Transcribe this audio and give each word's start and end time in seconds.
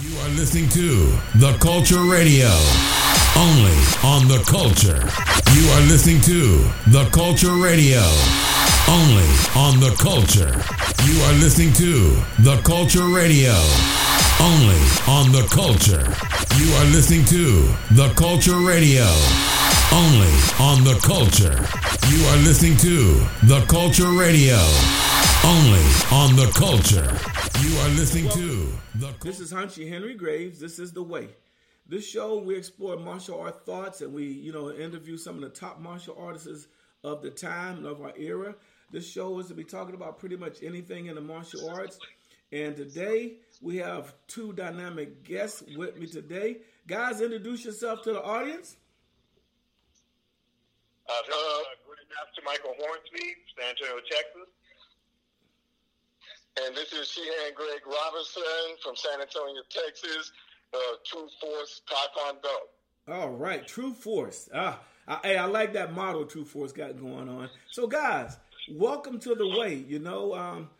You 0.00 0.18
are 0.20 0.28
listening 0.30 0.68
to 0.70 1.06
The 1.38 1.56
Culture 1.60 2.02
Radio, 2.04 2.50
only 3.36 3.76
on 4.04 4.28
The 4.28 4.42
Culture. 4.46 5.00
You 5.54 5.68
are 5.70 5.80
listening 5.88 6.20
to 6.22 6.68
The 6.90 7.08
Culture 7.12 7.54
Radio, 7.56 8.02
only 8.88 9.28
on 9.56 9.80
The 9.80 9.94
Culture. 9.98 10.52
You 11.06 11.22
are 11.24 11.32
listening 11.40 11.72
to 11.74 12.18
The 12.42 12.60
Culture 12.64 13.08
Radio, 13.08 13.54
only 14.40 14.82
on 15.08 15.32
The 15.32 15.46
Culture. 15.50 16.04
You 16.58 16.68
are 16.76 16.84
listening 16.92 17.24
to 17.26 17.72
The 17.94 18.12
Culture 18.16 18.58
Radio, 18.58 19.06
only 19.92 20.34
on 20.60 20.84
The 20.84 20.98
Culture. 21.02 21.56
You 22.10 22.24
are 22.28 22.36
listening 22.44 22.76
to 22.78 23.24
The 23.46 23.64
Culture 23.68 24.10
Radio, 24.12 24.58
only 25.46 25.86
on 26.10 26.34
The 26.34 26.50
Culture. 26.56 27.06
You 27.62 27.78
are 27.78 27.88
listening 27.90 28.28
to 28.30 28.66
The 28.96 29.14
This 29.22 29.38
is 29.38 29.52
Hanshi 29.52 29.88
Henry 29.88 30.14
Graves. 30.14 30.58
This 30.58 30.80
is 30.80 30.92
The 30.92 31.04
Way. 31.04 31.28
This 31.86 32.04
show, 32.04 32.38
we 32.40 32.56
explore 32.56 32.96
martial 32.96 33.40
art 33.40 33.64
thoughts 33.64 34.00
and 34.00 34.12
we, 34.12 34.24
you 34.24 34.52
know, 34.52 34.72
interview 34.72 35.16
some 35.16 35.36
of 35.36 35.42
the 35.42 35.48
top 35.48 35.78
martial 35.78 36.16
artists 36.18 36.66
of 37.04 37.22
the 37.22 37.30
time 37.30 37.76
and 37.76 37.86
of 37.86 38.02
our 38.02 38.12
era. 38.16 38.56
This 38.90 39.08
show 39.08 39.38
is 39.38 39.46
to 39.46 39.54
be 39.54 39.62
talking 39.62 39.94
about 39.94 40.18
pretty 40.18 40.36
much 40.36 40.64
anything 40.64 41.06
in 41.06 41.14
the 41.14 41.20
martial 41.20 41.70
arts. 41.70 42.00
And 42.50 42.74
today 42.74 43.36
we 43.60 43.76
have 43.76 44.14
two 44.26 44.52
dynamic 44.52 45.22
guests 45.22 45.62
with 45.76 45.96
me 45.96 46.08
today. 46.08 46.56
Guys, 46.88 47.20
introduce 47.20 47.64
yourself 47.64 48.02
to 48.02 48.14
the 48.14 48.22
audience. 48.22 48.78
Uh, 51.08 51.12
this 51.24 51.36
is 51.36 51.40
uh, 51.40 51.62
Grandmaster 51.86 52.44
Michael 52.44 52.74
Hornsby, 52.80 53.36
San 53.56 53.70
Antonio, 53.70 54.02
Texas. 54.10 54.55
And 56.64 56.74
this 56.74 56.90
is 56.92 57.08
Shihan 57.08 57.54
Greg 57.54 57.82
Robinson 57.86 58.42
from 58.82 58.96
San 58.96 59.20
Antonio, 59.20 59.60
Texas, 59.68 60.32
uh, 60.72 60.78
True 61.04 61.28
Force 61.38 61.82
Taekwondo. 61.86 63.14
All 63.14 63.32
right, 63.32 63.66
True 63.66 63.92
Force. 63.92 64.48
Ah, 64.54 64.80
I, 65.06 65.18
hey, 65.22 65.36
I 65.36 65.44
like 65.44 65.74
that 65.74 65.92
model 65.92 66.24
True 66.24 66.46
Force 66.46 66.72
got 66.72 66.98
going 66.98 67.28
on. 67.28 67.50
So, 67.70 67.86
guys, 67.86 68.38
welcome 68.72 69.18
to 69.20 69.34
the 69.34 69.46
way. 69.46 69.74
You 69.74 69.98
know, 69.98 70.34
um, 70.34 70.70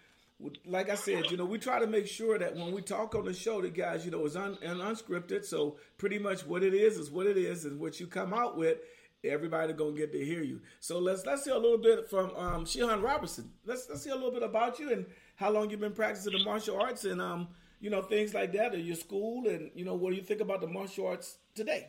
like 0.64 0.88
I 0.88 0.94
said, 0.94 1.30
you 1.30 1.36
know, 1.36 1.44
we 1.44 1.58
try 1.58 1.78
to 1.78 1.86
make 1.86 2.06
sure 2.06 2.38
that 2.38 2.56
when 2.56 2.72
we 2.72 2.80
talk 2.80 3.14
on 3.14 3.26
the 3.26 3.34
show, 3.34 3.60
the 3.60 3.68
guys, 3.68 4.06
you 4.06 4.10
know, 4.10 4.24
is 4.24 4.34
un, 4.34 4.56
unscripted. 4.62 5.44
So, 5.44 5.76
pretty 5.98 6.18
much 6.18 6.46
what 6.46 6.62
it 6.62 6.72
is 6.72 6.96
is 6.96 7.10
what 7.10 7.26
it 7.26 7.36
is, 7.36 7.66
and 7.66 7.78
what 7.78 8.00
you 8.00 8.06
come 8.06 8.32
out 8.32 8.56
with, 8.56 8.78
everybody 9.24 9.74
gonna 9.74 9.92
get 9.92 10.10
to 10.12 10.24
hear 10.24 10.42
you. 10.42 10.60
So 10.80 10.98
let's 10.98 11.26
let's 11.26 11.44
hear 11.44 11.54
a 11.54 11.58
little 11.58 11.78
bit 11.78 12.08
from 12.08 12.34
um, 12.34 12.64
Shihan 12.64 13.02
Robertson. 13.02 13.50
Let's 13.66 13.88
let's 13.90 14.04
hear 14.04 14.14
a 14.14 14.16
little 14.16 14.32
bit 14.32 14.42
about 14.42 14.78
you 14.78 14.90
and 14.90 15.06
how 15.36 15.50
long 15.50 15.70
you've 15.70 15.80
been 15.80 15.92
practicing 15.92 16.32
the 16.32 16.44
martial 16.44 16.80
arts 16.80 17.04
and 17.04 17.20
um, 17.20 17.48
you 17.80 17.90
know 17.90 18.02
things 18.02 18.34
like 18.34 18.52
that 18.52 18.74
at 18.74 18.82
your 18.82 18.96
school 18.96 19.46
and 19.48 19.70
you 19.74 19.84
know 19.84 19.94
what 19.94 20.10
do 20.10 20.16
you 20.16 20.22
think 20.22 20.40
about 20.40 20.60
the 20.60 20.66
martial 20.66 21.06
arts 21.06 21.38
today? 21.54 21.88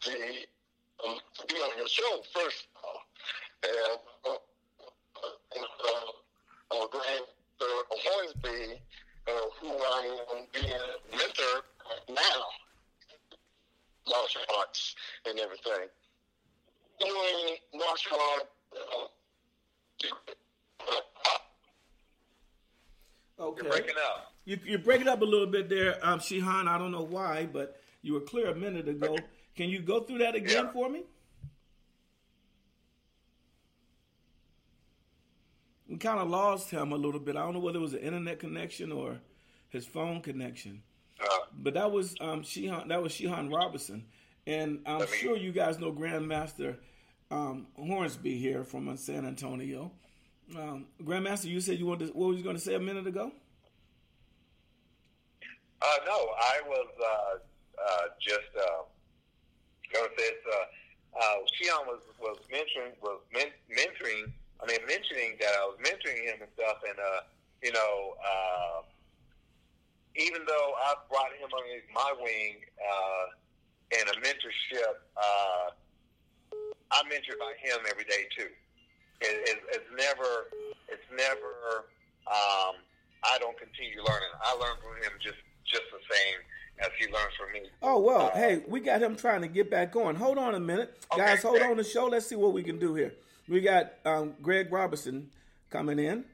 the 0.06 0.12
um, 1.06 1.18
be 1.48 1.56
on 1.56 1.78
your 1.78 1.88
show 1.88 2.22
first 2.34 2.68
of 2.76 2.84
all, 2.84 3.02
and 3.64 4.00
uh, 4.26 4.38
and, 5.56 5.66
uh, 5.86 6.76
uh, 6.76 6.86
uh, 6.86 7.66
Hornsby, 7.92 8.82
uh, 9.28 9.32
who 9.60 9.70
I 9.70 10.18
am 10.34 10.48
being 10.54 10.72
mentored 11.12 11.64
now 12.10 12.44
martial 14.36 14.56
arts 14.60 14.96
and 15.26 15.40
everything. 15.40 15.88
Doing 17.00 17.58
martial 17.74 18.18
art. 18.36 18.50
Uh, 23.40 23.44
okay. 23.44 23.62
You're 23.64 23.72
breaking 23.72 23.96
up. 24.06 24.34
You, 24.46 24.60
you're 24.66 24.80
breaking 24.80 25.08
up 25.08 25.22
a 25.22 25.26
little 25.26 25.48
bit 25.48 25.70
there, 25.70 25.98
um, 26.06 26.20
Shihan. 26.20 26.68
I 26.68 26.78
don't 26.78 26.92
know 26.92 27.04
why, 27.04 27.48
but 27.52 27.80
you 28.02 28.14
were 28.14 28.20
clear 28.22 28.50
a 28.52 28.56
minute 28.56 28.88
ago. 28.88 29.16
Can 29.56 29.70
you 29.70 29.80
go 29.82 30.02
through 30.02 30.20
that 30.20 30.36
again 30.36 30.66
Yeah. 30.66 30.72
for 30.72 30.90
me? 30.90 31.04
We 35.88 35.98
kind 35.98 36.20
of 36.20 36.28
lost 36.30 36.70
him 36.72 36.92
a 36.92 36.96
little 36.96 37.20
bit. 37.20 37.36
I 37.36 37.44
don't 37.44 37.54
know 37.54 37.60
whether 37.60 37.78
it 37.78 37.82
was 37.82 37.94
an 37.94 38.00
internet 38.00 38.40
connection 38.40 38.92
or 38.92 39.20
his 39.70 39.86
phone 39.86 40.22
connection. 40.22 40.82
Uh, 41.22 41.26
But 41.56 41.76
that 41.76 41.92
was 41.92 42.16
um, 42.20 42.42
Shihan. 42.42 42.88
That 42.90 43.02
was 43.04 43.14
Shihan 43.14 43.54
Robertson, 43.54 44.06
and 44.48 44.80
I'm 44.86 45.00
me- 45.02 45.08
sure 45.08 45.38
you 45.38 45.52
guys 45.52 45.80
know 45.80 45.92
Grandmaster 45.92 46.78
um, 47.32 47.68
Hornsby 47.78 48.38
here 48.38 48.64
from 48.64 48.88
uh, 48.88 48.96
San 48.96 49.26
Antonio. 49.26 49.92
Um, 50.56 50.88
Grandmaster, 51.02 51.46
you 51.46 51.62
said 51.62 51.80
you 51.80 51.86
wanted. 51.86 52.08
To, 52.08 52.14
what 52.14 52.30
was 52.30 52.38
you 52.38 52.44
going 52.44 52.56
to 52.56 52.62
say 52.62 52.76
a 52.76 52.80
minute 52.80 53.08
ago? 53.08 53.32
uh, 55.82 55.98
no, 56.06 56.12
I 56.14 56.62
was 56.68 56.88
uh, 57.00 57.84
uh, 57.84 58.08
just 58.20 58.52
uh, 58.58 58.84
going 59.94 60.10
to 60.10 60.22
say 60.22 60.30
uh, 61.20 61.36
Shihan 61.54 61.86
was 61.86 62.02
was 62.20 62.38
mentoring 62.52 62.94
was 63.02 63.20
men- 63.34 63.56
mentoring. 63.70 64.32
I 64.62 64.66
mean, 64.68 64.80
mentioning 64.88 65.36
that 65.40 65.52
I 65.60 65.66
was 65.68 65.78
mentoring 65.84 66.24
him 66.24 66.42
and 66.42 66.50
stuff, 66.56 66.78
and 66.88 66.98
uh, 66.98 67.22
you 67.62 67.72
know, 67.72 68.16
uh, 68.24 68.82
even 70.16 70.42
though 70.48 70.74
I 70.78 70.96
brought 71.10 71.32
him 71.36 71.50
under 71.52 71.84
my 71.94 72.14
wing 72.22 72.64
uh, 73.94 74.02
in 74.02 74.08
a 74.10 74.16
mentorship, 74.22 74.96
uh, 75.18 75.70
I'm 76.92 77.06
mentored 77.06 77.40
by 77.40 77.54
him 77.62 77.80
every 77.90 78.04
day 78.06 78.26
too. 78.38 78.50
It, 79.22 79.50
it, 79.50 79.58
it's 79.70 79.90
never, 79.98 80.48
it's 80.90 81.08
never. 81.12 81.86
Um, 82.28 82.76
I 83.24 83.38
don't 83.40 83.58
continue 83.58 83.98
learning. 83.98 84.34
I 84.44 84.54
learn 84.56 84.78
from 84.82 84.96
him 85.04 85.18
just 85.22 85.38
just 85.66 85.84
the 85.92 86.00
same 86.14 86.40
as 86.80 86.90
he 87.00 87.06
learns 87.06 87.34
from 87.40 87.54
me. 87.54 87.70
Oh 87.82 88.00
well, 88.00 88.32
hey, 88.34 88.64
we 88.68 88.80
got 88.80 89.02
him 89.02 89.16
trying 89.16 89.42
to 89.42 89.48
get 89.48 89.70
back 89.72 89.96
on. 89.96 90.16
Hold 90.16 90.38
on 90.38 90.56
a 90.56 90.60
minute, 90.60 90.98
Okay, 91.14 91.22
guys. 91.22 91.42
Hold 91.44 91.58
okay. 91.58 91.70
on 91.70 91.78
the 91.78 91.84
show. 91.84 92.08
Let's 92.08 92.28
see 92.28 92.36
what 92.36 92.54
we 92.54 92.64
can 92.64 92.80
do 92.80 92.96
here. 92.96 93.14
We 93.48 93.62
got 93.62 93.94
um, 94.06 94.34
Greg 94.42 94.72
Robertson 94.72 95.30
coming 95.70 96.00
in. 96.00 96.26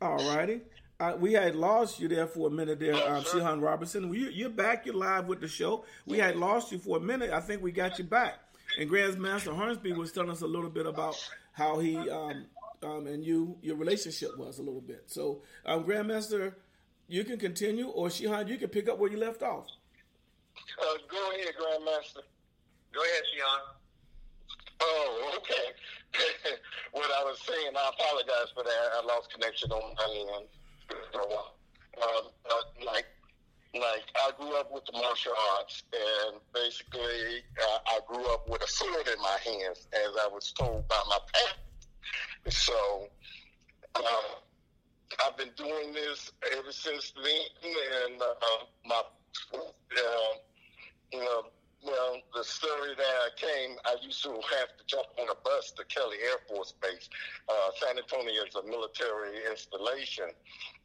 All 0.00 0.18
righty. 0.34 0.60
Uh, 0.98 1.14
we 1.18 1.34
had 1.34 1.54
lost 1.54 2.00
you 2.00 2.08
there 2.08 2.26
for 2.26 2.48
a 2.48 2.50
minute 2.50 2.80
there, 2.80 2.94
um. 2.94 3.22
Shihan 3.22 3.62
Robertson. 3.62 4.12
You, 4.14 4.30
you're 4.30 4.48
back. 4.48 4.86
You're 4.86 4.94
live 4.94 5.26
with 5.26 5.40
the 5.40 5.48
show. 5.48 5.84
We 6.06 6.18
had 6.18 6.36
lost 6.36 6.72
you 6.72 6.78
for 6.78 6.96
a 6.96 7.00
minute. 7.00 7.30
I 7.30 7.40
think 7.40 7.62
we 7.62 7.70
got 7.70 7.98
you 7.98 8.04
back. 8.04 8.38
And 8.78 8.90
Grandmaster 8.90 9.54
Hornsby 9.54 9.92
was 9.92 10.10
telling 10.10 10.30
us 10.30 10.40
a 10.40 10.46
little 10.46 10.70
bit 10.70 10.86
about 10.86 11.16
how 11.52 11.78
he 11.78 11.96
um, 12.10 12.46
um, 12.82 13.06
and 13.06 13.24
you 13.24 13.56
your 13.62 13.76
relationship 13.76 14.36
was 14.38 14.58
a 14.58 14.62
little 14.62 14.80
bit. 14.80 15.04
So, 15.06 15.42
um, 15.66 15.84
Grandmaster, 15.84 16.54
you 17.08 17.24
can 17.24 17.38
continue, 17.38 17.88
or 17.88 18.08
Shihan, 18.08 18.48
you 18.48 18.56
can 18.56 18.68
pick 18.68 18.88
up 18.88 18.98
where 18.98 19.10
you 19.10 19.18
left 19.18 19.42
off. 19.42 19.66
Uh, 20.80 20.84
go 21.10 21.30
ahead, 21.32 21.54
Grandmaster. 21.60 22.24
Go 22.92 23.00
ahead, 23.02 23.22
Shihan. 23.34 23.60
Oh, 24.80 25.38
okay. 25.38 25.72
what 26.92 27.10
I 27.10 27.24
was 27.24 27.38
saying, 27.46 27.70
I 27.76 27.90
apologize 27.94 28.52
for 28.54 28.62
that. 28.64 28.88
I 28.94 29.06
lost 29.06 29.32
connection 29.32 29.70
on 29.70 29.94
my 29.94 30.38
end 30.40 30.48
for 30.88 31.20
a 31.20 31.26
while. 31.26 31.56
Um, 32.02 32.28
uh, 32.50 32.84
like, 32.84 33.06
like 33.74 34.04
I 34.16 34.30
grew 34.38 34.56
up 34.56 34.72
with 34.72 34.84
the 34.86 34.92
martial 34.92 35.32
arts, 35.58 35.82
and 35.92 36.40
basically, 36.54 37.42
uh, 37.62 37.78
I 37.86 38.00
grew 38.06 38.24
up 38.32 38.48
with 38.48 38.62
a 38.62 38.68
sword 38.68 39.08
in 39.08 39.20
my 39.20 39.38
hands, 39.44 39.88
as 39.92 40.16
I 40.20 40.28
was 40.28 40.52
told 40.52 40.86
by 40.88 41.00
my 41.08 41.18
parents. 41.32 42.66
So, 42.66 43.08
uh, 43.94 44.00
I've 45.24 45.36
been 45.36 45.50
doing 45.56 45.92
this 45.92 46.32
ever 46.52 46.72
since 46.72 47.12
then, 47.22 47.70
and 48.10 48.20
uh, 48.20 48.64
my, 48.84 49.02
uh, 49.54 49.58
you 51.12 51.20
know, 51.20 51.44
well, 51.84 52.16
the 52.34 52.42
story 52.42 52.94
that 52.96 53.04
I 53.04 53.28
came, 53.36 53.76
I 53.84 53.96
used 54.02 54.22
to 54.24 54.30
have 54.30 54.76
to 54.76 54.84
jump 54.86 55.06
on 55.18 55.28
a 55.28 55.34
bus 55.44 55.72
to 55.76 55.84
Kelly 55.84 56.16
Air 56.24 56.38
Force 56.48 56.72
Base. 56.80 57.08
Uh, 57.48 57.70
San 57.80 57.98
Antonio 57.98 58.44
is 58.44 58.54
a 58.54 58.62
military 58.62 59.44
installation, 59.50 60.30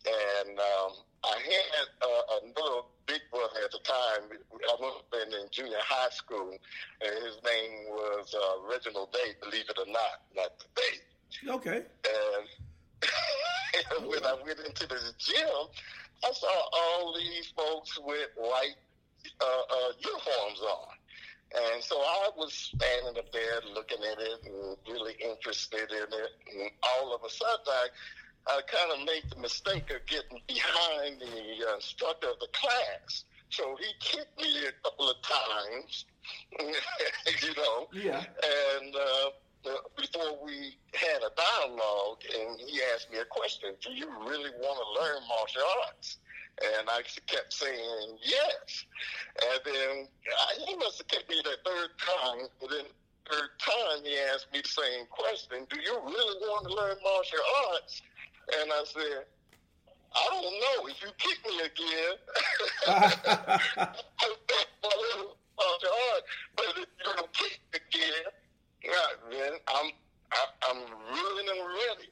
and 0.05 0.59
um, 0.59 0.91
I 1.23 1.37
had 1.37 1.87
uh, 2.01 2.39
another 2.43 2.81
big 3.05 3.21
brother 3.31 3.59
at 3.63 3.71
the 3.71 3.79
time. 3.83 4.37
I 4.53 4.75
was 4.79 5.03
been 5.11 5.33
in 5.33 5.47
junior 5.51 5.77
high 5.81 6.09
school, 6.09 6.51
and 6.51 7.25
his 7.25 7.37
name 7.43 7.87
was 7.89 8.35
uh, 8.35 8.67
Reginald 8.69 9.11
Day. 9.11 9.33
Believe 9.41 9.69
it 9.69 9.77
or 9.77 9.91
not, 9.91 10.21
not 10.35 10.59
the 10.59 10.65
Day. 10.75 11.49
Okay. 11.49 11.83
And 12.05 12.47
when 14.07 14.23
I 14.23 14.35
went 14.43 14.59
into 14.59 14.87
the 14.87 15.13
gym, 15.17 15.67
I 16.23 16.31
saw 16.33 16.69
all 16.73 17.15
these 17.17 17.51
folks 17.55 17.97
with 17.99 18.29
white 18.35 18.75
uniforms 19.99 20.61
on. 20.61 20.95
And 21.53 21.83
so 21.83 21.97
I 21.97 22.29
was 22.37 22.53
standing 22.53 23.17
up 23.17 23.31
there 23.33 23.59
looking 23.73 23.97
at 24.09 24.19
it 24.19 24.39
and 24.45 24.77
really 24.87 25.15
interested 25.19 25.91
in 25.91 26.07
it. 26.07 26.31
And 26.53 26.71
all 26.83 27.13
of 27.13 27.21
a 27.23 27.29
sudden, 27.29 27.65
I, 27.67 27.87
I 28.47 28.61
kind 28.67 28.91
of 28.93 29.05
made 29.05 29.23
the 29.29 29.41
mistake 29.41 29.91
of 29.91 30.05
getting 30.07 30.41
behind 30.47 31.19
the 31.19 31.67
uh, 31.67 31.75
instructor 31.75 32.29
of 32.29 32.39
the 32.39 32.47
class. 32.53 33.25
So 33.49 33.75
he 33.77 33.87
kicked 33.99 34.39
me 34.39 34.65
a 34.65 34.71
couple 34.81 35.09
of 35.09 35.17
times, 35.21 36.05
you 36.59 37.53
know. 37.57 37.87
Yeah. 37.91 38.23
And 38.79 38.95
uh, 38.95 39.69
uh, 39.69 39.77
before 39.97 40.39
we 40.43 40.77
had 40.93 41.19
a 41.19 41.31
dialogue, 41.35 42.23
and 42.33 42.59
he 42.61 42.79
asked 42.95 43.11
me 43.11 43.19
a 43.19 43.25
question: 43.25 43.75
Do 43.83 43.91
you 43.91 44.07
really 44.25 44.51
want 44.61 44.79
to 44.79 45.03
learn 45.03 45.21
martial 45.27 45.61
arts? 45.85 46.17
And 46.77 46.89
I 46.89 47.01
kept 47.27 47.53
saying 47.53 48.17
yes. 48.23 48.85
And 49.41 49.61
then 49.65 50.07
he 50.65 50.75
must 50.77 50.97
have 50.99 51.07
kept 51.07 51.29
me 51.29 51.41
the 51.43 51.57
third 51.65 51.89
time. 51.97 52.47
But 52.59 52.69
then 52.69 52.85
third 53.29 53.49
time 53.59 54.03
he 54.03 54.17
asked 54.33 54.47
me 54.53 54.61
the 54.61 54.69
same 54.69 55.05
question: 55.09 55.65
Do 55.69 55.79
you 55.79 55.93
really 56.05 56.37
want 56.47 56.67
to 56.67 56.73
learn 56.73 56.97
martial 57.03 57.39
arts? 57.73 58.01
And 58.59 58.71
I 58.71 58.83
said, 58.85 59.25
I 60.13 60.27
don't 60.29 60.43
know. 60.43 60.87
If 60.87 61.01
you 61.01 61.09
kick 61.17 61.39
me 61.47 61.59
again, 61.59 62.15
martial 65.57 65.95
arts. 66.13 66.27
But 66.55 66.65
if 66.69 66.77
you 66.77 66.85
don't 67.05 67.33
kick 67.33 67.59
again, 67.73 68.25
then 69.31 69.53
I'm 69.67 69.91
I, 70.31 70.45
I'm 70.69 70.77
willing 71.11 71.47
and 71.49 71.67
ready. 71.67 72.09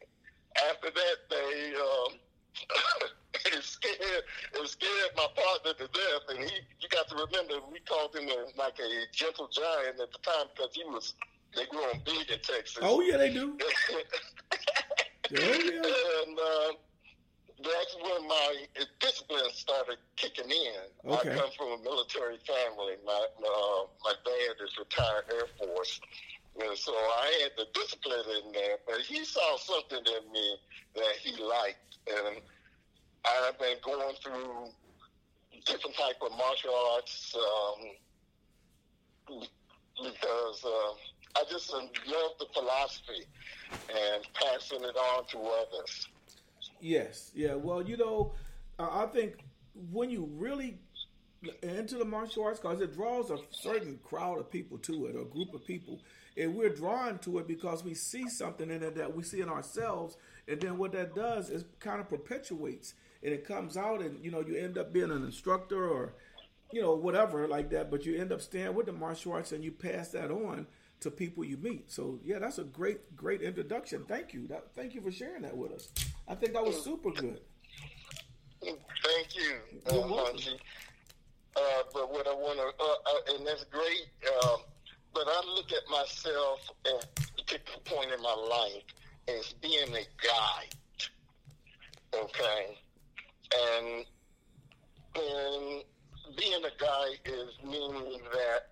After 0.69 0.90
that, 0.92 1.18
they 1.30 1.74
um, 1.75 2.19
it 3.45 3.63
scared 3.63 3.95
it 4.00 4.68
scared 4.68 5.12
my 5.15 5.27
partner 5.36 5.74
to 5.74 5.88
death, 5.91 6.24
and 6.30 6.39
he 6.39 6.56
you 6.80 6.89
got 6.89 7.07
to 7.09 7.15
remember 7.15 7.65
we 7.71 7.80
called 7.88 8.15
him 8.15 8.27
a, 8.27 8.57
like 8.57 8.77
a 8.80 8.89
gentle 9.13 9.47
giant 9.47 10.00
at 10.00 10.12
the 10.12 10.19
time 10.21 10.47
because 10.56 10.74
he 10.74 10.83
was 10.86 11.13
they 11.56 11.65
grew 11.65 11.80
on 11.80 12.00
big 12.06 12.30
in 12.30 12.39
Texas. 12.39 12.80
Oh 12.81 13.01
yeah, 13.01 13.18
they 13.18 13.33
do. 13.33 13.57
oh 14.51 14.56
yeah. 15.31 16.25
And 16.25 16.38
uh, 16.38 16.71
that's 17.63 17.95
when 18.01 18.27
my 18.27 18.56
discipline 19.00 19.51
started 19.53 19.97
kicking 20.15 20.50
in. 20.50 21.12
Okay. 21.12 21.31
I 21.31 21.36
come 21.36 21.50
from 21.57 21.80
a 21.80 21.83
military 21.83 22.38
family. 22.45 22.95
My 23.06 23.25
uh, 23.39 23.81
my 24.03 24.13
dad 24.25 24.56
is 24.63 24.77
retired 24.77 25.25
Air 25.31 25.47
Force. 25.57 26.00
And 26.59 26.77
so 26.77 26.91
I 26.91 27.39
had 27.44 27.51
the 27.57 27.68
discipline 27.74 28.25
in 28.44 28.51
there, 28.51 28.77
but 28.86 29.00
he 29.01 29.24
saw 29.24 29.57
something 29.57 30.00
in 30.03 30.31
me 30.31 30.57
that 30.95 31.15
he 31.21 31.31
liked, 31.41 31.97
and 32.07 32.41
I've 33.25 33.60
been 33.60 33.77
going 33.83 34.16
through 34.24 34.69
different 35.66 35.95
type 35.95 36.16
of 36.21 36.31
martial 36.38 36.74
arts 36.95 37.36
um, 37.36 37.89
because 39.98 40.66
uh, 40.66 41.39
I 41.39 41.44
just 41.50 41.74
love 41.74 42.31
the 42.39 42.45
philosophy 42.54 43.25
and 43.71 44.24
passing 44.33 44.83
it 44.83 44.95
on 44.95 45.25
to 45.27 45.39
others. 45.39 46.07
Yes, 46.80 47.31
yeah. 47.36 47.56
Well, 47.56 47.81
you 47.81 47.98
know, 47.98 48.33
I 48.80 49.06
think 49.07 49.44
when 49.92 50.10
you 50.10 50.30
really 50.38 50.80
into 51.62 51.98
the 51.98 52.06
martial 52.06 52.44
arts, 52.44 52.60
because 52.60 52.81
it 52.81 52.94
draws 52.94 53.31
a 53.31 53.38
certain 53.51 54.00
crowd 54.04 54.39
of 54.39 54.51
people 54.51 54.77
to 54.80 55.06
it, 55.06 55.15
or 55.15 55.22
a 55.22 55.25
group 55.25 55.54
of 55.54 55.65
people, 55.65 56.00
and 56.36 56.56
we're 56.56 56.69
drawn 56.69 57.18
to 57.19 57.39
it 57.39 57.48
because 57.48 57.83
we 57.83 57.94
see 57.94 58.27
something 58.27 58.69
in 58.69 58.83
it 58.83 58.95
that 58.95 59.15
we 59.15 59.24
see 59.24 59.42
in 59.42 59.50
ourselves, 59.50 60.18
and 60.48 60.60
then 60.60 60.77
what 60.77 60.92
that 60.94 61.15
does 61.15 61.50
is 61.50 61.63
kind 61.80 62.01
of 62.01 62.10
perpetuates, 62.10 62.94
and 63.24 63.33
it 63.33 63.45
comes 63.45 63.77
out, 63.77 64.01
and 64.01 64.24
you 64.24 64.31
know, 64.31 64.42
you 64.42 64.56
end 64.56 64.77
up 64.77 64.94
being 64.94 65.12
an 65.12 65.24
instructor 65.24 65.88
or, 65.88 66.13
you 66.71 66.81
know, 66.81 66.95
whatever 66.95 67.48
like 67.48 67.69
that, 67.71 67.89
but 67.92 68.06
you 68.06 68.19
end 68.19 68.31
up 68.31 68.42
staying 68.42 68.74
with 68.74 68.86
the 68.86 68.94
martial 68.94 69.33
arts, 69.33 69.51
and 69.51 69.63
you 69.63 69.71
pass 69.71 70.10
that 70.10 70.31
on 70.31 70.68
to 71.00 71.10
people 71.10 71.44
you 71.44 71.57
meet. 71.57 71.92
So 71.92 72.19
yeah, 72.24 72.39
that's 72.39 72.57
a 72.57 72.63
great, 72.63 73.16
great 73.16 73.42
introduction. 73.42 74.06
Thank 74.07 74.33
you. 74.33 74.48
That, 74.48 74.68
thank 74.75 74.94
you 74.94 75.01
for 75.01 75.12
sharing 75.12 75.44
that 75.44 75.56
with 75.56 75.71
us. 75.71 75.89
I 76.27 76.36
think 76.36 76.54
that 76.54 76.63
was 76.63 76.83
super 76.83 77.12
good. 77.12 77.39
Thank 78.62 79.36
you, 79.36 79.56
uh, 79.88 80.31
Uh, 81.56 81.83
but 81.94 82.12
what 82.12 82.27
I 82.27 82.33
want 82.33 82.57
to, 82.57 82.83
uh, 82.83 82.86
uh, 82.86 83.36
and 83.36 83.48
that's 83.48 83.63
great. 83.65 84.07
Um, 84.44 84.60
but 85.13 85.25
I 85.27 85.42
look 85.56 85.72
at 85.72 85.89
myself 85.89 86.60
at 86.86 87.04
a 87.04 87.42
particular 87.42 87.80
point 87.86 88.12
in 88.12 88.22
my 88.22 88.33
life 88.33 88.83
as 89.27 89.54
being 89.54 89.89
a 89.95 90.06
guide. 90.22 90.75
Okay, 92.13 92.77
and 93.54 94.06
and 95.16 95.84
being 96.38 96.63
a 96.63 96.81
guy 96.81 97.07
is 97.25 97.50
meaning 97.66 98.19
that 98.31 98.69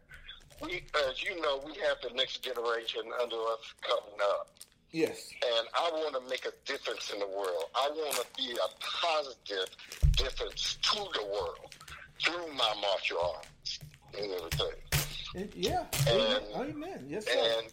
we, 0.61 0.83
as 1.07 1.23
you 1.23 1.39
know, 1.41 1.61
we 1.65 1.73
have 1.81 1.97
the 2.03 2.13
next 2.15 2.43
generation 2.43 3.01
under 3.21 3.35
us 3.35 3.73
coming 3.81 4.19
up. 4.31 4.49
Yes. 4.91 5.29
And 5.57 5.67
I 5.75 5.89
want 5.93 6.15
to 6.23 6.29
make 6.29 6.45
a 6.45 6.51
difference 6.65 7.11
in 7.11 7.19
the 7.19 7.27
world. 7.27 7.65
I 7.75 7.89
want 7.89 8.15
to 8.15 8.25
be 8.37 8.51
a 8.53 8.67
positive 8.83 9.67
difference 10.15 10.77
to 10.81 10.95
the 10.97 11.25
world 11.25 11.75
through 12.23 12.47
my 12.55 12.73
martial 12.81 13.19
arts 13.35 13.79
and 14.17 14.31
everything. 14.31 14.81
And- 15.35 15.53
yeah. 15.55 15.85
And- 16.07 16.69
Amen. 16.69 17.05
Yes, 17.07 17.25
sir. 17.25 17.33
And 17.59 17.67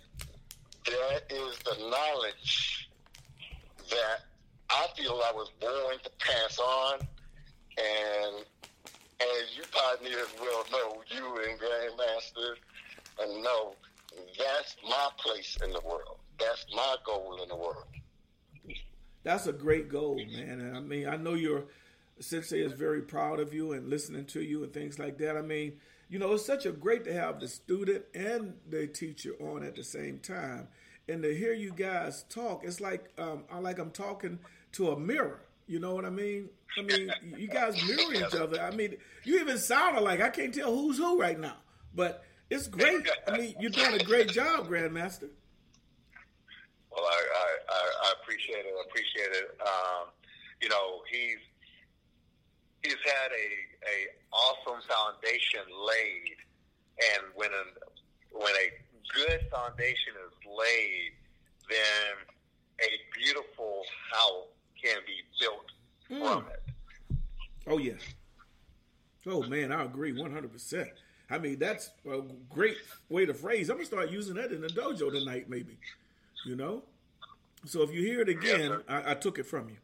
that 0.87 1.23
is 1.31 1.59
the 1.61 1.89
knowledge 1.89 2.89
that 3.91 4.21
feel 4.97 5.21
I 5.25 5.33
was 5.33 5.51
born 5.61 5.97
to 6.03 6.11
pass 6.19 6.59
on. 6.59 7.01
And 7.77 8.45
as 9.21 9.57
you 9.57 9.63
pioneers 9.73 10.29
well 10.41 10.65
know, 10.73 11.03
you 11.09 11.27
and 11.49 11.59
Grandmaster, 11.59 12.55
and 13.21 13.43
know 13.43 13.75
that's 14.39 14.77
my 14.85 15.09
place 15.19 15.57
in 15.65 15.73
the 15.73 15.81
world. 15.81 16.19
That's 16.39 16.67
my 16.75 16.97
goal 17.05 17.39
in 17.43 17.49
the 17.49 17.57
world. 17.57 17.87
That's 19.23 19.47
a 19.47 19.53
great 19.53 19.89
goal, 19.89 20.17
man. 20.17 20.61
And 20.61 20.77
I 20.77 20.81
mean, 20.81 21.09
I 21.09 21.17
know 21.17 21.35
your 21.35 21.65
sensei 22.21 22.61
is 22.61 22.73
very 22.73 23.03
proud 23.03 23.41
of 23.41 23.55
you 23.55 23.73
and 23.73 23.89
listening 23.89 24.27
to 24.27 24.43
you 24.43 24.63
and 24.63 24.73
things 24.73 24.99
like 24.99 25.19
that. 25.19 25.37
I 25.37 25.43
mean, 25.43 25.79
you 26.09 26.19
know, 26.19 26.33
it's 26.33 26.45
such 26.45 26.67
a 26.67 26.73
great 26.73 27.05
to 27.05 27.13
have 27.13 27.41
the 27.41 27.49
student 27.49 28.05
and 28.15 28.55
the 28.69 28.87
teacher 28.87 29.33
on 29.41 29.65
at 29.65 29.75
the 29.75 29.85
same 29.85 30.19
time, 30.19 30.69
and 31.09 31.23
to 31.23 31.35
hear 31.35 31.55
you 31.55 31.73
guys 31.73 32.25
talk. 32.29 32.63
It's 32.65 32.81
like 32.81 33.11
um, 33.19 33.45
I 33.51 33.59
like 33.59 33.79
I'm 33.79 33.91
talking 33.91 34.39
to 34.75 34.91
a 34.91 34.99
mirror. 34.99 35.41
You 35.67 35.81
know 35.81 35.95
what 35.95 36.05
I 36.05 36.11
mean? 36.11 36.49
I 36.79 36.83
mean, 36.83 37.11
you 37.37 37.49
guys 37.49 37.75
mirror 37.87 38.13
each 38.15 38.35
other. 38.35 38.61
I 38.61 38.71
mean, 38.71 38.97
you 39.25 39.41
even 39.41 39.59
sound 39.59 39.97
alike. 39.97 40.21
I 40.21 40.29
can't 40.29 40.55
tell 40.55 40.75
who's 40.75 40.99
who 40.99 41.19
right 41.19 41.39
now, 41.39 41.57
but 41.95 42.25
it's 42.51 42.67
great. 42.67 43.09
I 43.27 43.39
mean, 43.39 43.55
you're 43.59 43.71
doing 43.71 43.95
a 43.95 44.05
great 44.05 44.29
job, 44.29 44.69
Grandmaster. 44.69 45.29
Well, 46.91 47.05
I, 47.05 47.23
I, 47.69 47.91
I, 48.07 48.15
appreciate 48.23 48.65
it. 48.67 48.73
I 48.73 48.85
appreciate 48.89 49.33
it. 49.33 49.59
Um, 49.61 50.09
you 50.63 50.69
know, 50.69 51.01
he's 51.11 51.43
he's 52.83 53.01
had 53.05 53.33
a 53.33 53.49
a 53.91 53.97
awesome 54.33 54.81
foundation 54.87 55.67
laid, 55.75 56.37
and 56.99 57.33
when 57.35 57.51
a 57.51 58.39
when 58.39 58.55
a 58.55 58.71
good 59.13 59.41
foundation 59.51 60.15
is 60.27 60.35
laid, 60.47 61.13
then 61.69 62.15
a 62.81 63.19
beautiful 63.19 63.83
house 64.13 64.54
can 64.85 65.01
be 65.07 65.23
built 65.41 65.71
from 66.09 66.47
it. 66.49 67.17
Oh 67.67 67.79
yeah. 67.79 67.95
Oh 69.27 69.43
man, 69.43 69.73
I 69.73 69.85
agree 69.85 70.13
one 70.13 70.33
hundred 70.33 70.53
percent. 70.53 70.91
I 71.31 71.39
mean, 71.39 71.59
that's 71.59 71.91
a 72.11 72.21
great 72.51 72.77
way 73.09 73.25
to 73.25 73.33
phrase. 73.33 73.71
I'm 73.71 73.77
gonna 73.77 73.87
start 73.87 74.11
using 74.11 74.35
that 74.35 74.53
in 74.53 74.61
the 74.61 74.69
dojo 74.69 75.11
tonight, 75.11 75.49
maybe. 75.49 75.79
You 76.47 76.57
know. 76.57 76.83
So 77.65 77.83
if 77.83 77.91
you 77.93 78.03
hear 78.03 78.21
it 78.21 78.29
again, 78.29 78.83
I, 78.89 79.13
I 79.13 79.15
took 79.15 79.39
it 79.39 79.47
from 79.47 79.71
you, 79.71 79.77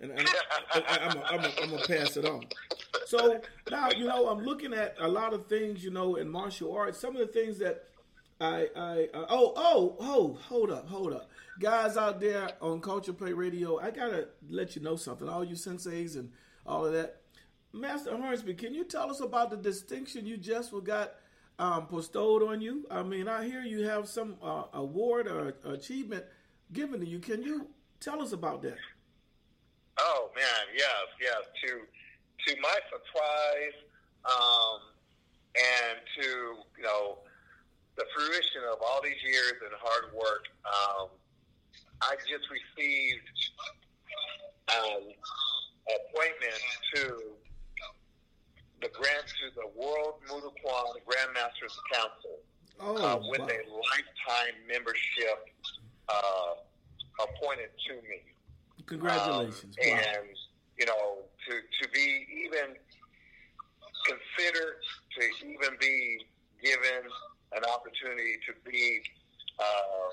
and 0.00 0.12
I, 0.72 0.82
I, 0.88 0.98
I'm, 1.02 1.18
I'm, 1.18 1.40
I'm, 1.40 1.50
I'm 1.62 1.70
gonna 1.70 1.86
pass 1.86 2.16
it 2.16 2.24
on. 2.24 2.44
So 3.06 3.40
now 3.70 3.90
you 3.90 4.06
know 4.06 4.28
I'm 4.28 4.40
looking 4.40 4.72
at 4.72 4.96
a 4.98 5.08
lot 5.08 5.34
of 5.34 5.46
things, 5.46 5.84
you 5.84 5.90
know, 5.90 6.16
in 6.16 6.28
martial 6.28 6.74
arts. 6.74 6.98
Some 6.98 7.14
of 7.14 7.20
the 7.20 7.32
things 7.32 7.58
that 7.58 7.84
I, 8.40 8.68
I, 8.74 9.08
uh, 9.14 9.26
oh, 9.28 9.52
oh, 9.56 9.96
oh, 10.00 10.38
hold 10.42 10.70
up, 10.70 10.88
hold 10.88 11.12
up, 11.12 11.28
guys 11.60 11.96
out 11.96 12.20
there 12.20 12.50
on 12.60 12.80
Culture 12.80 13.12
Play 13.12 13.32
Radio. 13.32 13.78
I 13.78 13.90
gotta 13.90 14.28
let 14.48 14.76
you 14.76 14.82
know 14.82 14.96
something. 14.96 15.28
All 15.28 15.44
you 15.44 15.54
senseis 15.54 16.16
and 16.16 16.30
all 16.66 16.86
of 16.86 16.92
that. 16.92 17.20
Master 17.72 18.16
Hornsby, 18.16 18.54
can 18.54 18.74
you 18.74 18.84
tell 18.84 19.10
us 19.10 19.20
about 19.20 19.50
the 19.50 19.56
distinction 19.56 20.26
you 20.26 20.36
just 20.36 20.72
got 20.84 21.14
um, 21.58 21.88
bestowed 21.90 22.42
on 22.42 22.60
you? 22.60 22.86
I 22.90 23.02
mean, 23.02 23.28
I 23.28 23.44
hear 23.44 23.62
you 23.62 23.86
have 23.88 24.08
some 24.08 24.36
uh, 24.42 24.64
award 24.72 25.26
or 25.26 25.54
achievement 25.64 26.24
given 26.72 27.00
to 27.00 27.06
you. 27.06 27.18
Can 27.18 27.42
you 27.42 27.68
tell 28.00 28.22
us 28.22 28.32
about 28.32 28.62
that? 28.62 28.78
Oh 29.98 30.30
man, 30.34 30.76
yes, 30.76 31.06
yes. 31.20 31.42
To 31.64 31.80
to 32.46 32.60
my 32.60 32.78
surprise, 32.90 33.76
um, 34.24 34.80
and 35.56 35.98
to 36.20 36.28
you 36.76 36.82
know 36.82 37.18
the 37.96 38.04
fruition 38.16 38.62
of 38.72 38.78
all 38.82 39.00
these 39.02 39.22
years 39.24 39.54
and 39.62 39.72
hard 39.80 40.12
work, 40.14 40.46
um, 40.66 41.08
I 42.02 42.16
just 42.16 42.44
received 42.50 43.28
an 44.70 45.12
appointment 45.88 46.60
to 46.94 47.20
the 48.80 48.88
Grand 48.88 49.24
to 49.26 49.54
the 49.54 49.68
World 49.80 50.20
Muay 50.28 50.42
Grandmasters 51.06 51.76
Council 51.92 52.40
Oh, 52.80 52.96
uh, 52.96 53.22
with 53.28 53.38
wow. 53.40 53.46
a 53.46 53.58
lifetime 53.70 54.54
membership 54.68 55.46
uh, 56.08 56.54
appointed 57.22 57.70
to 57.88 57.94
me. 58.02 58.34
congratulations! 58.84 59.76
Um, 59.86 59.90
wow. 59.90 59.96
and 59.96 60.26
you 60.78 60.86
know, 60.86 61.22
to 61.48 61.54
to 61.54 61.88
be 61.92 62.26
even 62.44 62.74
considered, 64.06 64.74
to 65.18 65.46
even 65.46 65.78
be 65.80 66.18
given 66.62 67.06
an 67.54 67.62
opportunity 67.64 68.36
to 68.48 68.70
be, 68.70 69.00
uh, 69.60 70.10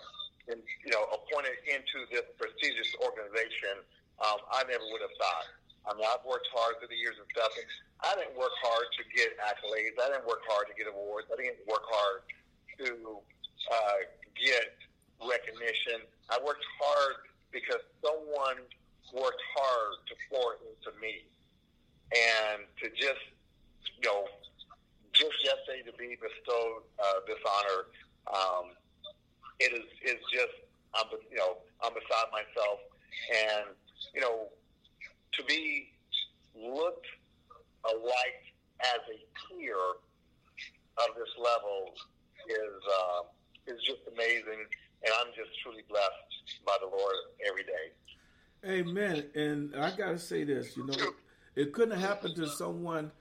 in, 0.52 0.60
you 0.86 0.92
know, 0.92 1.08
appointed 1.16 1.56
into 1.66 2.06
this 2.12 2.28
prestigious 2.36 2.92
organization, 3.00 3.82
um, 4.20 4.40
I 4.52 4.68
never 4.68 4.84
would 4.92 5.02
have 5.02 5.16
thought. 5.18 5.48
I 5.90 5.98
mean, 5.98 6.06
I've 6.06 6.22
worked 6.28 6.46
hard 6.54 6.78
through 6.78 6.94
the 6.94 7.00
years 7.00 7.18
and 7.18 7.26
stuff. 7.34 7.50
And 7.58 7.66
I 8.06 8.12
didn't 8.20 8.38
work 8.38 8.54
hard 8.62 8.86
to 9.02 9.04
get 9.18 9.34
accolades. 9.42 9.98
I 9.98 10.14
didn't 10.14 10.30
work 10.30 10.46
hard 10.46 10.70
to 10.70 10.76
get 10.78 10.86
awards. 10.86 11.26
I 11.34 11.42
didn't 11.42 11.66
work 11.66 11.86
hard 11.90 12.22
to 12.86 13.18
uh, 13.72 14.00
get 14.38 14.78
recognition. 15.18 16.06
I 16.30 16.38
worked 16.46 16.66
hard 16.78 17.26
because 17.50 17.82
someone 18.06 18.62
worked 19.10 19.42
hard 19.58 19.94
to 20.06 20.14
pour 20.30 20.58
it 20.58 20.62
into 20.70 20.94
me. 21.02 21.26
And 22.14 22.68
to 22.84 22.92
just, 22.94 23.24
you 23.98 24.06
know, 24.06 24.30
just 25.14 25.36
yesterday 25.44 25.82
to 25.90 25.94
be 25.98 26.14
bestowed 26.20 26.86
uh, 27.00 27.26
this 27.26 27.42
honor, 27.42 27.80
um, 28.30 28.66
it 29.62 29.74
is 29.74 29.86
is 30.04 30.20
just, 30.34 30.56
I'm, 30.94 31.06
you 31.30 31.38
know, 31.38 31.58
I'm 31.84 31.94
beside 31.94 32.28
myself. 32.32 32.80
And, 33.30 33.76
you 34.16 34.22
know, 34.22 34.50
to 35.34 35.44
be 35.46 35.92
looked 36.56 37.08
alike 37.86 38.44
as 38.82 39.02
a 39.10 39.20
peer 39.48 39.78
of 40.98 41.16
this 41.16 41.30
level 41.38 41.94
is 42.50 42.82
uh, 42.90 43.22
is 43.68 43.80
just 43.84 44.02
amazing, 44.12 44.66
and 45.04 45.14
I'm 45.20 45.28
just 45.36 45.50
truly 45.62 45.84
blessed 45.88 46.66
by 46.66 46.76
the 46.82 46.88
Lord 46.88 47.16
every 47.48 47.64
day. 47.64 47.94
Amen. 48.66 49.26
And 49.36 49.76
I 49.76 49.96
gotta 49.96 50.20
say 50.20 50.44
this, 50.44 50.76
you 50.78 50.86
know, 50.86 51.14
it 51.56 51.74
couldn't 51.74 51.98
have 52.00 52.10
happened 52.10 52.36
to 52.38 52.48
someone, 52.48 53.12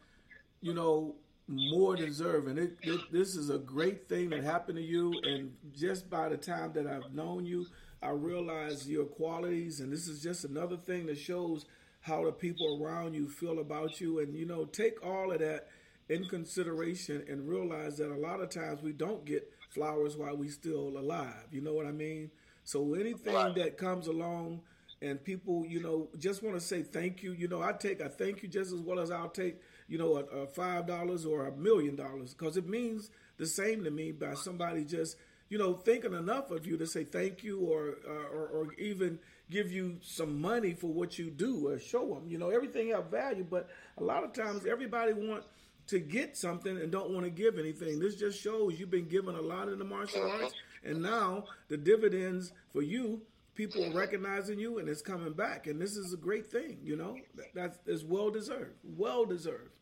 you 0.61 0.75
know, 0.75 1.15
more 1.51 1.97
deserving. 1.97 2.59
It, 2.59 2.77
it, 2.83 3.01
this 3.13 3.35
is 3.35 3.51
a 3.51 3.59
great 3.59 4.09
thing 4.09 4.31
that 4.31 4.45
happened 4.45 4.79
to 4.79 4.85
you, 4.85 5.13
and 5.25 5.53
just 5.77 6.09
by 6.09 6.29
the 6.29 6.37
time 6.37 6.73
that 6.75 6.87
I've 6.87 7.13
known 7.13 7.45
you, 7.45 7.67
I 8.03 8.11
realize 8.11 8.89
your 8.89 9.05
qualities, 9.05 9.81
and 9.81 9.93
this 9.93 10.09
is 10.09 10.23
just 10.23 10.45
another 10.45 10.77
thing 10.77 11.07
that 11.07 11.19
shows 11.19 11.67
how 12.01 12.25
the 12.25 12.33
people 12.33 12.81
around 12.83 13.15
you 13.15 13.29
feel 13.29 13.59
about 13.59 14.01
you, 14.01 14.21
and 14.21 14.35
you 14.35 14.47
know, 14.47 14.65
take 14.65 15.05
all 15.05 15.33
of 15.33 15.41
that 15.41 15.69
in 16.09 16.25
consideration 16.25 17.25
and 17.29 17.49
realize 17.49 17.99
that 17.99 18.11
a 18.11 18.17
lot 18.17 18.41
of 18.41 18.51
times 18.51 18.83
we 18.83 18.93
don't 18.93 19.25
get 19.25 19.51
flowers 19.69 20.17
while 20.17 20.37
we 20.37 20.49
still 20.49 20.89
alive. 20.99 21.47
You 21.53 21.61
know 21.61 21.73
what 21.73 21.87
I 21.87 21.93
mean? 21.93 22.31
So 22.65 22.95
anything 22.95 23.35
right. 23.35 23.55
that 23.55 23.79
comes 23.79 24.09
along 24.09 24.61
and 25.03 25.23
people, 25.23 25.65
you 25.67 25.81
know, 25.81 26.09
just 26.19 26.43
want 26.43 26.57
to 26.57 26.61
say 26.61 26.83
thank 26.83 27.23
you. 27.23 27.33
You 27.33 27.49
know, 27.49 27.63
I 27.63 27.73
take 27.73 28.01
a 28.01 28.09
thank 28.09 28.43
you 28.43 28.49
just 28.49 28.73
as 28.73 28.81
well 28.81 28.99
as 28.99 29.11
I'll 29.11 29.29
take, 29.29 29.61
you 29.91 29.99
know, 29.99 30.17
a, 30.17 30.25
a 30.43 30.47
five 30.47 30.87
dollars 30.87 31.27
or 31.27 31.47
a 31.47 31.53
million 31.57 31.97
dollars 31.97 32.33
because 32.33 32.57
it 32.57 32.69
means 32.69 33.11
the 33.39 33.47
same 33.47 33.83
to 33.85 33.91
me 33.91 34.13
by 34.13 34.35
somebody 34.35 34.85
just, 34.85 35.17
you 35.49 35.59
know, 35.59 35.75
thinking 35.75 36.15
enough 36.15 36.53
of 36.53 36.65
you 36.65 36.77
to 36.79 36.87
say 36.87 37.03
thank 37.03 37.43
you 37.43 37.59
or 37.59 37.99
uh, 38.09 38.29
or, 38.33 38.47
or 38.47 38.75
even 38.79 39.19
give 39.51 39.73
you 39.73 39.99
some 40.01 40.41
money 40.41 40.75
for 40.75 40.87
what 40.87 41.19
you 41.19 41.29
do 41.29 41.69
or 41.69 41.79
show 41.81 42.15
them. 42.15 42.29
You 42.29 42.39
know, 42.39 42.51
everything 42.51 42.91
have 42.91 43.11
value, 43.11 43.45
but 43.49 43.69
a 43.99 44.05
lot 44.05 44.23
of 44.23 44.33
times 44.33 44.65
everybody 44.65 45.13
want 45.13 45.43
to 45.89 45.99
get 45.99 46.37
something 46.37 46.77
and 46.77 46.93
don't 46.93 47.11
want 47.11 47.25
to 47.25 47.31
give 47.31 47.59
anything. 47.59 47.99
This 47.99 48.15
just 48.15 48.41
shows 48.41 48.79
you've 48.79 48.93
been 48.93 49.09
given 49.09 49.35
a 49.35 49.41
lot 49.41 49.69
in 49.69 49.81
the 49.81 49.85
martial 49.85 50.23
arts, 50.23 50.55
and 50.85 51.03
now 51.03 51.47
the 51.69 51.77
dividends 51.77 52.53
for 52.73 52.81
you, 52.83 53.23
people 53.57 53.85
are 53.85 53.91
recognizing 53.93 54.61
you, 54.61 54.79
and 54.79 54.89
it's 54.89 55.03
coming 55.03 55.33
back. 55.33 55.67
And 55.67 55.83
this 55.83 55.97
is 55.97 56.13
a 56.13 56.17
great 56.17 56.47
thing. 56.47 56.79
You 56.85 56.95
know, 56.95 57.17
that, 57.57 57.85
that's 57.85 58.05
well 58.05 58.31
deserved. 58.31 58.77
Well 58.85 59.25
deserved. 59.25 59.73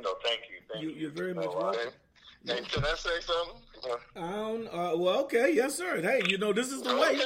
No, 0.00 0.14
thank 0.24 0.42
you. 0.50 0.56
Thank 0.72 0.84
you. 0.84 0.90
you. 0.90 1.08
are 1.08 1.10
very 1.10 1.34
much 1.34 1.46
oh, 1.48 1.58
welcome. 1.58 1.92
Can 2.46 2.84
I 2.84 2.94
say 2.96 3.10
something? 3.20 3.62
Um, 4.16 4.68
uh, 4.72 4.96
well, 4.96 5.20
okay, 5.24 5.52
yes, 5.54 5.76
sir. 5.76 6.00
Hey, 6.00 6.22
you 6.26 6.38
know, 6.38 6.52
this 6.52 6.70
is 6.70 6.82
the 6.82 6.90
okay. 6.90 7.16
way. 7.16 7.20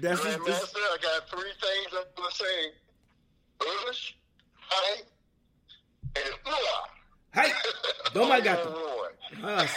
That's 0.00 0.20
Grandmaster, 0.20 0.44
this... 0.46 0.74
I 0.76 0.96
got 1.00 1.28
three 1.30 1.50
things 1.60 1.86
I'm 1.92 2.24
to 2.24 2.34
say. 2.34 2.44
Bush, 3.58 4.14
hey, 4.70 5.02
and 6.16 6.34
hoorah. 6.44 6.88
Hey, 7.32 7.52
nobody 8.14 8.42
got 8.42 8.64
them. 8.64 9.68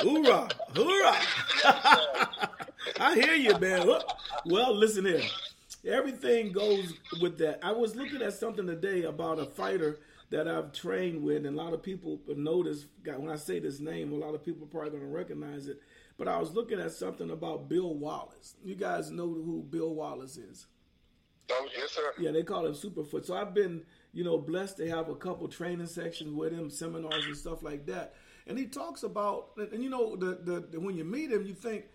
Hoorah, 0.00 0.48
hoorah. 0.74 1.16
I 3.00 3.14
hear 3.14 3.34
you, 3.34 3.58
man. 3.58 3.86
Well, 4.46 4.74
listen 4.74 5.04
here. 5.04 5.22
Everything 5.86 6.52
goes 6.52 6.94
with 7.20 7.38
that. 7.38 7.60
I 7.62 7.72
was 7.72 7.94
looking 7.96 8.22
at 8.22 8.34
something 8.34 8.66
today 8.66 9.04
about 9.04 9.38
a 9.38 9.46
fighter 9.46 9.98
that 10.30 10.46
I've 10.46 10.72
trained 10.72 11.22
with, 11.22 11.44
and 11.44 11.58
a 11.58 11.62
lot 11.62 11.74
of 11.74 11.82
people 11.82 12.20
notice 12.28 12.86
when 13.04 13.30
I 13.30 13.36
say 13.36 13.58
this 13.58 13.80
name, 13.80 14.12
a 14.12 14.16
lot 14.16 14.34
of 14.34 14.44
people 14.44 14.64
are 14.64 14.70
probably 14.70 14.90
going 14.90 15.02
to 15.02 15.08
recognize 15.08 15.66
it. 15.66 15.80
But 16.16 16.28
I 16.28 16.38
was 16.38 16.52
looking 16.52 16.80
at 16.80 16.92
something 16.92 17.30
about 17.30 17.68
Bill 17.68 17.94
Wallace. 17.94 18.54
You 18.62 18.76
guys 18.76 19.10
know 19.10 19.26
who 19.26 19.66
Bill 19.68 19.92
Wallace 19.92 20.36
is? 20.36 20.66
Oh, 21.50 21.68
yes, 21.76 21.90
sir. 21.90 22.12
Yeah, 22.18 22.30
they 22.30 22.44
call 22.44 22.64
him 22.64 22.74
Superfoot. 22.74 23.26
So 23.26 23.34
I've 23.34 23.54
been, 23.54 23.82
you 24.12 24.22
know, 24.22 24.38
blessed 24.38 24.76
to 24.76 24.88
have 24.88 25.08
a 25.08 25.16
couple 25.16 25.48
training 25.48 25.86
sections 25.86 26.32
with 26.32 26.52
him, 26.52 26.70
seminars 26.70 27.24
and 27.26 27.36
stuff 27.36 27.62
like 27.62 27.86
that. 27.86 28.14
And 28.46 28.56
he 28.56 28.66
talks 28.66 29.02
about, 29.02 29.50
and 29.56 29.82
you 29.82 29.90
know, 29.90 30.14
the, 30.14 30.38
the, 30.42 30.66
the 30.70 30.80
when 30.80 30.96
you 30.96 31.04
meet 31.04 31.32
him, 31.32 31.44
you 31.44 31.54
think, 31.54 31.86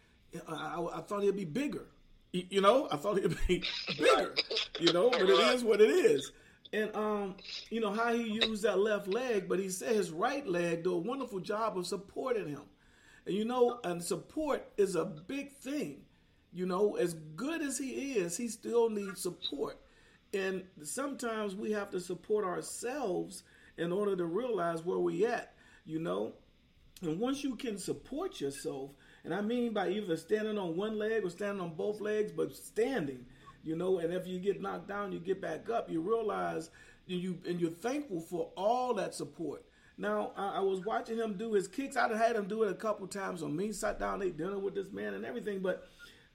I, 0.47 0.53
I, 0.53 0.97
I 0.97 1.01
thought 1.01 1.23
he'd 1.23 1.35
be 1.35 1.45
bigger. 1.45 1.85
You 2.33 2.59
know, 2.59 2.89
I 2.91 2.97
thought 2.97 3.17
he'd 3.17 3.37
be 3.47 3.63
bigger. 3.97 4.35
You 4.79 4.91
know, 4.91 5.09
but 5.09 5.21
it 5.21 5.29
is 5.29 5.63
what 5.63 5.79
it 5.79 5.89
is 5.89 6.33
and 6.75 6.93
um, 6.93 7.35
you 7.69 7.79
know 7.79 7.91
how 7.91 8.13
he 8.13 8.23
used 8.23 8.63
that 8.63 8.79
left 8.79 9.07
leg, 9.07 9.47
but 9.47 9.59
he 9.59 9.69
said 9.69 9.95
his 9.95 10.11
right 10.11 10.45
leg 10.45 10.83
do 10.83 10.93
a 10.93 10.97
wonderful 10.97 11.39
job 11.39 11.77
of 11.77 11.87
supporting 11.87 12.49
him. 12.49 12.63
And 13.25 13.33
you 13.33 13.45
know, 13.45 13.79
and 13.85 14.03
support 14.03 14.67
is 14.75 14.95
a 14.95 15.05
big 15.05 15.53
thing. 15.53 16.01
You 16.51 16.65
know, 16.65 16.95
as 16.95 17.13
good 17.35 17.61
as 17.61 17.77
he 17.77 18.13
is, 18.13 18.35
he 18.35 18.49
still 18.49 18.89
needs 18.89 19.21
support. 19.21 19.79
And 20.33 20.63
sometimes 20.83 21.55
we 21.55 21.71
have 21.71 21.91
to 21.91 21.99
support 21.99 22.43
ourselves 22.43 23.43
in 23.77 23.93
order 23.93 24.17
to 24.17 24.25
realize 24.25 24.83
where 24.83 24.99
we 24.99 25.25
at, 25.25 25.53
you 25.85 25.99
know. 25.99 26.33
And 27.01 27.19
once 27.19 27.41
you 27.43 27.55
can 27.55 27.77
support 27.77 28.41
yourself, 28.41 28.91
and 29.23 29.33
I 29.33 29.39
mean 29.39 29.71
by 29.73 29.89
either 29.89 30.17
standing 30.17 30.57
on 30.57 30.75
one 30.75 30.97
leg 30.97 31.23
or 31.23 31.29
standing 31.29 31.61
on 31.61 31.75
both 31.75 32.01
legs, 32.01 32.33
but 32.33 32.53
standing, 32.53 33.25
you 33.65 33.75
know. 33.75 33.99
And 33.99 34.13
if 34.13 34.25
you 34.27 34.39
get 34.39 34.61
knocked 34.61 34.87
down, 34.87 35.11
you 35.11 35.19
get 35.19 35.41
back 35.41 35.69
up. 35.69 35.89
You 35.89 36.01
realize 36.01 36.69
you 37.07 37.37
and 37.47 37.59
you're 37.59 37.71
thankful 37.71 38.21
for 38.21 38.51
all 38.55 38.93
that 38.93 39.13
support. 39.13 39.65
Now 39.97 40.31
I, 40.37 40.57
I 40.57 40.59
was 40.59 40.85
watching 40.85 41.17
him 41.17 41.37
do 41.37 41.53
his 41.53 41.67
kicks. 41.67 41.97
I'd 41.97 42.11
had 42.11 42.35
him 42.35 42.47
do 42.47 42.63
it 42.63 42.71
a 42.71 42.75
couple 42.75 43.07
times 43.07 43.43
on 43.43 43.55
me. 43.55 43.71
Sat 43.71 43.99
down, 43.99 44.21
ate 44.21 44.37
dinner 44.37 44.59
with 44.59 44.75
this 44.75 44.91
man 44.91 45.13
and 45.13 45.25
everything. 45.25 45.59
But 45.59 45.87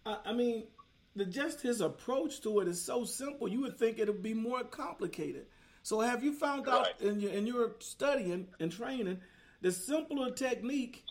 uh, 0.05 0.17
I 0.25 0.33
mean, 0.33 0.65
the 1.17 1.25
just 1.25 1.61
his 1.61 1.81
approach 1.81 2.41
to 2.43 2.61
it 2.61 2.69
is 2.69 2.83
so 2.83 3.05
simple. 3.05 3.49
You 3.49 3.63
would 3.63 3.79
think 3.79 3.99
it 3.99 4.09
would 4.09 4.23
be 4.23 4.35
more 4.35 4.65
complicated. 4.65 5.47
So 5.83 6.01
have 6.01 6.23
you 6.23 6.33
found 6.33 6.69
out 6.69 7.01
in 7.01 7.21
your 7.21 7.33
in 7.33 7.47
your 7.47 7.73
studying 7.79 8.49
and 8.59 8.71
training 8.71 9.21
the 9.61 9.73
simpler 9.73 10.31
technique, 10.31 11.05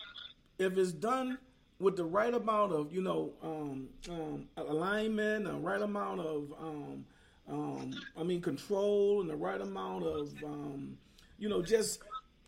if 0.58 0.76
it's 0.76 0.92
done 0.92 1.38
with 1.80 1.96
the 1.96 2.04
right 2.04 2.32
amount 2.32 2.72
of 2.72 2.92
you 2.92 3.00
know 3.00 3.32
um, 3.42 3.88
um, 4.08 4.48
alignment, 4.56 5.46
the 5.46 5.52
right 5.54 5.80
amount 5.80 6.20
of 6.20 6.52
um, 6.60 7.04
um, 7.48 7.90
I 8.16 8.22
mean 8.22 8.40
control, 8.40 9.20
and 9.22 9.30
the 9.30 9.36
right 9.36 9.60
amount 9.60 10.04
of 10.04 10.32
um, 10.44 10.98
you 11.38 11.48
know 11.48 11.62
just 11.62 12.00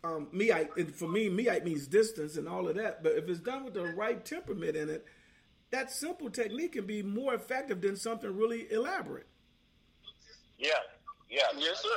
um, 0.03 0.27
me. 0.31 0.51
I 0.51 0.65
for 0.95 1.07
me, 1.07 1.29
me 1.29 1.49
I 1.49 1.59
means 1.59 1.87
distance 1.87 2.37
and 2.37 2.47
all 2.47 2.67
of 2.69 2.75
that. 2.75 3.03
But 3.03 3.13
if 3.13 3.27
it's 3.27 3.39
done 3.39 3.65
with 3.65 3.73
the 3.73 3.93
right 3.93 4.23
temperament 4.23 4.75
in 4.75 4.89
it, 4.89 5.05
that 5.71 5.91
simple 5.91 6.29
technique 6.29 6.73
can 6.73 6.85
be 6.85 7.01
more 7.01 7.33
effective 7.33 7.81
than 7.81 7.95
something 7.95 8.35
really 8.35 8.71
elaborate. 8.71 9.27
Yeah, 10.59 10.69
yeah, 11.29 11.41
yes, 11.57 11.81
sir. 11.81 11.89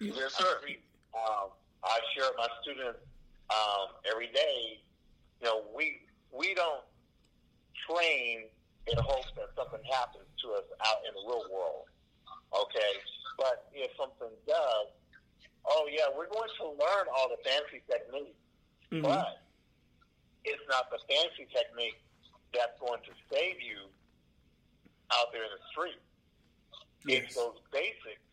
Yes, 0.00 0.34
sir. 0.34 0.58
Um, 1.14 1.48
I 1.82 1.98
share 2.14 2.26
with 2.28 2.36
my 2.36 2.48
students 2.62 2.98
um, 3.50 3.88
every 4.10 4.26
day. 4.28 4.80
You 5.40 5.48
know, 5.48 5.62
we 5.76 6.00
we 6.36 6.54
don't 6.54 6.84
train 7.88 8.50
in 8.86 8.98
hopes 8.98 9.32
that 9.36 9.48
something 9.56 9.80
happens 9.88 10.28
to 10.42 10.52
us 10.58 10.68
out 10.84 11.00
in 11.08 11.14
the 11.14 11.24
real 11.24 11.46
world. 11.52 11.88
Okay? 12.52 12.92
But 13.38 13.70
if 13.72 13.90
something 13.96 14.30
does, 14.46 14.88
oh 15.66 15.88
yeah, 15.90 16.10
we're 16.12 16.28
going 16.28 16.50
to 16.60 16.66
learn 16.76 17.06
all 17.14 17.28
the 17.30 17.40
fancy 17.42 17.82
techniques. 17.88 18.38
Mm-hmm. 18.92 19.02
But 19.02 19.42
it's 20.44 20.62
not 20.68 20.90
the 20.90 21.00
fancy 21.08 21.48
technique 21.50 21.98
that's 22.52 22.78
going 22.78 23.00
to 23.08 23.12
save 23.32 23.58
you 23.58 23.88
out 25.12 25.32
there 25.32 25.42
in 25.42 25.50
the 25.50 25.64
street. 25.72 26.00
Yes. 27.06 27.24
It's 27.26 27.36
those 27.36 27.58
basics 27.72 28.24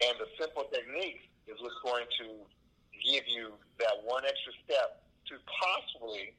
and 0.00 0.14
the 0.18 0.30
simple 0.38 0.64
techniques 0.70 1.26
is 1.46 1.58
what's 1.58 1.78
going 1.82 2.06
to 2.22 2.26
give 3.02 3.26
you 3.26 3.50
that 3.78 3.98
one 4.04 4.22
extra 4.24 4.52
step 4.64 5.02
to 5.28 5.34
possibly 5.46 6.34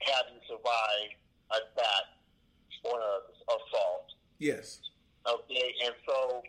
have 0.00 0.26
you 0.32 0.40
survive 0.48 1.10
a 1.52 1.56
attack 1.56 2.06
or 2.84 2.98
an 3.00 3.20
assault. 3.48 4.08
Yes. 4.38 4.80
Okay, 5.26 5.74
and 5.84 5.94
so, 6.06 6.42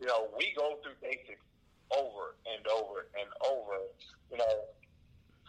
you 0.00 0.06
know, 0.06 0.28
we 0.36 0.52
go 0.56 0.78
through 0.82 0.96
basics 1.02 1.42
over 1.92 2.36
and 2.48 2.66
over 2.66 3.06
and 3.14 3.28
over. 3.44 3.78
You 4.30 4.38
know, 4.38 4.56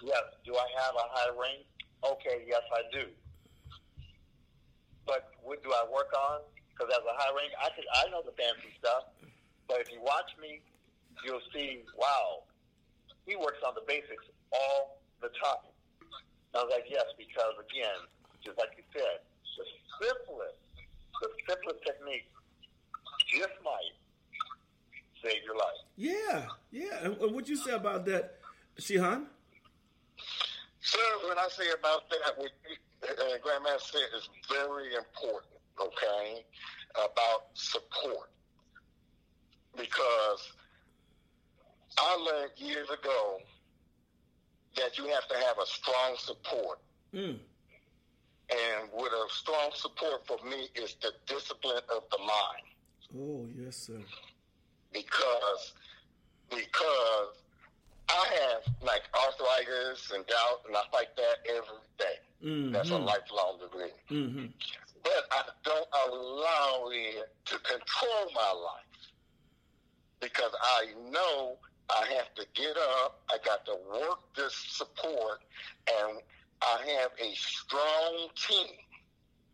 yes, 0.04 0.26
do 0.46 0.54
I 0.56 0.68
have 0.84 0.96
a 0.96 1.08
high 1.10 1.32
rank? 1.34 1.66
Okay, 2.04 2.46
yes, 2.48 2.62
I 2.74 2.84
do. 2.92 3.08
But 5.06 5.32
what 5.42 5.64
do 5.64 5.72
I 5.72 5.86
work 5.92 6.12
on? 6.14 6.42
Because 6.70 6.94
as 6.94 7.04
a 7.08 7.16
high 7.16 7.34
rank, 7.34 7.52
I 7.58 7.70
could, 7.74 7.88
I 7.96 8.12
know 8.12 8.22
the 8.22 8.36
fancy 8.36 8.76
stuff. 8.78 9.10
But 9.68 9.82
if 9.82 9.92
you 9.92 10.02
watch 10.02 10.30
me, 10.42 10.60
you'll 11.26 11.44
see, 11.54 11.84
wow, 11.96 12.44
he 13.28 13.36
works 13.36 13.60
on 13.68 13.76
the 13.76 13.84
basics 13.86 14.24
all 14.56 15.04
the 15.22 15.28
time. 15.28 15.68
I 16.56 16.64
was 16.64 16.72
like, 16.72 16.88
yes, 16.90 17.06
because 17.20 17.54
again, 17.60 18.08
just 18.44 18.58
like 18.58 18.72
you 18.80 18.88
said, 18.96 19.22
the 19.60 19.66
simplest, 20.00 20.58
the 21.22 21.30
simplest 21.46 21.84
technique 21.86 22.26
just 23.28 23.54
might 23.62 23.94
save 25.22 25.44
your 25.44 25.60
life. 25.60 25.84
Yeah, 25.98 26.48
yeah. 26.72 27.04
And, 27.04 27.18
and 27.18 27.36
what 27.36 27.48
you 27.50 27.58
say 27.58 27.72
about 27.72 28.06
that, 28.06 28.40
Shihan? 28.80 29.28
Sir, 30.80 31.00
when 31.28 31.38
I 31.38 31.48
say 31.52 31.66
about 31.78 32.10
that, 32.10 32.38
what 32.38 32.52
uh, 33.04 33.38
Grandmaster 33.44 33.92
said 33.92 34.10
is 34.16 34.30
very 34.50 34.96
important, 34.96 35.60
okay, 35.82 36.46
about 36.96 37.52
support. 37.54 38.32
Because 39.76 40.54
I 41.98 42.16
learned 42.16 42.52
years 42.58 42.90
ago 42.90 43.40
that 44.76 44.98
you 44.98 45.06
have 45.08 45.28
to 45.28 45.36
have 45.36 45.58
a 45.62 45.66
strong 45.66 46.16
support. 46.18 46.80
Mm. 47.14 47.40
And 48.50 48.90
with 48.94 49.12
a 49.12 49.26
strong 49.30 49.72
support 49.74 50.26
for 50.26 50.38
me 50.48 50.70
is 50.76 50.96
the 51.02 51.12
discipline 51.26 51.82
of 51.94 52.04
the 52.12 52.18
mind. 52.20 53.18
Oh, 53.18 53.46
yes, 53.58 53.76
sir. 53.76 54.00
Because 54.94 55.74
because 56.50 57.34
I 58.10 58.26
have 58.40 58.74
like 58.82 59.04
arthritis 59.14 60.12
and 60.16 60.26
gout 60.28 60.62
and 60.66 60.78
I 60.78 60.82
fight 60.92 61.16
that 61.18 61.38
every 61.50 61.84
day. 61.98 62.20
Mhm. 62.44 62.72
That's 62.72 62.90
a 62.92 62.98
lifelong 62.98 63.60
degree. 63.60 63.92
Mm-hmm. 64.10 64.46
But 65.04 65.26
I 65.32 65.44
don't 65.64 65.88
allow 66.08 66.90
it 66.92 67.36
to 67.46 67.60
control 67.60 68.32
my 68.34 68.52
life 68.52 69.12
because 70.22 70.52
I 70.62 70.94
know 71.12 71.58
I 71.90 72.06
have 72.18 72.34
to 72.36 72.46
get 72.54 72.76
up, 72.78 73.22
I 73.30 73.38
got 73.46 73.66
to 73.66 73.76
work 73.92 74.20
this 74.36 74.54
support, 74.54 75.40
and 76.02 76.20
I 76.62 77.00
have 77.00 77.12
a 77.20 77.34
strong 77.36 78.28
team. 78.36 78.76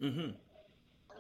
Mm-hmm. 0.02 0.32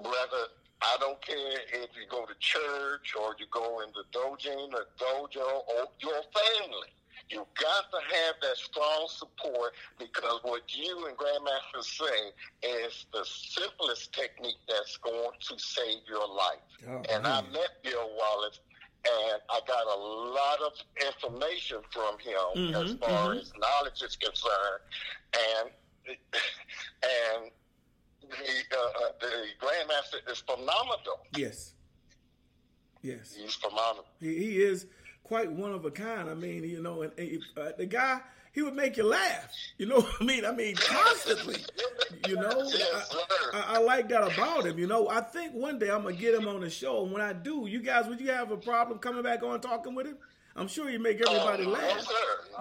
Whether 0.01 0.48
I 0.84 0.98
don't 1.00 1.22
care 1.22 1.62
if 1.72 1.89
you 1.96 2.05
go 2.10 2.25
to 2.25 2.34
church 2.39 3.15
or 3.17 3.36
you 3.39 3.46
go 3.51 3.82
into 3.82 4.03
dojang 4.12 4.74
or 4.74 4.88
dojo 5.00 5.63
or 5.67 5.88
your 6.00 6.22
family. 6.34 6.91
You 7.29 7.46
got 7.60 7.89
to 7.91 8.15
have 8.15 8.36
that 8.41 8.58
strong 8.58 9.08
support 9.08 9.74
because 9.98 10.39
what 10.43 10.63
you 10.75 11.08
and 11.08 11.17
Grandmaster 11.17 11.82
say 11.84 12.67
is 12.67 13.05
the 13.13 13.25
simplest 13.25 14.13
technique 14.13 14.60
that's 14.67 14.98
going 14.98 15.32
to 15.39 15.58
save 15.58 16.00
your 16.08 16.27
life. 16.27 16.60
Oh, 16.89 17.01
and 17.10 17.25
I 17.25 17.41
man. 17.41 17.53
met 17.53 17.82
Bill 17.82 18.10
Wallace, 18.17 18.60
and 19.05 19.41
I 19.50 19.60
got 19.67 19.86
a 19.86 20.00
lot 20.00 20.60
of 20.62 20.74
information 21.05 21.77
from 21.91 22.17
him 22.19 22.74
as 22.75 22.93
Mhm, 22.93 23.00
far 23.00 23.33
mhm. 23.36 23.41
as 23.41 23.51
knowledge 23.57 24.01
is 24.01 24.15
concerned, 24.15 24.81
and 25.51 26.17
and 27.03 27.51
the 28.22 28.77
uh, 28.77 29.05
uh, 29.05 29.12
the 29.19 29.48
Grandmaster 29.60 30.31
is 30.31 30.39
phenomenal. 30.39 31.19
Yes. 31.36 31.74
Yes. 33.01 33.33
He's 33.36 33.55
phenomenal. 33.55 34.05
He, 34.19 34.36
he 34.38 34.62
is 34.63 34.88
quite 35.24 35.51
one 35.51 35.72
of 35.74 35.86
a 35.86 35.92
kind. 35.92 36.30
I 36.30 36.34
mean, 36.34 36.63
you 36.63 36.82
know, 36.82 37.01
and, 37.03 37.12
and 37.18 37.39
uh, 37.58 37.70
the 37.77 37.86
guy 37.86 38.22
he 38.51 38.62
would 38.62 38.75
make 38.75 38.98
you 38.98 39.03
laugh. 39.03 39.50
You 39.77 39.88
know 39.88 39.96
what 40.01 40.22
I 40.22 40.24
mean? 40.24 40.46
I 40.46 40.51
mean, 40.51 40.75
constantly. 40.75 41.58
You 42.27 42.36
know, 42.36 42.70
I, 42.72 43.03
I, 43.53 43.63
I 43.75 43.77
like 43.80 44.08
that 44.10 44.22
about 44.34 44.65
him. 44.65 44.77
You 44.77 44.88
know, 44.88 45.10
I 45.10 45.22
think 45.22 45.53
one 45.53 45.80
day 45.80 45.89
I'm 45.89 46.03
gonna 46.03 46.15
get 46.15 46.36
him 46.36 46.47
on 46.47 46.62
the 46.62 46.69
show, 46.69 47.04
and 47.04 47.12
when 47.12 47.21
I 47.21 47.34
do, 47.34 47.65
you 47.67 47.82
guys, 47.82 48.08
would 48.08 48.19
you 48.21 48.32
have 48.32 48.52
a 48.52 48.58
problem 48.58 49.00
coming 49.00 49.24
back 49.24 49.43
on 49.43 49.60
talking 49.62 49.95
with 49.95 50.08
him? 50.08 50.17
I'm 50.56 50.67
sure 50.67 50.88
you 50.88 51.00
make 51.00 51.19
everybody 51.19 51.65
Oh, 51.65 51.69
laugh. 51.69 52.08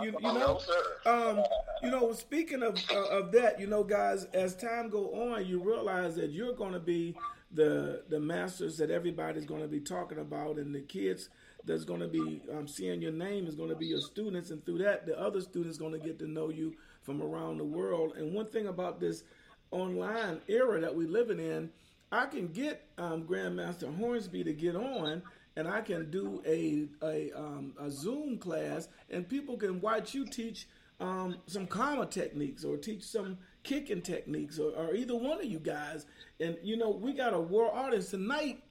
You, 0.00 0.12
you 0.12 0.18
No, 0.22 0.32
know, 0.34 0.60
um, 1.04 1.44
you 1.82 1.90
know. 1.90 2.14
Speaking 2.14 2.62
of 2.62 2.78
uh, 2.90 3.08
of 3.08 3.32
that, 3.32 3.60
you 3.60 3.66
know, 3.66 3.84
guys, 3.84 4.24
as 4.32 4.56
time 4.56 4.88
go 4.88 5.30
on, 5.30 5.44
you 5.46 5.62
realize 5.62 6.14
that 6.16 6.30
you're 6.30 6.54
going 6.54 6.72
to 6.72 6.80
be 6.80 7.14
the 7.52 8.02
the 8.08 8.18
masters 8.18 8.78
that 8.78 8.90
everybody's 8.90 9.44
going 9.44 9.60
to 9.60 9.68
be 9.68 9.80
talking 9.80 10.18
about, 10.18 10.56
and 10.56 10.74
the 10.74 10.80
kids 10.80 11.28
that's 11.64 11.84
going 11.84 12.00
to 12.00 12.08
be 12.08 12.42
um, 12.52 12.66
seeing 12.66 13.00
your 13.00 13.12
name 13.12 13.46
is 13.46 13.54
going 13.54 13.68
to 13.68 13.76
be 13.76 13.86
your 13.86 14.00
students, 14.00 14.50
and 14.50 14.64
through 14.64 14.78
that, 14.78 15.06
the 15.06 15.18
other 15.18 15.40
students 15.40 15.78
going 15.78 15.92
to 15.92 15.98
get 15.98 16.18
to 16.18 16.26
know 16.26 16.48
you 16.48 16.74
from 17.02 17.22
around 17.22 17.58
the 17.58 17.64
world. 17.64 18.14
And 18.16 18.32
one 18.32 18.46
thing 18.46 18.66
about 18.66 19.00
this 19.00 19.24
online 19.70 20.40
era 20.48 20.80
that 20.80 20.94
we're 20.94 21.08
living 21.08 21.38
in, 21.38 21.70
I 22.10 22.26
can 22.26 22.48
get 22.48 22.86
um, 22.98 23.24
Grandmaster 23.24 23.94
Hornsby 23.96 24.44
to 24.44 24.52
get 24.52 24.76
on, 24.76 25.22
and 25.56 25.68
I 25.68 25.80
can 25.80 26.10
do 26.10 26.42
a 26.46 26.88
a, 27.04 27.32
um, 27.32 27.74
a 27.80 27.90
Zoom 27.90 28.38
class, 28.38 28.88
and 29.10 29.28
people 29.28 29.56
can 29.56 29.80
watch 29.80 30.14
you 30.14 30.26
teach 30.26 30.66
um, 31.00 31.36
some 31.46 31.66
kama 31.66 32.06
techniques 32.06 32.64
or 32.64 32.76
teach 32.76 33.02
some 33.02 33.38
kicking 33.62 34.02
techniques, 34.02 34.58
or, 34.58 34.72
or 34.72 34.94
either 34.94 35.16
one 35.16 35.38
of 35.38 35.46
you 35.46 35.58
guys. 35.58 36.06
And 36.40 36.56
you 36.62 36.76
know, 36.76 36.90
we 36.90 37.12
got 37.12 37.34
a 37.34 37.40
world 37.40 37.72
audience 37.74 38.10
tonight. 38.10 38.62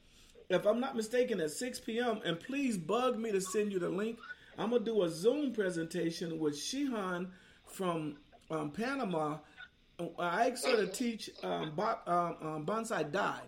If 0.52 0.66
I'm 0.66 0.80
not 0.82 0.96
mistaken, 0.96 1.40
at 1.40 1.52
6 1.52 1.80
p.m. 1.82 2.20
And 2.26 2.40
please 2.40 2.78
bug 2.78 3.18
me 3.18 3.32
to 3.32 3.40
send 3.40 3.72
you 3.72 3.80
the 3.80 3.90
link. 3.90 4.20
I'm 4.58 4.72
gonna 4.72 4.84
do 4.84 5.04
a 5.04 5.10
Zoom 5.10 5.54
presentation 5.54 6.38
with 6.40 6.56
Shihan 6.56 7.30
from 7.66 8.18
um, 8.50 8.70
Panama. 8.72 9.38
I 10.20 10.50
asked 10.50 10.66
her 10.66 10.76
to 10.76 10.88
teach 10.88 11.30
um, 11.44 11.72
um, 11.80 12.36
um, 12.42 12.66
Bassai 12.66 13.10
Dai, 13.12 13.40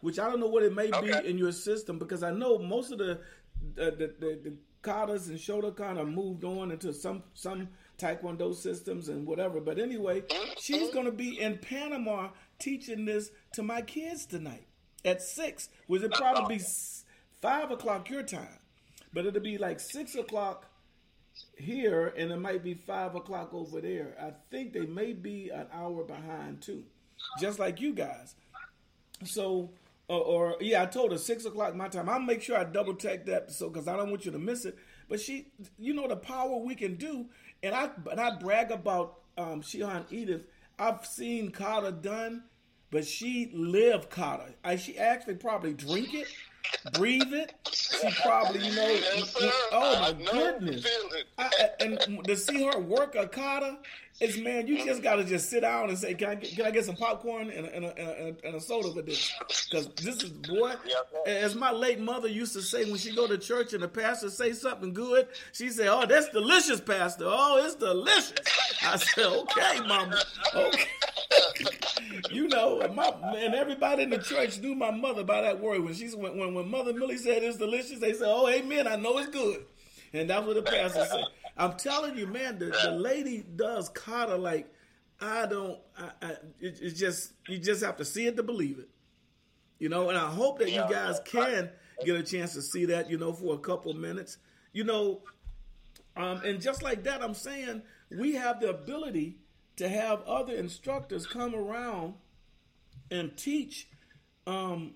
which 0.00 0.18
I 0.18 0.28
don't 0.28 0.38
know 0.40 0.46
what 0.46 0.62
it 0.62 0.74
may 0.74 0.92
Okay. 0.92 1.20
be 1.22 1.28
in 1.28 1.36
your 1.36 1.52
system 1.52 1.98
because 1.98 2.22
I 2.22 2.30
know 2.30 2.58
most 2.58 2.92
of 2.92 2.98
the 2.98 3.20
the 3.74 3.90
the, 3.90 4.14
the, 4.20 4.40
the 4.44 4.56
katas 4.82 5.28
and 5.28 5.38
shotokan 5.38 5.98
are 5.98 6.04
moved 6.04 6.44
on 6.44 6.70
into 6.70 6.92
some 6.92 7.24
some 7.34 7.68
taekwondo 7.98 8.54
systems 8.54 9.08
and 9.08 9.26
whatever. 9.26 9.60
But 9.60 9.78
anyway, 9.78 10.22
she's 10.60 10.90
going 10.90 11.06
to 11.06 11.12
be 11.12 11.40
in 11.40 11.58
Panama 11.58 12.30
teaching 12.58 13.04
this 13.04 13.30
to 13.54 13.62
my 13.62 13.82
kids 13.82 14.26
tonight 14.26 14.66
at 15.04 15.22
six, 15.22 15.68
which 15.86 16.02
it 16.02 16.12
probably 16.12 16.56
be 16.58 16.64
five 17.40 17.70
o'clock 17.70 18.08
your 18.08 18.22
time, 18.22 18.58
but 19.12 19.26
it'll 19.26 19.40
be 19.40 19.58
like 19.58 19.80
six 19.80 20.14
o'clock 20.14 20.66
here, 21.56 22.12
and 22.16 22.30
it 22.30 22.38
might 22.38 22.62
be 22.62 22.74
five 22.74 23.14
o'clock 23.14 23.52
over 23.52 23.80
there. 23.80 24.14
I 24.20 24.32
think 24.50 24.72
they 24.72 24.86
may 24.86 25.12
be 25.12 25.50
an 25.50 25.66
hour 25.72 26.04
behind 26.04 26.62
too, 26.62 26.84
just 27.40 27.58
like 27.58 27.80
you 27.80 27.94
guys. 27.94 28.34
So, 29.24 29.70
or, 30.08 30.20
or 30.20 30.56
yeah, 30.60 30.82
I 30.82 30.86
told 30.86 31.12
her 31.12 31.18
six 31.18 31.44
o'clock 31.44 31.74
my 31.74 31.88
time. 31.88 32.08
I'll 32.08 32.20
make 32.20 32.42
sure 32.42 32.56
I 32.56 32.64
double 32.64 32.94
check 32.94 33.26
that 33.26 33.52
so 33.52 33.68
because 33.68 33.88
I 33.88 33.96
don't 33.96 34.10
want 34.10 34.24
you 34.24 34.32
to 34.32 34.38
miss 34.38 34.64
it. 34.64 34.76
But 35.08 35.20
she, 35.20 35.48
you 35.78 35.94
know, 35.94 36.08
the 36.08 36.16
power 36.16 36.56
we 36.56 36.74
can 36.74 36.96
do, 36.96 37.26
and 37.62 37.74
I 37.74 37.90
and 38.10 38.20
I 38.20 38.36
brag 38.36 38.70
about 38.70 39.18
um, 39.36 39.62
Shihan 39.62 40.04
Edith. 40.10 40.42
I've 40.78 41.04
seen 41.06 41.50
kata 41.50 41.92
done, 41.92 42.44
but 42.92 43.06
she 43.06 43.50
lived 43.54 44.10
kata. 44.10 44.54
I, 44.62 44.76
she 44.76 44.98
actually 44.98 45.34
probably 45.34 45.72
drink 45.72 46.14
it, 46.14 46.28
breathe 46.92 47.32
it. 47.32 47.54
She 47.72 48.08
probably, 48.22 48.64
you 48.64 48.76
know, 48.76 48.86
Yes, 48.86 49.34
oh 49.72 50.00
my 50.00 50.30
goodness. 50.30 50.86
I, 51.38 51.50
and 51.80 52.24
to 52.24 52.36
see 52.36 52.64
her 52.64 52.78
work 52.78 53.14
a 53.14 53.26
kata 53.26 53.78
is 54.20 54.38
man, 54.38 54.66
you 54.66 54.84
just 54.84 55.02
gotta 55.02 55.24
just 55.24 55.48
sit 55.48 55.60
down 55.62 55.88
and 55.88 55.98
say, 55.98 56.14
"Can 56.14 56.28
I 56.28 56.34
get, 56.34 56.54
can 56.54 56.66
I 56.66 56.70
get 56.70 56.84
some 56.84 56.96
popcorn 56.96 57.50
and 57.50 57.66
a, 57.66 57.74
and 57.74 57.84
a, 57.86 57.98
and 57.98 58.36
a, 58.36 58.46
and 58.46 58.56
a 58.56 58.60
soda 58.60 58.92
with 58.92 59.06
this?" 59.06 59.32
Because 59.70 59.88
this 59.96 60.22
is 60.22 60.30
boy, 60.30 60.74
as 61.26 61.54
my 61.54 61.72
late 61.72 61.98
mother 61.98 62.28
used 62.28 62.52
to 62.52 62.62
say 62.62 62.84
when 62.84 62.98
she 62.98 63.14
go 63.14 63.26
to 63.26 63.38
church 63.38 63.72
and 63.72 63.82
the 63.82 63.88
pastor 63.88 64.28
say 64.28 64.52
something 64.52 64.92
good, 64.92 65.28
she 65.52 65.70
say, 65.70 65.88
"Oh, 65.88 66.04
that's 66.06 66.28
delicious, 66.28 66.80
pastor. 66.80 67.24
Oh, 67.26 67.64
it's 67.64 67.74
delicious." 67.74 68.34
I 68.82 68.96
said, 68.96 69.26
"Okay, 69.26 69.80
mama, 69.80 70.18
okay." 70.54 70.84
You 72.30 72.48
know, 72.48 72.80
and 72.80 72.94
my 72.94 73.12
and 73.36 73.54
everybody 73.54 74.04
in 74.04 74.10
the 74.10 74.18
church 74.18 74.60
knew 74.60 74.74
my 74.74 74.90
mother 74.90 75.24
by 75.24 75.42
that 75.42 75.60
word. 75.60 75.82
When 75.82 75.94
she's 75.94 76.14
when 76.16 76.36
when, 76.38 76.54
when 76.54 76.70
Mother 76.70 76.92
Millie 76.92 77.16
said 77.16 77.42
it's 77.42 77.58
delicious, 77.58 77.98
they 77.98 78.12
said, 78.12 78.28
"Oh, 78.28 78.48
amen. 78.48 78.86
I 78.86 78.96
know 78.96 79.18
it's 79.18 79.30
good." 79.30 79.64
And 80.12 80.28
that's 80.28 80.46
what 80.46 80.56
the 80.56 80.62
pastor 80.62 81.06
said. 81.10 81.24
I'm 81.56 81.74
telling 81.76 82.16
you, 82.16 82.26
man, 82.26 82.58
the, 82.58 82.66
the 82.84 82.90
lady 82.90 83.44
does 83.56 83.88
kata 83.90 84.36
like 84.36 84.72
I 85.20 85.46
don't. 85.46 85.78
I, 85.96 86.10
I, 86.20 86.30
it, 86.60 86.78
it's 86.80 86.98
just 86.98 87.32
you 87.48 87.58
just 87.58 87.82
have 87.82 87.96
to 87.96 88.04
see 88.04 88.26
it 88.26 88.36
to 88.36 88.42
believe 88.42 88.78
it. 88.78 88.88
You 89.78 89.88
know, 89.88 90.08
and 90.08 90.18
I 90.18 90.28
hope 90.28 90.58
that 90.60 90.70
you 90.70 90.82
guys 90.88 91.20
can 91.24 91.70
get 92.04 92.16
a 92.16 92.22
chance 92.22 92.54
to 92.54 92.62
see 92.62 92.86
that. 92.86 93.10
You 93.10 93.18
know, 93.18 93.32
for 93.32 93.54
a 93.54 93.58
couple 93.58 93.92
minutes. 93.94 94.38
You 94.72 94.84
know, 94.84 95.20
um, 96.16 96.42
and 96.44 96.60
just 96.60 96.82
like 96.82 97.04
that, 97.04 97.22
I'm 97.22 97.34
saying 97.34 97.82
we 98.10 98.34
have 98.34 98.60
the 98.60 98.70
ability 98.70 99.38
to 99.76 99.88
have 99.88 100.22
other 100.22 100.54
instructors 100.54 101.26
come 101.26 101.54
around 101.54 102.14
and 103.10 103.36
teach 103.36 103.88
um, 104.46 104.94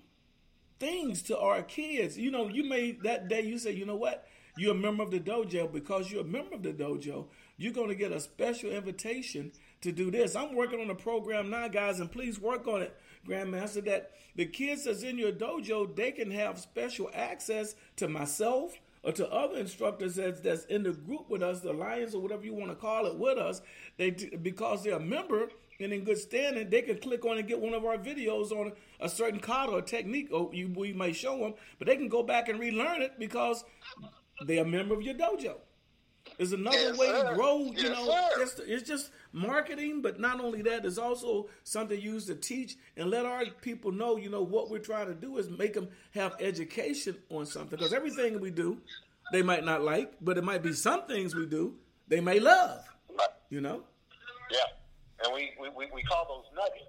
things 0.79 1.21
to 1.23 1.37
our 1.37 1.61
kids. 1.63 2.17
You 2.17 2.31
know, 2.31 2.47
you 2.47 2.63
may 2.63 2.91
that 3.03 3.27
day 3.27 3.41
you 3.41 3.57
say, 3.57 3.71
you 3.71 3.85
know 3.85 3.95
what, 3.95 4.27
you're 4.57 4.75
a 4.75 4.77
member 4.77 5.03
of 5.03 5.11
the 5.11 5.19
dojo 5.19 5.71
because 5.71 6.11
you're 6.11 6.21
a 6.21 6.25
member 6.25 6.55
of 6.55 6.63
the 6.63 6.73
dojo. 6.73 7.27
You're 7.57 7.73
going 7.73 7.89
to 7.89 7.95
get 7.95 8.11
a 8.11 8.19
special 8.19 8.69
invitation 8.69 9.51
to 9.81 9.91
do 9.91 10.11
this. 10.11 10.35
I'm 10.35 10.55
working 10.55 10.79
on 10.79 10.89
a 10.89 10.95
program 10.95 11.49
now, 11.49 11.67
guys, 11.67 11.99
and 11.99 12.11
please 12.11 12.39
work 12.39 12.67
on 12.67 12.81
it, 12.81 12.95
Grandmaster, 13.27 13.83
that 13.85 14.11
the 14.35 14.45
kids 14.45 14.85
that's 14.85 15.03
in 15.03 15.17
your 15.17 15.31
dojo, 15.31 15.95
they 15.95 16.11
can 16.11 16.31
have 16.31 16.59
special 16.59 17.09
access 17.13 17.75
to 17.97 18.07
myself 18.07 18.73
or 19.03 19.11
to 19.13 19.29
other 19.31 19.57
instructors 19.57 20.15
that's, 20.15 20.41
that's 20.41 20.65
in 20.65 20.83
the 20.83 20.91
group 20.91 21.29
with 21.29 21.43
us, 21.43 21.61
the 21.61 21.73
Lions 21.73 22.15
or 22.15 22.21
whatever 22.21 22.43
you 22.43 22.53
want 22.53 22.69
to 22.69 22.75
call 22.75 23.05
it 23.05 23.17
with 23.17 23.37
us, 23.37 23.61
they 23.97 24.11
because 24.11 24.83
they're 24.83 24.95
a 24.95 24.99
member 24.99 25.49
and 25.79 25.93
in 25.93 26.03
good 26.03 26.17
standing, 26.17 26.69
they 26.69 26.81
can 26.81 26.97
click 26.97 27.23
on 27.25 27.37
and 27.37 27.47
get 27.47 27.59
one 27.59 27.73
of 27.73 27.85
our 27.85 27.97
videos 27.97 28.51
on 28.51 28.71
a 28.99 29.07
certain 29.07 29.39
card 29.39 29.69
or 29.69 29.81
technique, 29.81 30.29
or 30.31 30.49
you, 30.51 30.73
we 30.75 30.91
may 30.91 31.13
show 31.13 31.37
them, 31.37 31.53
but 31.77 31.87
they 31.87 31.95
can 31.95 32.07
go 32.07 32.23
back 32.23 32.49
and 32.49 32.59
relearn 32.59 33.01
it 33.01 33.19
because 33.19 33.63
they're 34.45 34.63
a 34.63 34.67
member 34.67 34.95
of 34.95 35.03
your 35.03 35.13
dojo. 35.13 35.55
It's 36.39 36.51
another 36.51 36.77
Yes, 36.77 36.97
way 36.97 37.07
sir. 37.07 37.29
to 37.29 37.35
grow, 37.35 37.57
you 37.59 37.73
Yes, 37.75 37.83
know. 37.89 38.29
Just, 38.37 38.59
it's 38.65 38.87
just 38.87 39.11
marketing, 39.31 40.01
but 40.01 40.19
not 40.19 40.39
only 40.39 40.61
that, 40.63 40.85
it's 40.85 40.99
also 40.99 41.49
something 41.63 41.99
used 41.99 42.27
to 42.27 42.35
teach 42.35 42.75
and 42.95 43.09
let 43.09 43.25
our 43.25 43.45
people 43.61 43.91
know, 43.91 44.17
you 44.17 44.29
know, 44.29 44.43
what 44.43 44.69
we're 44.69 44.77
trying 44.77 45.07
to 45.07 45.15
do 45.15 45.37
is 45.37 45.49
make 45.49 45.73
them 45.73 45.87
have 46.11 46.35
education 46.39 47.17
on 47.29 47.45
something. 47.47 47.77
Because 47.77 47.91
everything 47.93 48.39
we 48.39 48.51
do, 48.51 48.77
they 49.31 49.41
might 49.41 49.65
not 49.65 49.81
like, 49.81 50.13
but 50.21 50.37
it 50.37 50.43
might 50.43 50.61
be 50.61 50.73
some 50.73 51.07
things 51.07 51.33
we 51.33 51.45
do 51.47 51.75
they 52.07 52.21
may 52.21 52.39
love, 52.39 52.83
you 53.49 53.61
know. 53.61 53.83
Yeah. 54.51 54.59
And 55.25 55.33
we, 55.33 55.51
we, 55.59 55.69
we, 55.69 55.87
we 55.93 56.03
call 56.03 56.25
those 56.27 56.45
nuggets. 56.55 56.85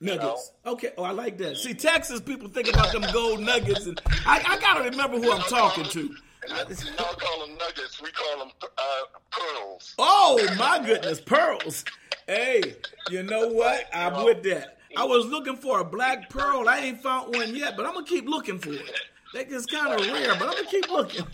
Nuggets. 0.00 0.52
Okay. 0.66 0.92
Oh, 0.96 1.04
I 1.04 1.10
like 1.10 1.38
that. 1.38 1.56
See, 1.56 1.74
Texas 1.74 2.20
people 2.20 2.48
think 2.48 2.68
about 2.68 2.92
them 2.92 3.04
gold 3.12 3.40
nuggets, 3.40 3.86
and 3.86 4.00
I, 4.26 4.42
I 4.46 4.60
gotta 4.60 4.90
remember 4.90 5.18
who 5.18 5.32
I'm 5.32 5.42
talking 5.42 5.84
to. 5.84 6.14
Y'all 6.46 7.14
call 7.14 7.46
them 7.46 7.56
nuggets. 7.58 8.00
We 8.02 8.10
call 8.10 8.38
them 8.38 8.52
uh, 8.62 9.18
pearls. 9.30 9.94
Oh 9.98 10.46
my 10.58 10.82
goodness, 10.84 11.20
pearls. 11.20 11.84
Hey, 12.26 12.76
you 13.10 13.22
know 13.22 13.48
what? 13.48 13.86
I'm 13.92 14.24
with 14.24 14.42
that. 14.44 14.78
I 14.96 15.04
was 15.04 15.26
looking 15.26 15.56
for 15.56 15.80
a 15.80 15.84
black 15.84 16.30
pearl. 16.30 16.68
I 16.68 16.78
ain't 16.78 17.02
found 17.02 17.34
one 17.34 17.54
yet, 17.54 17.76
but 17.76 17.86
I'm 17.86 17.94
gonna 17.94 18.06
keep 18.06 18.26
looking 18.28 18.58
for 18.58 18.72
it. 18.72 19.00
That 19.34 19.50
is 19.50 19.66
kind 19.66 19.92
of 19.92 20.06
rare, 20.06 20.34
but 20.38 20.48
I'm 20.48 20.54
gonna 20.54 20.64
keep 20.64 20.90
looking. 20.90 21.26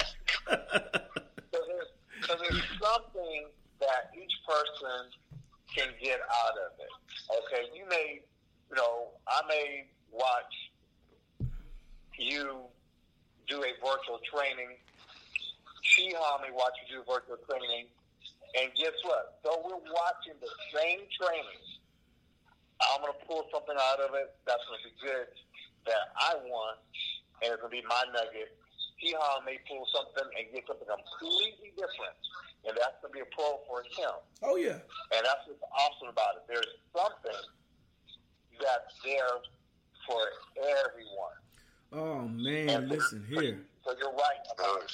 Because 2.24 2.40
there's, 2.40 2.56
there's 2.56 2.80
something 2.80 3.44
that 3.80 4.10
each 4.16 4.32
person 4.48 5.12
can 5.76 5.88
get 6.02 6.20
out 6.20 6.56
of 6.56 6.72
it. 6.80 6.88
Okay, 7.30 7.68
you 7.76 7.84
may, 7.88 8.22
you 8.70 8.76
know, 8.76 9.08
I 9.28 9.42
may 9.46 9.84
watch 10.10 10.54
you 12.18 12.60
do 13.48 13.56
a 13.62 13.72
virtual 13.84 14.20
training. 14.32 14.76
Shihan 15.84 16.40
may 16.40 16.50
watch 16.50 16.74
you 16.82 16.98
do 16.98 17.04
virtual 17.04 17.36
training. 17.44 17.86
And 18.56 18.72
guess 18.74 18.96
what? 19.02 19.38
So 19.44 19.60
we're 19.62 19.82
watching 19.82 20.38
the 20.40 20.50
same 20.72 21.04
training. 21.20 21.62
I'm 22.80 23.02
going 23.02 23.12
to 23.12 23.22
pull 23.26 23.46
something 23.52 23.76
out 23.76 24.00
of 24.00 24.14
it 24.14 24.34
that's 24.46 24.62
going 24.66 24.80
to 24.82 24.86
be 24.88 24.96
good 25.02 25.28
that 25.86 26.14
I 26.16 26.34
want, 26.48 26.78
and 27.42 27.52
it's 27.52 27.60
going 27.60 27.70
to 27.70 27.76
be 27.82 27.86
my 27.86 28.02
nugget. 28.14 28.54
Shihan 29.02 29.44
may 29.44 29.58
pull 29.68 29.86
something 29.90 30.26
and 30.38 30.44
get 30.54 30.66
something 30.66 30.86
completely 30.86 31.74
different, 31.74 32.16
and 32.64 32.72
that's 32.78 32.96
going 33.02 33.12
to 33.12 33.16
be 33.18 33.22
a 33.26 33.30
pro 33.34 33.58
for 33.66 33.82
him. 33.82 34.16
Oh 34.42 34.56
yeah. 34.56 34.80
And 35.12 35.22
that's 35.26 35.44
what's 35.50 35.62
awesome 35.74 36.08
about 36.14 36.40
it. 36.40 36.46
There's 36.46 36.72
something 36.94 37.42
that's 38.62 38.94
there 39.02 39.34
for 40.06 40.22
everyone. 40.62 41.36
Oh 41.92 42.28
man, 42.28 42.88
listen 42.88 43.26
here. 43.28 43.66
So 43.84 43.92
you're 44.00 44.12
right 44.16 44.42
about 44.48 44.88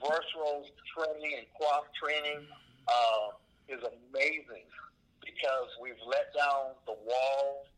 virtual 0.00 0.64
training 0.96 1.36
and 1.38 1.46
co-op 1.60 1.84
training 1.92 2.46
uh, 2.88 3.36
is 3.68 3.80
amazing 3.84 4.64
because 5.20 5.68
we've 5.80 6.00
let 6.08 6.32
down 6.32 6.72
the 6.88 6.96
walls 7.04 7.68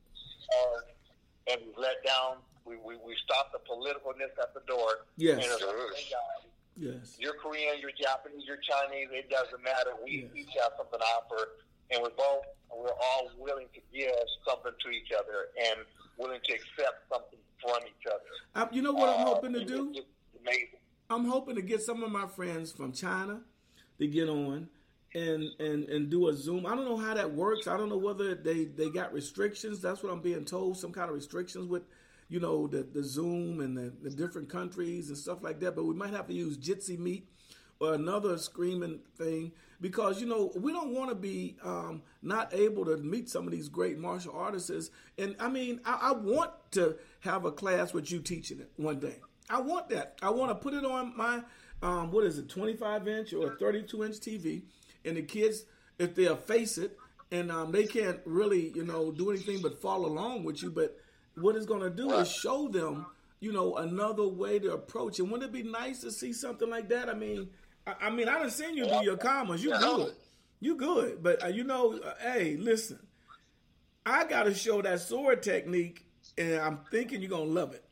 of, 0.54 0.86
and 1.50 1.58
we've 1.66 1.78
let 1.78 1.98
down, 2.06 2.38
we, 2.64 2.76
we, 2.78 2.94
we 3.02 3.18
stopped 3.26 3.50
the 3.54 3.62
politicalness 3.66 4.34
at 4.38 4.54
the 4.54 4.62
door. 4.70 5.06
Yes. 5.16 5.42
And 5.42 5.50
it's 5.50 5.62
like, 5.66 5.76
hey 5.98 6.06
guys, 6.14 6.42
Yes. 6.78 7.16
you're 7.18 7.34
Korean, 7.40 7.80
you're 7.80 7.94
Japanese, 7.96 8.44
you're 8.46 8.60
Chinese, 8.62 9.08
it 9.10 9.30
doesn't 9.30 9.62
matter. 9.64 9.96
We 10.04 10.28
Yes. 10.30 10.46
each 10.46 10.54
have 10.62 10.72
something 10.76 11.00
to 11.00 11.06
offer, 11.18 11.58
and 11.90 12.02
we're 12.02 12.14
both, 12.14 12.44
we're 12.70 12.92
all 12.92 13.30
willing 13.38 13.66
to 13.74 13.80
give 13.90 14.12
something 14.46 14.72
to 14.78 14.88
each 14.90 15.10
other 15.10 15.50
and 15.56 15.80
willing 16.18 16.38
to 16.44 16.52
accept 16.54 17.08
something 17.10 17.38
from 17.62 17.80
each 17.88 18.06
other. 18.06 18.30
I, 18.54 18.68
you 18.74 18.82
know 18.82 18.92
what 18.92 19.08
I'm 19.08 19.26
Uh, 19.26 19.34
hoping 19.34 19.54
to 19.54 19.62
it's 19.62 19.70
do? 19.72 19.90
just 19.94 20.06
amazing. 20.46 20.78
I'm 21.08 21.24
hoping 21.24 21.56
to 21.56 21.62
get 21.62 21.82
some 21.82 22.02
of 22.02 22.10
my 22.10 22.26
friends 22.26 22.72
from 22.72 22.92
China 22.92 23.40
to 23.98 24.06
get 24.06 24.28
on 24.28 24.68
and 25.14 25.44
and 25.58 25.88
and 25.88 26.10
do 26.10 26.28
a 26.28 26.34
Zoom. 26.34 26.66
I 26.66 26.74
don't 26.74 26.84
know 26.84 26.96
how 26.96 27.14
that 27.14 27.32
works. 27.32 27.66
I 27.66 27.76
don't 27.76 27.88
know 27.88 27.98
whether 27.98 28.34
they 28.34 28.64
they 28.64 28.90
got 28.90 29.12
restrictions. 29.12 29.80
That's 29.80 30.02
what 30.02 30.12
I'm 30.12 30.20
being 30.20 30.44
told. 30.44 30.76
Some 30.78 30.92
kind 30.92 31.08
of 31.08 31.14
restrictions 31.14 31.68
with, 31.68 31.82
you 32.28 32.40
know, 32.40 32.66
the 32.66 32.82
the 32.82 33.04
Zoom 33.04 33.60
and 33.60 33.76
the, 33.76 33.92
the 34.02 34.10
different 34.10 34.48
countries 34.48 35.08
and 35.08 35.16
stuff 35.16 35.42
like 35.42 35.60
that. 35.60 35.76
But 35.76 35.84
we 35.84 35.94
might 35.94 36.12
have 36.12 36.26
to 36.28 36.34
use 36.34 36.58
Jitsi 36.58 36.98
Meet 36.98 37.28
or 37.78 37.94
another 37.94 38.38
screaming 38.38 39.00
thing 39.16 39.52
because 39.80 40.20
you 40.20 40.26
know 40.26 40.50
we 40.56 40.72
don't 40.72 40.92
want 40.92 41.10
to 41.10 41.14
be 41.14 41.56
um, 41.62 42.02
not 42.22 42.52
able 42.52 42.84
to 42.84 42.96
meet 42.96 43.28
some 43.28 43.46
of 43.46 43.52
these 43.52 43.68
great 43.68 43.98
martial 43.98 44.32
artists. 44.34 44.90
And 45.18 45.36
I 45.38 45.48
mean, 45.48 45.80
I, 45.84 46.10
I 46.10 46.12
want 46.12 46.50
to 46.72 46.96
have 47.20 47.44
a 47.44 47.52
class 47.52 47.92
with 47.92 48.10
you 48.10 48.20
teaching 48.20 48.60
it 48.60 48.70
one 48.76 48.98
day. 48.98 49.16
I 49.48 49.60
want 49.60 49.88
that. 49.90 50.18
I 50.22 50.30
want 50.30 50.50
to 50.50 50.54
put 50.54 50.74
it 50.74 50.84
on 50.84 51.16
my 51.16 51.42
um, 51.82 52.10
what 52.10 52.24
is 52.24 52.38
it, 52.38 52.48
25 52.48 53.08
inch 53.08 53.32
or 53.32 53.56
32 53.56 54.04
inch 54.04 54.16
TV, 54.16 54.62
and 55.04 55.16
the 55.16 55.22
kids, 55.22 55.64
if 55.98 56.14
they'll 56.14 56.36
face 56.36 56.78
it, 56.78 56.98
and 57.30 57.50
um, 57.50 57.72
they 57.72 57.84
can't 57.84 58.20
really, 58.24 58.72
you 58.74 58.84
know, 58.84 59.12
do 59.12 59.30
anything 59.30 59.60
but 59.60 59.80
follow 59.80 60.08
along 60.08 60.44
with 60.44 60.62
you. 60.62 60.70
But 60.70 60.96
what 61.34 61.56
it's 61.56 61.66
going 61.66 61.82
to 61.82 61.90
do 61.90 62.12
is 62.14 62.30
show 62.30 62.68
them, 62.68 63.06
you 63.40 63.52
know, 63.52 63.76
another 63.76 64.26
way 64.26 64.58
to 64.58 64.72
approach. 64.72 65.18
And 65.18 65.30
wouldn't 65.30 65.50
it 65.50 65.52
be 65.52 65.68
nice 65.68 66.00
to 66.00 66.10
see 66.10 66.32
something 66.32 66.68
like 66.68 66.88
that? 66.88 67.08
I 67.08 67.14
mean, 67.14 67.50
I, 67.86 67.94
I 68.02 68.10
mean, 68.10 68.28
I 68.28 68.38
done 68.38 68.50
seen 68.50 68.76
you 68.76 68.86
do 68.86 69.00
your 69.02 69.16
kamas. 69.16 69.62
You 69.62 69.70
good. 69.78 70.14
You 70.60 70.76
good. 70.76 71.22
But 71.22 71.44
uh, 71.44 71.48
you 71.48 71.64
know, 71.64 71.98
uh, 71.98 72.14
hey, 72.20 72.56
listen, 72.56 72.98
I 74.04 74.24
got 74.24 74.44
to 74.44 74.54
show 74.54 74.80
that 74.82 75.00
sword 75.00 75.42
technique, 75.42 76.06
and 76.38 76.54
I'm 76.60 76.80
thinking 76.90 77.20
you're 77.20 77.30
gonna 77.30 77.44
love 77.44 77.74
it. 77.74 77.84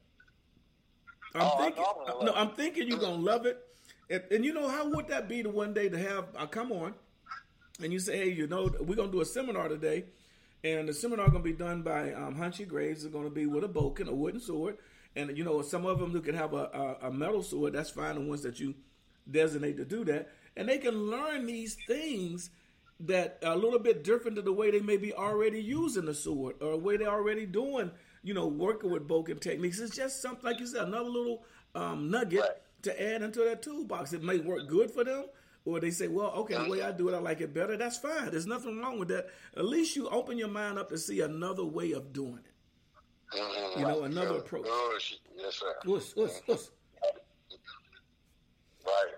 I'm 1.35 1.42
Oh, 1.42 1.59
thinking, 1.59 1.85
I'm 1.85 2.27
no, 2.27 2.33
love 2.33 2.35
I'm 2.37 2.51
thinking 2.55 2.88
you're 2.88 2.99
gonna 2.99 3.16
love 3.23 3.47
it. 3.47 3.59
And, 4.11 4.23
and 4.31 4.44
you 4.44 4.53
know 4.53 4.68
how 4.68 4.88
would 4.90 5.09
that 5.09 5.29
be 5.29 5.42
to 5.42 5.49
one 5.51 5.73
day 5.75 5.88
to 5.88 5.99
have 5.99 6.27
uh, 6.37 6.47
come 6.47 6.73
on, 6.73 6.94
and 7.83 7.92
you 7.92 7.99
say, 7.99 8.16
hey, 8.18 8.31
you 8.31 8.47
know, 8.47 8.70
we're 8.81 8.94
gonna 8.97 9.11
do 9.12 9.20
a 9.20 9.25
seminar 9.25 9.68
today, 9.68 10.05
and 10.62 10.88
the 10.88 10.94
seminar 10.94 11.27
gonna 11.29 11.40
be 11.40 11.53
done 11.53 11.83
by 11.83 12.12
um, 12.12 12.37
Hanshi 12.37 12.66
Graves. 12.68 13.05
It's 13.05 13.12
gonna 13.12 13.31
be 13.31 13.47
with 13.47 13.64
a 13.64 13.68
bokken, 13.68 14.09
a 14.09 14.14
wooden 14.14 14.40
sword, 14.40 14.79
and 15.16 15.37
you 15.37 15.44
know 15.44 15.62
some 15.62 15.87
of 15.87 15.99
them 15.99 16.11
who 16.12 16.20
can 16.20 16.35
have 16.35 16.53
a, 16.55 16.97
a, 17.03 17.09
a 17.09 17.12
metal 17.12 17.42
sword. 17.42 17.73
That's 17.73 17.90
fine. 17.90 18.14
The 18.14 18.20
ones 18.20 18.42
that 18.42 18.61
you 18.61 18.75
designate 19.31 19.77
to 19.79 19.85
do 19.85 20.05
that, 20.05 20.31
and 20.57 20.68
they 20.68 20.79
can 20.79 20.94
learn 21.11 21.47
these 21.47 21.77
things 21.87 22.51
that 23.01 23.38
are 23.44 23.53
a 23.53 23.57
little 23.57 23.79
bit 23.81 24.05
different 24.05 24.37
to 24.37 24.42
the 24.42 24.53
way 24.53 24.70
they 24.70 24.81
may 24.81 24.97
be 24.97 25.12
already 25.12 25.61
using 25.61 26.05
the 26.05 26.14
sword 26.14 26.57
or 26.61 26.73
the 26.73 26.79
way 26.79 26.97
they're 26.97 27.09
already 27.09 27.44
doing, 27.47 27.90
you 28.25 28.35
know, 28.35 28.47
working 28.49 28.91
with 28.91 29.07
Bokken 29.07 29.39
techniques. 29.41 29.79
It's 29.79 29.95
just 29.95 30.21
something, 30.23 30.45
like 30.45 30.59
you 30.59 30.67
said, 30.67 30.89
another 30.89 31.09
little 31.11 31.45
um, 31.75 32.11
nugget 32.11 32.41
Right. 32.41 32.51
to 32.83 33.03
add 33.15 33.23
into 33.23 33.41
that 33.45 33.63
toolbox. 33.63 34.13
It 34.15 34.23
may 34.23 34.39
work 34.39 34.67
good 34.67 34.91
for 34.91 35.05
them, 35.05 35.27
or 35.67 35.79
they 35.79 35.91
say, 35.91 36.09
well, 36.09 36.31
okay, 36.33 36.55
the 36.63 36.69
way 36.71 36.83
I 36.83 36.91
do 36.91 37.09
it, 37.11 37.15
I 37.15 37.19
like 37.19 37.41
it 37.43 37.53
better. 37.55 37.77
That's 37.77 37.99
fine. 37.99 38.31
There's 38.31 38.47
nothing 38.47 38.79
wrong 38.81 38.99
with 38.99 39.09
that. 39.09 39.29
At 39.57 39.67
least 39.67 39.95
you 39.95 40.09
open 40.09 40.39
your 40.39 40.49
mind 40.49 40.79
up 40.79 40.89
to 40.89 40.99
see 40.99 41.21
another 41.21 41.65
way 41.65 41.93
of 41.93 42.13
doing 42.13 42.39
it. 42.45 43.37
Mhm. 43.37 43.79
You 43.79 43.83
know, 43.87 44.03
another 44.05 44.29
Good. 44.35 44.41
approach. 44.41 44.65
Good. 44.65 45.43
Yes, 45.43 45.55
sir. 45.57 45.75
Us, 45.95 46.17
us, 46.17 46.41
us. 46.49 46.71
Right. 48.87 49.15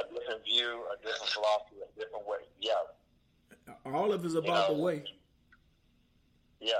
A 0.00 0.14
different 0.14 0.44
view, 0.44 0.84
a 0.92 0.96
different 1.04 1.30
philosophy, 1.30 1.76
a 1.82 1.98
different 2.00 2.26
way. 2.26 2.38
Yeah. 2.60 2.72
All 3.86 4.12
of 4.12 4.24
it 4.24 4.26
is 4.28 4.34
about 4.34 4.70
know, 4.70 4.76
the 4.76 4.82
way. 4.82 5.04
Yes. 6.60 6.78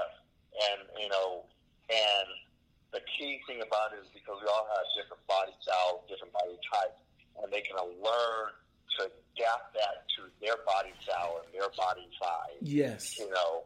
And, 0.71 0.87
you 0.99 1.09
know, 1.09 1.45
and 1.91 2.27
the 2.93 3.01
key 3.17 3.39
thing 3.47 3.61
about 3.61 3.91
it 3.95 4.03
is 4.03 4.09
because 4.13 4.39
we 4.41 4.47
all 4.47 4.67
have 4.67 4.85
different 4.95 5.23
body 5.27 5.51
styles, 5.61 6.03
different 6.07 6.33
body 6.33 6.55
types, 6.71 6.99
and 7.43 7.51
they 7.51 7.61
can 7.61 7.75
learn 7.79 8.47
to 8.99 9.07
adapt 9.07 9.73
that 9.75 10.07
to 10.15 10.27
their 10.43 10.55
body 10.67 10.91
style 11.03 11.41
and 11.43 11.53
their 11.53 11.69
body 11.77 12.07
size, 12.19 12.59
Yes. 12.61 13.17
you 13.19 13.29
know. 13.31 13.63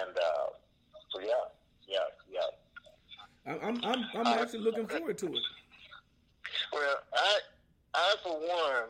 And 0.00 0.16
uh, 0.16 0.46
so, 1.12 1.20
yeah, 1.20 1.44
yeah, 1.88 1.98
yeah. 2.30 2.40
I'm, 3.46 3.58
I'm, 3.60 3.84
I'm, 3.84 4.04
I'm 4.26 4.38
actually 4.38 4.60
looking 4.60 4.86
forward 4.86 5.18
to 5.18 5.26
it. 5.26 5.42
Well, 6.72 6.96
I, 7.12 7.38
I 7.94 8.14
for 8.22 8.38
one, 8.38 8.88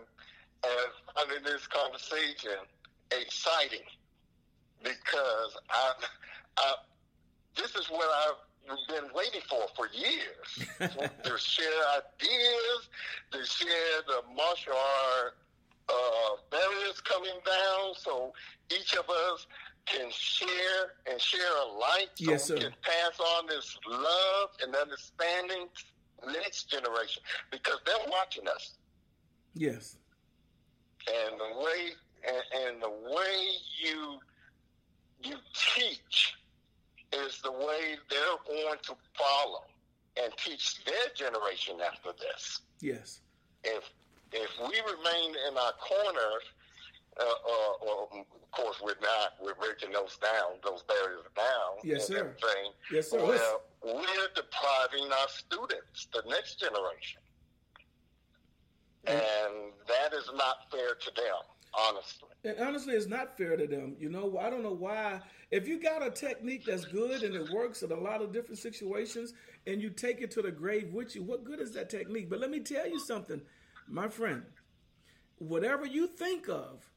am 0.65 0.91
finding 1.15 1.43
this 1.45 1.67
conversation 1.67 2.63
exciting 3.11 3.87
because 4.83 5.57
I, 5.71 5.93
I, 5.99 6.01
this 6.01 6.09
is 7.85 7.91
what 7.91 8.09
I've 8.29 8.79
been 8.89 9.11
waiting 9.15 9.41
for 9.49 9.67
for 9.77 9.89
years 9.93 10.69
to 11.25 11.39
share 11.39 11.83
ideas, 11.97 12.89
to 13.33 13.45
share 13.45 14.03
the 14.07 14.23
martial 14.35 14.73
art 14.75 15.35
uh, 15.89 16.37
barriers 16.51 17.01
coming 17.03 17.39
down, 17.45 17.95
so 17.97 18.33
each 18.73 18.95
of 18.95 19.09
us 19.11 19.47
can 19.87 20.09
share 20.11 20.93
and 21.11 21.21
share 21.21 21.41
a 21.67 21.73
light, 21.79 22.09
so 22.15 22.31
Yes, 22.31 22.49
we 22.51 22.57
sir. 22.57 22.63
can 22.63 22.73
pass 22.83 23.21
on 23.21 23.47
this 23.47 23.77
love 23.87 24.49
and 24.63 24.75
understanding 24.75 25.69
to 25.77 26.27
the 26.27 26.33
next 26.33 26.71
generation 26.71 27.23
because 27.51 27.79
they're 27.85 28.11
watching 28.11 28.49
us, 28.49 28.79
Yes. 29.53 29.97
and 31.07 31.39
the 31.39 31.59
way 31.63 31.91
and, 32.27 32.67
and 32.67 32.83
the 32.83 32.89
way 33.15 33.49
you 33.83 34.19
you 35.23 35.37
teach 35.77 36.35
is 37.27 37.41
the 37.43 37.53
way 37.53 37.97
they're 38.11 38.41
going 38.47 38.79
to 38.83 38.95
follow 39.17 39.65
and 40.23 40.33
teach 40.37 40.85
their 40.85 41.09
generation 41.15 41.77
after 41.85 42.11
this. 42.19 42.61
Yes. 42.81 43.21
if 43.65 43.91
if 44.33 44.51
we 44.61 44.81
remain 44.81 45.31
in 45.49 45.57
our 45.57 45.73
corners, 45.79 46.43
uh, 47.21 47.23
uh, 47.23 48.05
of 48.11 48.51
course 48.51 48.81
we're 48.83 49.01
not, 49.01 49.35
we're 49.41 49.55
breaking 49.55 49.93
those 49.93 50.17
down, 50.19 50.59
those 50.65 50.83
barriers 50.83 51.25
down. 51.37 51.79
Yes, 51.85 52.09
sir. 52.09 52.19
Everything. 52.19 52.73
Yes, 52.93 53.11
sir. 53.11 53.19
Well, 53.19 53.63
we're 53.85 54.29
depriving 54.35 55.11
our 55.13 55.29
students, 55.29 56.09
the 56.13 56.23
next 56.29 56.59
generation, 56.59 57.21
and 59.07 59.73
that 59.87 60.13
is 60.17 60.29
not 60.35 60.69
fair 60.71 60.95
to 60.95 61.11
them, 61.15 61.45
honestly. 61.77 62.29
And 62.45 62.59
honestly, 62.59 62.95
it's 62.95 63.07
not 63.07 63.37
fair 63.37 63.57
to 63.57 63.67
them. 63.67 63.97
You 63.99 64.11
know, 64.11 64.39
I 64.39 64.51
don't 64.51 64.63
know 64.63 64.73
why. 64.73 65.21
If 65.51 65.67
you 65.69 65.81
got 65.81 66.07
a 66.07 66.11
technique 66.11 66.65
that's 66.67 66.85
good 66.85 67.23
and 67.23 67.35
it 67.35 67.51
works 67.51 67.83
in 67.83 67.91
a 67.91 67.97
lot 67.97 68.23
of 68.23 68.33
different 68.33 68.59
situations, 68.59 69.33
and 69.67 69.81
you 69.81 69.91
take 69.91 70.21
it 70.21 70.31
to 70.33 70.43
the 70.43 70.51
grave 70.51 70.93
with 70.93 71.15
you, 71.15 71.23
what 71.23 71.45
good 71.45 71.61
is 71.61 71.73
that 71.73 71.89
technique? 71.89 72.29
But 72.29 72.41
let 72.41 72.51
me 72.51 72.61
tell 72.61 72.89
you 72.89 72.99
something, 72.99 73.41
my 73.89 74.09
friend. 74.09 74.43
Whatever 75.39 75.87
you 75.87 76.07
think 76.07 76.49
of, 76.49 76.91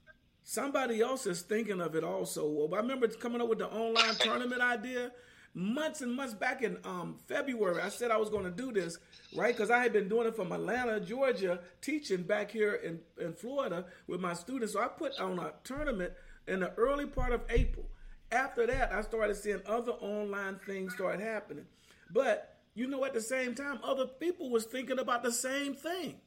somebody 0.44 1.02
else 1.02 1.26
is 1.26 1.42
thinking 1.42 1.82
of 1.82 1.96
it 1.96 2.04
also. 2.04 2.70
I 2.74 2.78
remember 2.78 3.08
coming 3.08 3.42
up 3.42 3.50
with 3.50 3.60
the 3.60 3.68
online 3.68 4.16
tournament 4.16 4.62
idea 4.62 5.12
months 5.58 6.02
and 6.02 6.14
months 6.14 6.36
back 6.36 6.62
in 6.62 6.78
um, 6.86 7.16
February. 7.28 7.82
I 7.82 7.90
said 7.90 8.12
I 8.12 8.18
was 8.18 8.30
going 8.30 8.44
to 8.44 8.52
do 8.52 8.72
this, 8.72 9.00
right? 9.36 9.56
Because 9.56 9.72
I 9.72 9.82
had 9.82 9.92
been 9.92 10.08
doing 10.08 10.28
it 10.28 10.36
from 10.36 10.52
Atlanta, 10.52 11.00
Georgia, 11.00 11.60
teaching 11.82 12.22
back 12.22 12.52
here 12.52 12.76
in, 12.76 13.00
in 13.20 13.34
Florida 13.34 13.86
with 14.06 14.22
my 14.22 14.36
students. 14.36 14.74
So 14.74 14.82
I 14.82 14.88
put 14.88 15.20
on 15.20 15.40
a 15.40 15.54
tournament 15.64 16.14
in 16.48 16.60
the 16.60 16.72
early 16.76 17.08
part 17.08 17.34
of 17.34 17.42
April. 17.50 17.86
After 18.32 18.68
that, 18.68 18.94
I 18.94 19.02
started 19.02 19.36
seeing 19.36 19.62
other 19.66 19.94
online 19.94 20.60
things 20.66 20.94
start 20.94 21.20
happening. 21.20 21.66
But 22.12 22.58
you 22.76 22.88
know, 22.88 23.04
at 23.06 23.16
the 23.16 23.22
same 23.22 23.56
time, 23.56 23.80
other 23.84 24.06
people 24.06 24.52
was 24.52 24.66
thinking 24.66 25.00
about 25.00 25.24
the 25.24 25.32
same 25.32 25.74
thing. 25.74 26.18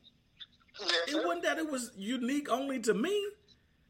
It 1.07 1.15
wasn't 1.15 1.45
that 1.45 1.59
it 1.59 1.71
was 1.71 1.93
unique 1.97 2.51
only 2.51 2.81
to 2.81 2.95
me. 2.95 3.29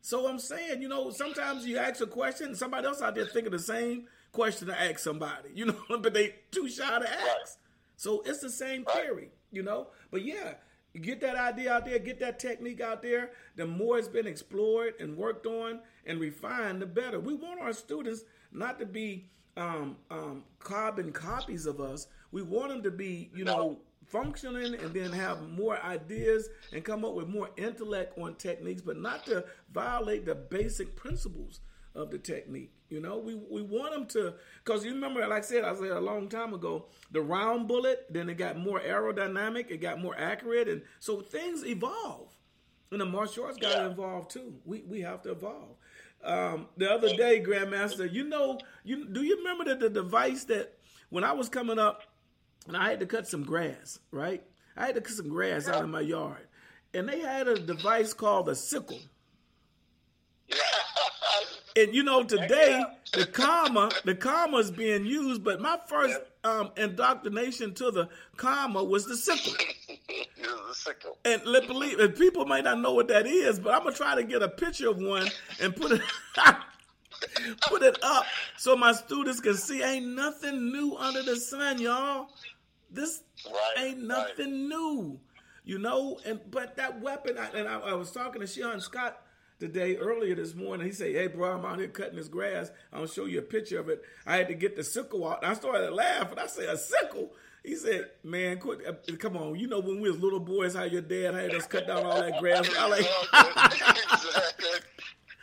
So 0.02 0.28
I'm 0.28 0.38
saying, 0.38 0.82
you 0.82 0.88
know, 0.88 1.10
sometimes 1.10 1.66
you 1.66 1.78
ask 1.78 2.02
a 2.02 2.06
question, 2.06 2.54
somebody 2.54 2.86
else 2.86 3.00
out 3.00 3.14
there 3.14 3.26
thinking 3.26 3.52
the 3.52 3.58
same 3.58 4.06
question 4.32 4.68
to 4.68 4.80
ask 4.80 4.98
somebody, 5.00 5.50
you 5.54 5.66
know, 5.66 5.76
but 6.00 6.14
they 6.14 6.34
too 6.50 6.68
shy 6.68 6.98
to 6.98 7.10
ask. 7.10 7.58
So 7.96 8.22
it's 8.24 8.40
the 8.40 8.50
same 8.50 8.84
Right. 8.86 8.96
theory, 9.04 9.28
you 9.50 9.62
know. 9.62 9.88
But 10.10 10.24
yeah, 10.24 10.54
get 11.00 11.20
that 11.20 11.36
idea 11.36 11.72
out 11.72 11.84
there, 11.84 11.98
get 11.98 12.20
that 12.20 12.38
technique 12.38 12.80
out 12.80 13.02
there. 13.02 13.30
The 13.56 13.66
more 13.66 13.98
it's 13.98 14.08
been 14.08 14.26
explored 14.26 14.94
and 15.00 15.16
worked 15.16 15.46
on 15.46 15.80
and 16.06 16.18
refined, 16.20 16.80
the 16.80 16.86
better. 16.86 17.20
We 17.20 17.34
want 17.34 17.60
our 17.60 17.72
students 17.72 18.22
not 18.52 18.78
to 18.80 18.86
be 18.86 19.28
um, 19.56 19.96
um, 20.10 20.44
carbon 20.58 21.12
copies 21.12 21.66
of 21.66 21.80
us. 21.80 22.06
We 22.32 22.42
want 22.42 22.70
them 22.70 22.82
to 22.84 22.90
be, 22.90 23.30
you 23.34 23.44
know, 23.44 23.80
functioning 24.06 24.74
and 24.74 24.94
then 24.94 25.12
have 25.12 25.48
more 25.50 25.80
ideas 25.84 26.48
and 26.72 26.84
come 26.84 27.04
up 27.04 27.14
with 27.14 27.28
more 27.28 27.50
intellect 27.56 28.18
on 28.18 28.34
techniques, 28.36 28.80
but 28.82 28.96
not 28.96 29.24
to 29.26 29.44
violate 29.72 30.24
the 30.24 30.34
basic 30.34 30.96
principles 30.96 31.60
of 31.94 32.10
the 32.10 32.18
technique. 32.18 32.72
You 32.88 33.00
know, 33.00 33.18
we, 33.18 33.34
we 33.34 33.62
want 33.62 33.92
them 33.92 34.06
to, 34.08 34.34
because 34.64 34.84
you 34.84 34.92
remember, 34.92 35.20
like 35.20 35.44
I 35.44 35.46
said, 35.46 35.64
I 35.64 35.74
said 35.74 35.90
a 35.90 36.00
long 36.00 36.28
time 36.28 36.52
ago, 36.54 36.86
the 37.12 37.20
round 37.20 37.68
bullet, 37.68 38.06
then 38.10 38.28
it 38.28 38.34
got 38.34 38.58
more 38.58 38.80
aerodynamic, 38.80 39.70
it 39.70 39.78
got 39.78 40.00
more 40.00 40.16
accurate, 40.18 40.68
and 40.68 40.82
so 40.98 41.20
things 41.20 41.64
evolve. 41.64 42.28
And 42.90 43.00
the 43.00 43.06
martial 43.06 43.44
arts 43.44 43.58
got 43.58 43.74
to 43.76 43.86
evolve 43.86 44.28
too. 44.28 44.54
We 44.64 44.82
we 44.82 45.00
have 45.02 45.22
to 45.22 45.30
evolve. 45.30 45.76
Um, 46.24 46.66
the 46.76 46.90
other 46.90 47.14
day, 47.14 47.40
Grandmaster, 47.40 48.12
you 48.12 48.24
know, 48.24 48.58
you 48.82 49.06
do 49.06 49.22
you 49.22 49.36
remember 49.38 49.64
the, 49.64 49.76
the 49.76 49.90
device 49.90 50.44
that 50.44 50.76
when 51.08 51.22
I 51.22 51.32
was 51.32 51.48
coming 51.48 51.78
up, 51.78 52.02
and 52.66 52.76
I 52.76 52.90
had 52.90 52.98
to 53.00 53.06
cut 53.06 53.28
some 53.28 53.44
grass, 53.44 54.00
right? 54.10 54.42
I 54.76 54.86
had 54.86 54.96
to 54.96 55.00
cut 55.00 55.12
some 55.12 55.28
grass 55.28 55.68
out 55.68 55.84
of 55.84 55.88
my 55.88 56.00
yard, 56.00 56.48
and 56.92 57.08
they 57.08 57.20
had 57.20 57.46
a 57.46 57.58
device 57.60 58.12
called 58.12 58.48
a 58.48 58.56
sickle. 58.56 58.98
And 61.76 61.94
you 61.94 62.02
know, 62.02 62.22
today 62.24 62.84
the 63.12 63.26
kama, 63.26 63.90
the 64.04 64.14
kama 64.14 64.58
is 64.58 64.70
being 64.70 65.06
used, 65.06 65.44
but 65.44 65.60
my 65.60 65.78
first 65.86 66.18
um, 66.44 66.70
indoctrination 66.76 67.74
to 67.74 67.90
the 67.90 68.08
kama 68.36 68.82
was 68.84 69.06
the 69.06 69.16
sickle. 69.16 69.52
The 70.68 70.74
sickle. 70.74 71.18
And 71.24 71.42
let 71.44 71.66
believe, 71.66 71.98
and 71.98 72.14
people 72.16 72.44
might 72.46 72.64
not 72.64 72.80
know 72.80 72.92
what 72.94 73.08
that 73.08 73.26
is, 73.26 73.58
but 73.58 73.74
I'm 73.74 73.84
gonna 73.84 73.94
try 73.96 74.14
to 74.14 74.22
get 74.24 74.42
a 74.42 74.48
picture 74.48 74.88
of 74.88 74.98
one 74.98 75.28
and 75.60 75.74
put 75.74 75.92
it 75.92 76.02
put 77.62 77.82
it 77.82 77.98
up 78.02 78.24
so 78.56 78.76
my 78.76 78.92
students 78.92 79.40
can 79.40 79.54
see. 79.54 79.82
Ain't 79.82 80.06
nothing 80.06 80.72
new 80.72 80.96
under 80.96 81.22
the 81.22 81.36
sun, 81.36 81.80
y'all. 81.80 82.28
This 82.90 83.22
Right, 83.46 83.86
ain't 83.86 83.98
right. 83.98 84.06
nothing 84.06 84.68
new, 84.68 85.18
you 85.64 85.78
know. 85.78 86.18
And 86.26 86.40
but 86.50 86.76
that 86.76 87.00
weapon, 87.00 87.38
I, 87.38 87.48
and 87.58 87.68
I, 87.68 87.80
I 87.80 87.94
was 87.94 88.10
talking 88.12 88.40
to 88.40 88.46
Sean 88.46 88.80
Scott 88.80 89.20
today 89.60 89.96
earlier 89.96 90.34
this 90.34 90.54
morning. 90.54 90.86
He 90.86 90.92
said, 90.92 91.14
"Hey, 91.14 91.28
bro, 91.28 91.52
I'm 91.56 91.64
out 91.64 91.78
here 91.78 91.88
cutting 91.88 92.16
this 92.16 92.28
grass. 92.28 92.70
I'll 92.92 93.06
show 93.06 93.26
you 93.26 93.38
a 93.38 93.42
picture 93.42 93.78
of 93.78 93.88
it. 93.88 94.02
I 94.26 94.36
had 94.36 94.48
to 94.48 94.54
get 94.54 94.74
the 94.74 94.82
sickle 94.82 95.28
out." 95.28 95.42
And 95.42 95.52
I 95.52 95.54
started 95.54 95.86
to 95.86 95.94
laugh 95.94 96.30
and 96.30 96.40
I 96.40 96.46
said, 96.46 96.68
"A 96.68 96.76
sickle." 96.76 97.32
He 97.62 97.76
said, 97.76 98.10
"Man, 98.24 98.58
quit, 98.58 98.80
uh, 98.86 98.94
come 99.18 99.36
on. 99.36 99.58
You 99.58 99.68
know 99.68 99.80
when 99.80 100.00
we 100.00 100.10
was 100.10 100.18
little 100.18 100.40
boys, 100.40 100.74
how 100.74 100.84
your 100.84 101.02
dad 101.02 101.34
had 101.34 101.54
us 101.54 101.66
cut 101.66 101.86
down 101.86 102.04
all 102.04 102.20
that 102.20 102.40
grass." 102.40 102.68
I 102.76 102.88
like, 102.88 103.00
exactly. 104.12 104.80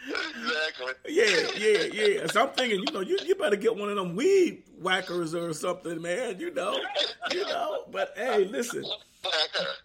Exactly. 0.10 0.94
yeah, 1.10 1.48
yeah, 1.58 1.84
yeah. 1.92 2.28
So 2.28 2.44
I'm 2.44 2.50
thinking, 2.54 2.80
you 2.80 2.94
know, 2.94 3.02
you, 3.02 3.18
you 3.26 3.36
better 3.36 3.56
get 3.58 3.76
one 3.76 3.90
of 3.90 3.98
them 3.98 4.16
weed 4.16 4.64
whackers 4.80 5.36
or 5.36 5.54
something, 5.54 6.02
man. 6.02 6.40
You 6.40 6.54
know, 6.54 6.80
you 7.32 7.46
know. 7.46 7.84
But 7.92 8.14
hey, 8.16 8.46
listen, 8.46 8.86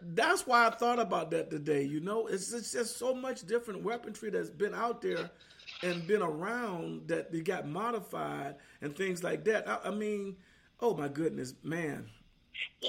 that's 0.01 0.47
why 0.47 0.67
I 0.67 0.71
thought 0.71 0.99
about 0.99 1.31
that 1.33 1.51
today. 1.51 1.83
You 1.83 2.01
know, 2.01 2.27
it's, 2.27 2.53
it's 2.53 2.73
just 2.73 2.99
so 2.99 3.15
much 3.15 3.47
different 3.47 3.83
weaponry 3.83 4.31
that's 4.31 4.51
been 4.51 4.75
out 4.75 5.03
there 5.03 5.31
and 5.83 6.07
been 6.07 6.23
around 6.23 7.09
that 7.09 7.33
they 7.33 7.41
got 7.41 7.67
modified 7.67 8.57
and 8.81 8.95
things 8.97 9.23
like 9.23 9.45
that. 9.45 9.69
I, 9.69 9.79
I 9.89 9.91
mean, 9.91 10.37
oh 10.81 10.95
my 10.97 11.09
goodness, 11.09 11.55
man, 11.63 12.09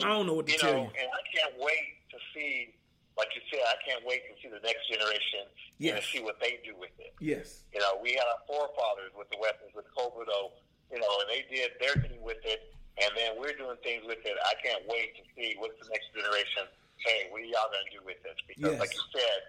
I 0.04 0.08
don't 0.10 0.26
know 0.28 0.34
what 0.36 0.48
to 0.48 0.54
you 0.54 0.60
tell 0.60 0.74
know, 0.74 0.80
you. 0.84 0.90
and 1.00 1.10
I 1.10 1.22
can't 1.36 1.54
wait 1.60 2.02
to 2.12 2.18
see, 2.34 2.74
like 3.18 3.28
you 3.36 3.42
said, 3.52 3.62
I 3.68 3.76
can't 3.90 4.04
wait 4.06 4.22
to 4.30 4.34
see 4.42 4.50
the 4.50 4.60
next 4.66 4.88
generation 4.90 5.46
and 5.46 5.52
Yes. 5.80 6.06
to 6.06 6.18
see 6.18 6.24
what 6.24 6.40
they 6.40 6.60
do 6.64 6.76
with 6.80 6.92
it. 7.00 7.14
Yes, 7.20 7.64
You 7.74 7.80
know, 7.80 8.00
we 8.02 8.12
had 8.14 8.24
our 8.30 8.42
forefathers 8.48 9.12
with 9.18 9.30
the 9.32 9.38
weapons, 9.42 9.72
with 9.76 9.86
Kobudo, 9.98 10.52
you 10.92 11.00
know, 11.00 11.10
and 11.22 11.30
they 11.30 11.44
did 11.54 11.72
their 11.82 11.96
thing 12.02 12.22
with 12.22 12.38
it, 12.44 12.74
and 13.02 13.10
then 13.18 13.34
we're 13.40 13.58
doing 13.58 13.78
things 13.82 14.04
with 14.06 14.22
it. 14.26 14.38
I 14.46 14.54
can't 14.62 14.84
wait 14.86 15.18
to 15.18 15.24
see 15.34 15.56
what's 15.58 15.74
the 15.82 15.90
next 15.90 16.14
generation. 16.14 16.70
Hey, 17.06 17.28
what 17.34 17.42
are 17.42 17.50
y'all 17.50 17.70
going 17.74 17.86
to 17.90 17.94
do 17.98 18.02
with 18.06 18.22
this? 18.22 18.38
Because, 18.48 18.78
Yes. 18.78 18.80
like 18.80 18.94
you 18.94 19.04
said, 19.12 19.40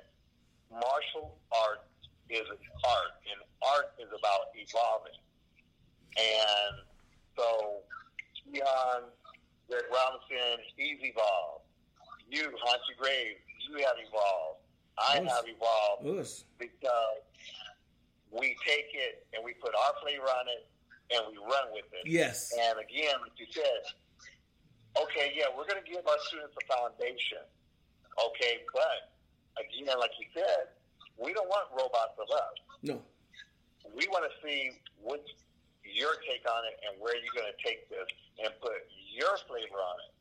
martial 0.72 1.36
art 1.52 1.84
is 2.30 2.46
an 2.48 2.56
art, 2.88 3.12
and 3.28 3.38
art 3.76 3.92
is 4.00 4.08
about 4.08 4.48
evolving. 4.56 5.18
And 6.16 6.74
so, 7.36 7.82
Keon, 8.48 9.12
Greg 9.68 9.84
Robinson, 9.92 10.64
he's 10.76 10.98
evolved. 11.04 11.68
You, 12.30 12.48
Hanshi 12.48 12.96
Graves, 12.96 13.40
you 13.68 13.84
have 13.84 13.96
evolved. 14.00 14.60
I 14.96 15.20
have 15.20 15.44
evolved 15.46 16.06
us. 16.18 16.44
because 16.58 17.20
we 18.30 18.56
take 18.66 18.90
it 18.94 19.26
and 19.34 19.44
we 19.44 19.52
put 19.54 19.74
our 19.74 19.92
flavor 20.02 20.24
on 20.26 20.46
it 20.48 20.66
and 21.12 21.20
we 21.28 21.36
run 21.38 21.66
with 21.72 21.84
it. 21.92 22.06
Yes, 22.08 22.52
And 22.56 22.78
again, 22.80 23.16
like 23.20 23.36
you 23.36 23.46
said, 23.50 23.82
okay, 24.96 25.32
yeah, 25.36 25.52
we're 25.52 25.66
going 25.68 25.82
to 25.82 25.88
give 25.88 26.06
our 26.06 26.20
students 26.28 26.54
a 26.56 26.64
foundation. 26.70 27.44
Okay, 28.14 28.62
but 28.72 29.12
again, 29.58 29.98
like 29.98 30.14
you 30.18 30.26
said, 30.32 30.72
we 31.18 31.32
don't 31.34 31.48
want 31.48 31.68
robots 31.74 32.16
of 32.18 32.28
us. 32.30 32.54
no, 32.82 33.02
We 33.94 34.06
want 34.08 34.24
to 34.26 34.32
see 34.42 34.80
what's 35.02 35.28
your 35.84 36.16
take 36.26 36.42
on 36.48 36.64
it 36.64 36.80
and 36.88 36.96
where 37.02 37.14
you're 37.14 37.36
going 37.36 37.50
to 37.50 37.60
take 37.60 37.86
this 37.92 38.08
and 38.42 38.50
put 38.62 38.72
your 39.12 39.36
flavor 39.46 39.78
on 39.78 39.96
it. 40.08 40.12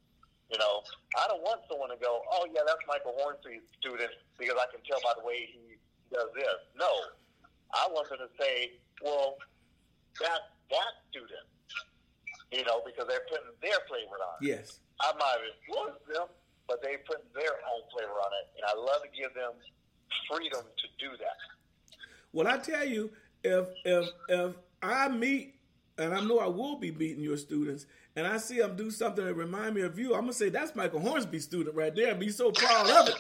You 0.52 0.60
know, 0.60 0.84
I 1.18 1.26
don't 1.32 1.42
want 1.42 1.66
someone 1.66 1.90
to 1.90 1.98
go, 1.98 2.22
oh, 2.30 2.46
yeah, 2.54 2.62
that's 2.68 2.84
Michael 2.86 3.16
Hornsby's 3.18 3.66
student 3.80 4.12
because 4.38 4.54
I 4.60 4.70
can 4.70 4.84
tell 4.86 5.02
by 5.02 5.18
the 5.18 5.26
way 5.26 5.50
he 5.50 5.80
does 6.14 6.30
this. 6.36 6.60
No. 6.78 6.92
I 7.74 7.90
want 7.90 8.06
them 8.10 8.22
to 8.22 8.30
say, 8.38 8.78
well, 9.02 9.42
that, 10.22 10.53
that 10.70 10.92
student, 11.10 11.48
you 12.52 12.64
know, 12.66 12.82
because 12.86 13.08
they're 13.08 13.26
putting 13.30 13.52
their 13.62 13.80
flavor 13.88 14.18
on 14.20 14.38
it. 14.42 14.48
yes, 14.48 14.80
I 15.02 15.12
might 15.18 15.38
have 15.40 15.48
influenced 15.68 16.06
them, 16.08 16.28
but 16.68 16.82
they 16.82 16.98
put 17.08 17.22
their 17.34 17.56
own 17.74 17.82
flavor 17.92 18.18
on 18.20 18.32
it. 18.40 18.46
And 18.58 18.64
I 18.68 18.74
love 18.76 19.02
to 19.04 19.12
give 19.12 19.34
them 19.34 19.54
freedom 20.30 20.62
to 20.62 20.88
do 21.00 21.12
that. 21.18 21.38
Well, 22.32 22.48
I 22.48 22.58
tell 22.58 22.86
you, 22.86 23.12
if 23.44 23.68
if 23.86 24.10
if 24.30 24.56
I 24.82 25.08
meet, 25.10 25.56
and 25.98 26.14
I 26.14 26.22
know 26.22 26.40
I 26.40 26.48
will 26.48 26.78
be 26.78 26.92
meeting 26.92 27.24
your 27.24 27.38
students, 27.38 27.86
and 28.16 28.26
I 28.28 28.38
see 28.38 28.60
them 28.60 28.76
do 28.76 28.92
something 28.92 29.24
that 29.24 29.34
remind 29.34 29.76
me 29.76 29.82
of 29.82 29.98
you, 29.98 30.14
I'm 30.14 30.22
gonna 30.22 30.34
say 30.34 30.50
that's 30.50 30.76
Michael 30.76 31.00
Hornsby 31.00 31.40
student 31.40 31.76
right 31.76 31.94
there, 31.96 32.12
and 32.12 32.20
be 32.20 32.30
so 32.30 32.52
proud 32.52 32.90
of 32.90 33.10
it 33.10 33.16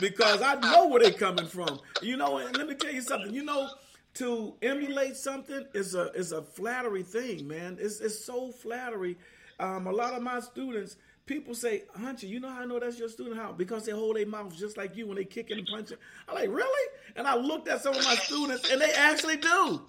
because 0.00 0.42
I 0.42 0.54
know 0.60 0.88
where 0.88 1.00
they're 1.00 1.12
coming 1.12 1.46
from. 1.46 1.80
You 2.00 2.16
know, 2.16 2.38
and 2.38 2.56
let 2.56 2.68
me 2.68 2.74
tell 2.74 2.92
you 2.92 3.02
something. 3.02 3.32
You 3.32 3.44
know, 3.44 3.68
to 4.14 4.54
emulate 4.62 5.16
something 5.16 5.66
is 5.74 5.94
a 5.94 6.12
is 6.12 6.32
a 6.32 6.42
flattery 6.42 7.02
thing, 7.02 7.46
man. 7.46 7.78
It's 7.80 8.00
it's 8.00 8.24
so 8.24 8.50
flattery. 8.50 9.16
Um, 9.58 9.86
a 9.86 9.92
lot 9.92 10.14
of 10.14 10.22
my 10.22 10.40
students 10.40 10.96
people 11.26 11.54
say, 11.54 11.84
Hunter, 11.94 12.26
you 12.26 12.40
know 12.40 12.50
how 12.50 12.62
I 12.62 12.64
know 12.64 12.78
that's 12.78 12.98
your 12.98 13.08
student? 13.08 13.36
How? 13.36 13.52
Because 13.52 13.86
they 13.86 13.92
hold 13.92 14.16
their 14.16 14.26
mouths 14.26 14.58
just 14.58 14.76
like 14.76 14.96
you 14.96 15.06
when 15.06 15.16
they 15.16 15.24
kick 15.24 15.50
and 15.50 15.66
punching. 15.66 15.96
I'm 16.28 16.34
like, 16.34 16.50
really? 16.50 16.88
And 17.16 17.26
I 17.26 17.36
looked 17.36 17.68
at 17.68 17.82
some 17.82 17.94
of 17.94 18.04
my 18.04 18.14
students, 18.16 18.70
and 18.70 18.80
they 18.80 18.92
actually 18.92 19.36
do. 19.36 19.82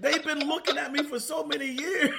They've 0.00 0.24
been 0.24 0.40
looking 0.40 0.78
at 0.78 0.92
me 0.92 1.02
for 1.02 1.18
so 1.18 1.44
many 1.44 1.66
years. 1.66 2.14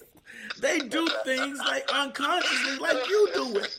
they 0.60 0.78
do 0.78 1.08
things 1.24 1.58
like 1.58 1.88
unconsciously, 1.92 2.78
like 2.78 3.08
you 3.08 3.30
do 3.34 3.58
it. 3.58 3.78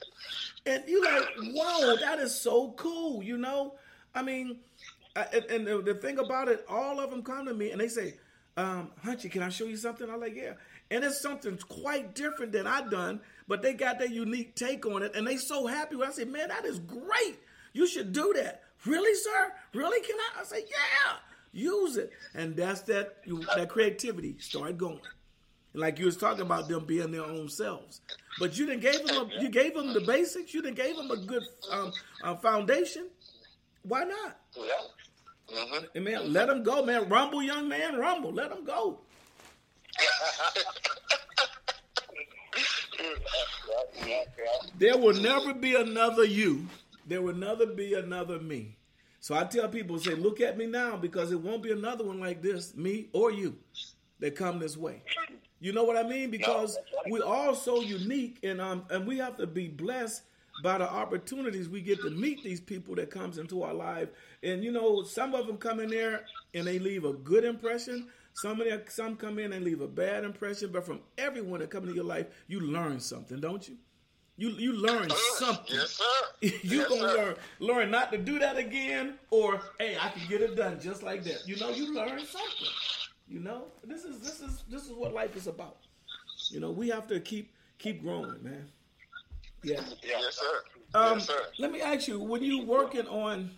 And 0.66 0.84
you 0.88 1.04
like, 1.04 1.28
whoa, 1.56 1.96
that 1.98 2.20
is 2.20 2.34
so 2.34 2.72
cool, 2.74 3.24
you 3.24 3.38
know? 3.38 3.76
I 4.14 4.22
mean, 4.22 4.60
and, 5.16 5.68
and 5.68 5.86
the, 5.86 5.94
thing 5.96 6.20
about 6.20 6.48
it, 6.48 6.66
all 6.70 7.00
of 7.00 7.10
them 7.10 7.24
come 7.24 7.46
to 7.46 7.54
me 7.54 7.72
and 7.72 7.82
they 7.82 7.88
say, 7.88 8.16
um, 8.58 8.92
Hanshi, 9.06 9.32
can 9.32 9.44
I 9.44 9.50
show 9.50 9.66
you 9.66 9.78
something? 9.78 10.10
I'm 10.10 10.20
like, 10.20 10.36
yeah. 10.36 10.54
And 10.90 11.04
it's 11.04 11.22
something 11.22 11.58
quite 11.70 12.16
different 12.16 12.52
than 12.52 12.68
I 12.68 12.88
done 12.88 13.22
but 13.52 13.62
they 13.62 13.74
got 13.74 14.00
their 14.00 14.08
unique 14.08 14.56
take 14.56 14.86
on 14.86 15.04
it, 15.04 15.14
and 15.14 15.28
they 15.28 15.36
so 15.36 15.68
happy. 15.68 15.98
When 15.98 16.08
I 16.08 16.12
say, 16.14 16.24
"Man, 16.24 16.48
that 16.48 16.64
is 16.64 16.80
great! 16.80 17.38
You 17.74 17.86
should 17.86 18.14
do 18.14 18.32
that." 18.38 18.64
Really, 18.86 19.14
sir? 19.14 19.54
Really? 19.74 20.00
Can 20.08 20.16
I? 20.18 20.40
I 20.40 20.44
say, 20.46 20.60
"Yeah." 20.70 21.18
Use 21.52 21.98
it, 21.98 22.12
and 22.34 22.56
that's 22.56 22.80
that. 22.84 23.18
That 23.58 23.68
creativity 23.68 24.38
start 24.40 24.78
going. 24.78 25.02
Like 25.74 26.00
you 26.00 26.06
was 26.06 26.16
talking 26.16 26.44
about 26.44 26.70
them 26.70 26.86
being 26.86 27.12
their 27.12 27.26
own 27.26 27.50
selves, 27.50 28.00
but 28.40 28.58
you 28.58 28.66
didn't 28.66 28.84
gave 28.84 29.06
them. 29.06 29.30
A, 29.30 29.42
you 29.42 29.50
gave 29.50 29.74
them 29.74 29.94
the 29.94 30.00
basics. 30.00 30.54
You 30.54 30.62
didn't 30.62 30.78
gave 30.78 30.96
them 30.96 31.12
a 31.12 31.18
good 31.18 31.44
um, 31.72 32.38
foundation. 32.38 33.10
Why 33.84 34.06
not? 34.06 34.40
Yeah. 34.56 34.64
Mm-hmm. 35.54 36.04
Man, 36.04 36.34
let 36.34 36.48
them 36.48 36.64
go, 36.64 36.84
man. 36.86 37.10
Rumble, 37.10 37.44
young 37.44 37.68
man, 37.68 37.98
rumble. 37.98 38.32
Let 38.32 38.50
them 38.50 38.64
go. 38.66 39.00
There 44.78 44.98
will 44.98 45.14
never 45.14 45.54
be 45.54 45.76
another 45.76 46.24
you. 46.24 46.68
There 47.08 47.22
will 47.22 47.36
never 47.36 47.66
be 47.68 47.94
another 47.94 48.40
me. 48.40 48.78
So 49.20 49.36
I 49.36 49.44
tell 49.44 49.68
people, 49.68 50.00
say, 50.00 50.16
look 50.16 50.42
at 50.42 50.58
me 50.58 50.66
now 50.66 50.98
because 50.98 51.32
it 51.32 51.40
won't 51.40 51.62
be 51.62 51.72
another 51.72 52.04
one 52.04 52.20
like 52.20 52.42
this, 52.42 52.76
me 52.76 53.08
or 53.14 53.32
you, 53.32 53.56
that 54.20 54.36
come 54.36 54.58
this 54.60 54.76
way. 54.76 55.04
You 55.60 55.74
know 55.74 55.84
what 55.84 55.98
I 55.98 56.04
mean? 56.04 56.32
Because 56.32 56.78
we're 57.06 57.24
all 57.24 57.54
so 57.54 57.82
unique, 57.82 58.40
and 58.44 58.60
um, 58.60 58.84
and 58.90 59.06
we 59.06 59.20
have 59.20 59.38
to 59.38 59.46
be 59.46 59.68
blessed 59.68 60.24
by 60.64 60.80
the 60.80 60.90
opportunities 60.90 61.70
we 61.70 61.82
get 61.82 62.02
to 62.02 62.10
meet 62.10 62.44
these 62.44 62.60
people 62.60 62.96
that 62.96 63.12
comes 63.12 63.38
into 63.38 63.62
our 63.62 63.74
life. 63.74 64.10
And 64.44 64.64
you 64.64 64.72
know, 64.72 65.04
some 65.04 65.36
of 65.36 65.48
them 65.48 65.58
come 65.58 65.80
in 65.80 65.90
there 65.90 66.26
and 66.54 66.66
they 66.66 66.80
leave 66.80 67.06
a 67.06 67.14
good 67.14 67.44
impression. 67.44 68.08
Some 68.34 68.62
of 68.62 68.68
them, 68.68 68.82
some 68.88 69.16
come 69.16 69.40
in 69.40 69.54
and 69.54 69.64
leave 69.64 69.82
a 69.82 69.88
bad 69.88 70.24
impression, 70.24 70.72
but 70.72 70.86
from 70.86 71.02
everyone 71.18 71.60
that 71.60 71.70
come 71.70 71.84
into 71.84 71.96
your 71.96 72.06
life, 72.06 72.28
you 72.48 72.62
learn 72.62 73.00
something, 73.00 73.40
don't 73.40 73.68
you? 73.68 73.76
You 74.38 74.50
you 74.52 74.74
learn 74.74 75.10
something. 75.38 75.76
Yes, 75.76 75.92
sir. 75.92 76.04
you 76.42 76.80
yes, 76.80 76.88
gonna 76.88 77.02
sir. 77.02 77.18
learn 77.18 77.36
learn 77.60 77.92
not 77.92 78.12
to 78.12 78.18
do 78.18 78.40
that 78.40 78.58
again, 78.58 79.16
or 79.30 79.62
hey, 79.78 79.98
I 80.02 80.10
can 80.10 80.28
get 80.28 80.42
it 80.42 80.56
done 80.56 80.80
just 80.80 81.04
like 81.04 81.24
that. 81.26 81.48
You 81.48 81.58
know, 81.58 81.70
you 81.70 81.94
learn 81.94 82.26
something. 82.26 82.68
You 83.28 83.40
know, 83.40 83.66
this 83.84 84.04
is 84.04 84.20
this 84.22 84.42
is 84.42 84.64
this 84.70 84.86
is 84.86 84.94
what 84.94 85.14
life 85.14 85.36
is 85.36 85.48
about. 85.48 85.78
You 86.50 86.60
know, 86.60 86.72
we 86.72 86.90
have 86.90 87.08
to 87.08 87.20
keep 87.20 87.54
keep 87.78 88.02
growing, 88.02 88.42
man. 88.42 88.68
Yeah. 89.64 89.82
Yes, 90.02 90.38
sir. 90.38 90.62
Um, 90.96 91.20
yes, 91.20 91.28
sir. 91.28 91.42
Let 91.60 91.72
me 91.72 91.82
ask 91.82 92.08
you: 92.08 92.20
When 92.20 92.42
you 92.42 92.66
working 92.66 93.08
on 93.08 93.52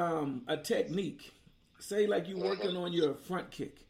um, 0.00 0.42
a 0.48 0.56
technique, 0.56 1.32
say 1.78 2.06
like 2.06 2.28
you're 2.28 2.38
working 2.38 2.76
on 2.76 2.92
your 2.92 3.14
front 3.14 3.50
kick, 3.50 3.86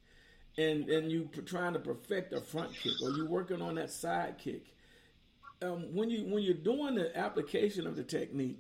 and 0.59 0.89
and 0.89 1.11
you 1.11 1.29
trying 1.47 1.73
to 1.75 1.79
perfect 1.79 2.33
a 2.33 2.41
front 2.41 2.73
kick, 2.75 2.93
or 3.03 3.11
you're 3.11 3.29
working 3.29 3.63
on 3.63 3.77
that 3.77 3.91
side 3.91 4.37
kick. 4.39 4.75
Um, 5.63 5.95
when 5.95 6.11
you 6.11 6.25
when 6.25 6.43
you're 6.43 6.55
doing 6.55 6.97
the 6.97 7.17
application 7.17 7.87
of 7.87 7.97
the 7.97 8.03
technique, 8.03 8.59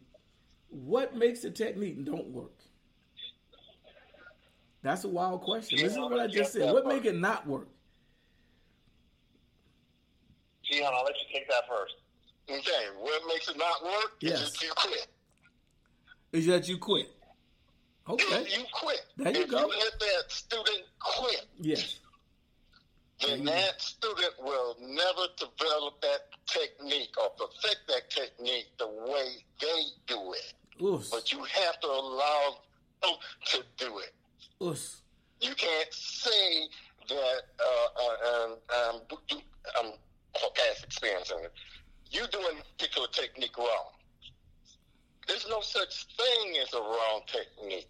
what 0.68 1.16
makes 1.16 1.40
the 1.40 1.50
technique 1.50 2.04
don't 2.04 2.28
work? 2.28 2.52
That's 4.82 5.04
a 5.04 5.08
wild 5.08 5.42
question. 5.42 5.78
This 5.78 5.92
is 5.92 5.98
what 5.98 6.20
I 6.20 6.26
just 6.26 6.52
said. 6.52 6.72
What 6.72 6.86
make 6.86 7.04
it 7.04 7.16
not 7.16 7.46
work? 7.46 7.68
Gian, 10.62 10.84
I'll 10.84 11.04
let 11.04 11.14
you 11.16 11.26
take 11.38 11.48
that 11.48 11.64
first. 11.68 11.94
Okay, 12.48 12.86
what 12.98 13.22
makes 13.28 13.48
it 13.48 13.56
not 13.58 13.84
work 13.84 14.12
Yes. 14.20 14.40
is 14.40 14.52
that 14.52 14.62
you 14.62 14.72
quit. 14.76 15.06
Is 16.32 16.46
that 16.46 16.68
you 16.68 16.78
quit? 16.78 17.10
Okay. 18.10 18.42
If 18.42 18.58
you 18.58 18.64
quit, 18.72 19.00
There 19.16 19.32
you 19.32 19.42
if 19.42 19.50
go. 19.50 19.58
you 19.60 19.68
let 19.68 19.98
that 20.00 20.24
student 20.28 20.82
quit, 20.98 21.46
Yes. 21.60 21.98
then 23.24 23.44
that 23.44 23.80
student 23.80 24.34
will 24.42 24.76
never 24.80 25.26
develop 25.38 26.00
that 26.02 26.26
technique 26.46 27.14
or 27.18 27.30
perfect 27.30 27.86
that 27.88 28.10
technique 28.10 28.66
the 28.78 28.88
way 28.88 29.44
they 29.60 29.82
do 30.06 30.32
it. 30.34 30.54
Us. 30.82 31.10
But 31.10 31.30
you 31.32 31.42
have 31.44 31.78
to 31.80 31.86
allow 31.86 32.56
them 33.02 33.12
to 33.52 33.62
do 33.76 33.98
it. 33.98 34.14
Us. 34.60 35.02
You 35.40 35.54
can't 35.54 35.92
say 35.92 36.68
that 37.08 37.42
uh, 37.60 38.02
uh, 38.02 38.44
um, 38.44 38.56
um, 38.94 39.00
you- 39.30 39.42
um, 39.78 39.92
for 40.40 40.50
past 40.54 40.84
experience 40.84 41.30
in 41.30 41.44
it. 41.44 41.52
You're 42.10 42.26
doing 42.28 42.58
a 42.58 42.64
particular 42.76 43.08
technique 43.08 43.56
wrong. 43.58 43.92
There's 45.30 45.46
no 45.48 45.60
such 45.60 46.06
thing 46.16 46.56
as 46.60 46.74
a 46.74 46.80
wrong 46.80 47.20
technique 47.28 47.86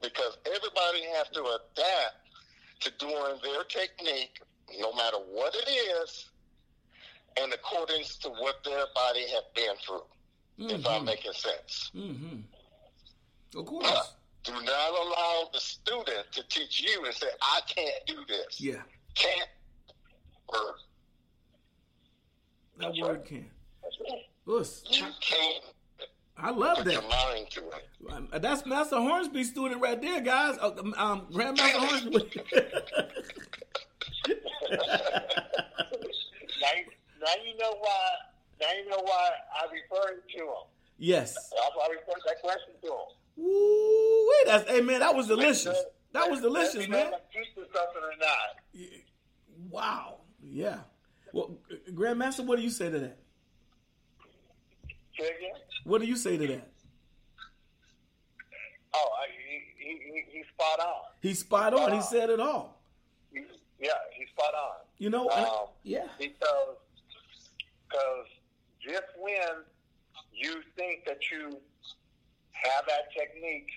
because 0.00 0.38
everybody 0.46 1.02
has 1.16 1.28
to 1.30 1.40
adapt 1.40 2.14
to 2.78 2.92
doing 3.00 3.38
their 3.42 3.64
technique, 3.64 4.40
no 4.78 4.92
matter 4.92 5.16
what 5.32 5.52
it 5.52 5.68
is, 5.68 6.30
in 7.42 7.52
accordance 7.52 8.16
to 8.18 8.28
what 8.28 8.62
their 8.64 8.84
body 8.94 9.22
has 9.22 9.42
been 9.56 9.74
through. 9.84 10.76
If 10.76 10.86
I'm 10.86 11.06
making 11.06 11.32
sense. 11.32 11.90
Mm-hmm. 11.92 13.58
Of 13.58 13.66
course. 13.66 14.14
Do 14.44 14.52
not 14.52 14.62
allow 14.62 15.48
the 15.52 15.58
student 15.58 16.30
to 16.30 16.48
teach 16.48 16.82
you 16.82 17.04
and 17.04 17.12
say, 17.12 17.26
I 17.42 17.60
can't 17.66 18.06
do 18.06 18.14
this. 18.28 18.60
Yeah. 18.60 18.82
Can't 19.16 19.48
work. 20.52 20.76
That 22.78 22.94
word 22.96 23.24
can. 23.24 23.50
Us. 24.46 24.84
You 24.88 25.06
can't 25.20 25.64
I 26.42 26.50
love 26.50 26.78
put 26.78 26.92
your 26.92 27.02
that. 27.02 27.08
mind 27.10 27.50
to 27.50 27.60
it. 27.68 28.12
Um, 28.12 28.28
That's 28.40 28.64
Master 28.66 28.96
Hornsby 28.96 29.44
student 29.44 29.80
right 29.80 30.00
there, 30.00 30.20
guys. 30.20 30.56
Uh, 30.60 30.70
Um, 30.78 30.94
um, 30.96 31.26
Grandmaster 31.32 31.78
Hornsby. 31.78 32.30
Now, 36.60 36.68
you- 36.76 36.92
now 37.20 37.34
you 37.44 37.56
know 37.58 37.74
why. 37.80 38.08
Now 38.60 38.66
you 38.76 38.88
know 38.90 39.00
why 39.02 39.30
I 39.56 39.64
referred 39.72 40.22
to 40.36 40.38
him. 40.38 40.48
yes. 40.98 41.32
That's 41.34 41.74
why 41.74 41.86
I 41.86 41.88
referred 41.92 42.22
that 42.26 42.40
question 42.42 42.74
to 42.82 42.88
him. 42.88 42.94
Woo, 43.36 44.28
wait, 44.30 44.46
that's 44.46 44.68
hey 44.70 44.80
man, 44.82 45.00
that 45.00 45.14
was 45.14 45.26
delicious. 45.28 45.78
That 46.12 46.30
was 46.30 46.40
delicious, 46.42 46.74
me 46.76 46.88
man. 46.88 47.06
if 47.06 47.14
I'm 47.14 47.64
something 47.64 48.02
or 48.02 48.16
not. 48.20 48.90
Wow. 49.70 50.16
Yeah. 50.42 50.78
Well, 51.32 51.56
Grandmaster, 51.92 52.44
what 52.44 52.56
do 52.56 52.62
you 52.62 52.70
say 52.70 52.90
to 52.90 52.98
that? 52.98 53.18
What 55.90 56.00
do 56.00 56.06
you 56.06 56.14
say 56.14 56.36
to 56.36 56.46
that? 56.46 56.68
Oh, 58.94 59.08
I, 59.18 59.26
he, 59.48 59.58
he, 59.76 59.90
he, 59.98 60.24
he's 60.38 60.46
spot 60.54 60.78
on. 60.78 61.02
He's 61.20 61.40
spot 61.40 61.74
on. 61.74 61.92
He 61.92 62.00
said 62.00 62.30
it 62.30 62.38
all. 62.38 62.80
He, 63.32 63.40
yeah, 63.80 63.90
he's 64.16 64.28
spot 64.28 64.54
on. 64.54 64.86
You 64.98 65.10
know, 65.10 65.28
Um, 65.30 65.66
yeah. 65.82 66.06
Because 66.16 66.78
cause 67.88 68.26
just 68.80 69.02
when 69.18 69.64
you 70.32 70.62
think 70.76 71.06
that 71.06 71.18
you 71.32 71.58
have 72.52 72.84
that 72.86 73.12
technique, 73.12 73.70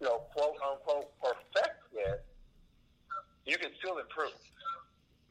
you 0.00 0.06
know, 0.06 0.22
quote 0.32 0.56
unquote, 0.66 1.12
perfect 1.20 1.84
it, 1.92 2.24
you 3.44 3.58
can 3.58 3.72
still 3.78 3.98
improve. 3.98 4.32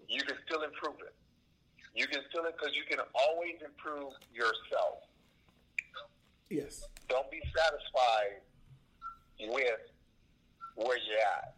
You 0.08 0.22
can 0.22 0.36
still 0.46 0.62
improve 0.62 0.98
it. 1.00 1.16
You 1.96 2.06
can 2.06 2.22
still, 2.30 2.44
because 2.44 2.76
you 2.76 2.84
can 2.88 3.00
always 3.16 3.56
improve 3.66 4.14
yourself. 4.32 5.00
Yes. 6.50 6.86
Don't 7.10 7.30
be 7.32 7.42
satisfied 7.56 8.42
with 9.40 9.82
where 10.76 10.98
you're 10.98 11.20
at. 11.20 11.56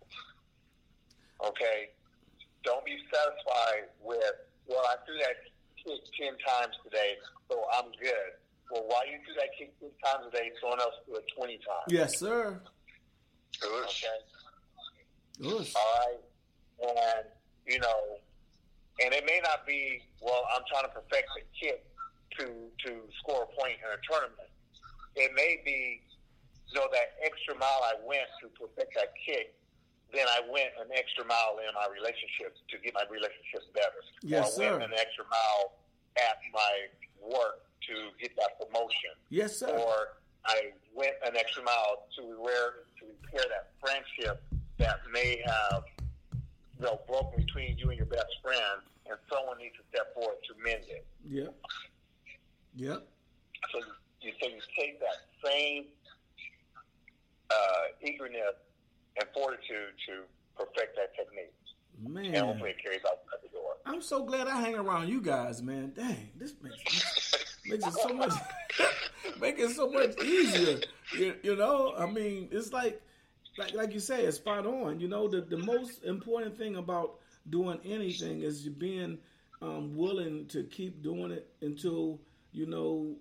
Okay? 1.45 1.89
Don't 2.63 2.83
be 2.85 2.97
satisfied 3.11 3.89
with, 4.01 4.33
well, 4.67 4.83
I 4.87 4.95
threw 5.05 5.17
that 5.19 5.43
kick 5.77 6.01
10 6.19 6.33
times 6.45 6.75
today, 6.83 7.15
so 7.49 7.63
I'm 7.77 7.91
good. 8.01 8.31
well, 8.71 8.83
why 8.87 9.03
you 9.09 9.17
do 9.25 9.33
that 9.35 9.49
kick 9.57 9.73
10 9.79 9.89
times 10.03 10.25
a 10.27 10.31
day, 10.35 10.51
someone 10.61 10.79
else 10.81 10.95
do 11.07 11.15
it 11.15 11.25
20 11.35 11.53
times. 11.57 11.87
Yes, 11.87 12.19
sir. 12.19 12.59
Okay. 13.63 14.07
Yes. 15.39 15.73
All 15.75 15.93
right. 15.99 16.19
And, 16.81 17.25
you 17.65 17.79
know, 17.79 18.17
and 19.03 19.13
it 19.13 19.23
may 19.25 19.39
not 19.43 19.65
be, 19.65 20.01
well, 20.21 20.43
I'm 20.53 20.63
trying 20.69 20.83
to 20.83 20.89
perfect 20.89 21.29
the 21.35 21.41
kick 21.59 21.85
to, 22.39 22.45
to 22.85 23.01
score 23.19 23.43
a 23.43 23.61
point 23.61 23.77
in 23.79 23.89
a 23.93 23.99
tournament. 24.11 24.49
It 25.17 25.33
may 25.33 25.59
be, 25.65 26.01
you 26.69 26.79
know, 26.79 26.87
that 26.93 27.17
extra 27.25 27.57
mile 27.57 27.81
I 27.83 27.97
went 28.05 28.29
to 28.41 28.47
perfect 28.53 28.93
that 28.95 29.17
kick, 29.17 29.57
then 30.13 30.25
I 30.29 30.45
went 30.45 30.71
an 30.79 30.93
extra 30.93 31.25
mile 31.25 31.57
in 31.59 31.73
my 31.73 31.89
relationships 31.91 32.61
to 32.69 32.77
get 32.79 32.93
my 32.93 33.03
relationships 33.09 33.67
better. 33.73 33.99
Yes, 34.21 34.57
or 34.57 34.63
I 34.63 34.65
sir. 34.65 34.71
went 34.77 34.93
an 34.93 34.97
extra 34.97 35.25
mile 35.25 35.73
at 36.15 36.37
my 36.53 36.73
work 37.19 37.65
to 37.89 37.93
get 38.21 38.31
that 38.37 38.61
promotion. 38.61 39.17
Yes, 39.29 39.57
sir. 39.57 39.67
Or 39.73 40.21
I 40.45 40.71
went 40.95 41.15
an 41.25 41.35
extra 41.35 41.63
mile 41.63 42.07
to 42.17 42.23
where 42.39 42.87
to 42.99 43.03
repair 43.09 43.43
that 43.49 43.73
friendship 43.81 44.43
that 44.77 45.01
may 45.11 45.41
have 45.45 45.83
you 46.79 46.85
know 46.85 47.01
broken 47.07 47.43
between 47.43 47.77
you 47.77 47.89
and 47.89 47.97
your 47.97 48.05
best 48.05 48.37
friend, 48.41 48.85
and 49.09 49.17
someone 49.31 49.57
needs 49.57 49.75
to 49.75 49.83
step 49.89 50.13
forward 50.13 50.37
to 50.47 50.53
mend 50.63 50.85
it. 50.87 51.05
Yep. 51.27 51.55
Yep. 52.75 53.07
So 53.73 53.79
you 54.27 54.33
so 54.41 54.47
you 54.47 54.61
take 54.77 54.99
that 54.99 55.25
same 55.43 55.85
uh, 57.49 58.07
eagerness 58.07 58.55
and 59.19 59.27
fortitude 59.33 59.93
to 60.07 60.23
perfect 60.55 60.95
that 60.95 61.15
technique, 61.15 61.53
and 62.03 62.13
Man. 62.13 62.43
hopefully 62.43 62.71
it 62.71 62.83
carries 62.83 63.01
out 63.05 63.19
the 63.41 63.49
door. 63.49 63.73
I'm 63.85 64.01
so 64.01 64.23
glad 64.23 64.47
I 64.47 64.59
hang 64.61 64.75
around 64.75 65.07
you 65.09 65.21
guys, 65.21 65.61
man. 65.61 65.93
Dang, 65.95 66.29
this 66.37 66.53
makes 66.61 67.57
makes 67.65 67.87
it 67.87 67.93
so 67.93 68.13
much 68.13 68.33
make 69.39 69.59
it 69.59 69.69
so 69.71 69.89
much 69.89 70.21
easier. 70.21 70.79
You, 71.17 71.35
you 71.43 71.55
know, 71.55 71.93
I 71.97 72.05
mean, 72.05 72.49
it's 72.51 72.73
like 72.73 73.01
like 73.57 73.73
like 73.73 73.93
you 73.93 73.99
say, 73.99 74.23
it's 74.23 74.37
spot 74.37 74.65
on. 74.65 74.99
You 74.99 75.07
know, 75.07 75.27
the 75.27 75.41
the 75.41 75.57
most 75.57 76.03
important 76.03 76.57
thing 76.57 76.75
about 76.75 77.15
doing 77.49 77.79
anything 77.85 78.41
is 78.41 78.65
you 78.65 78.71
being 78.71 79.17
um, 79.61 79.95
willing 79.95 80.47
to 80.47 80.63
keep 80.63 81.01
doing 81.01 81.31
it 81.31 81.49
until 81.61 82.19
you 82.51 82.65
know 82.65 83.15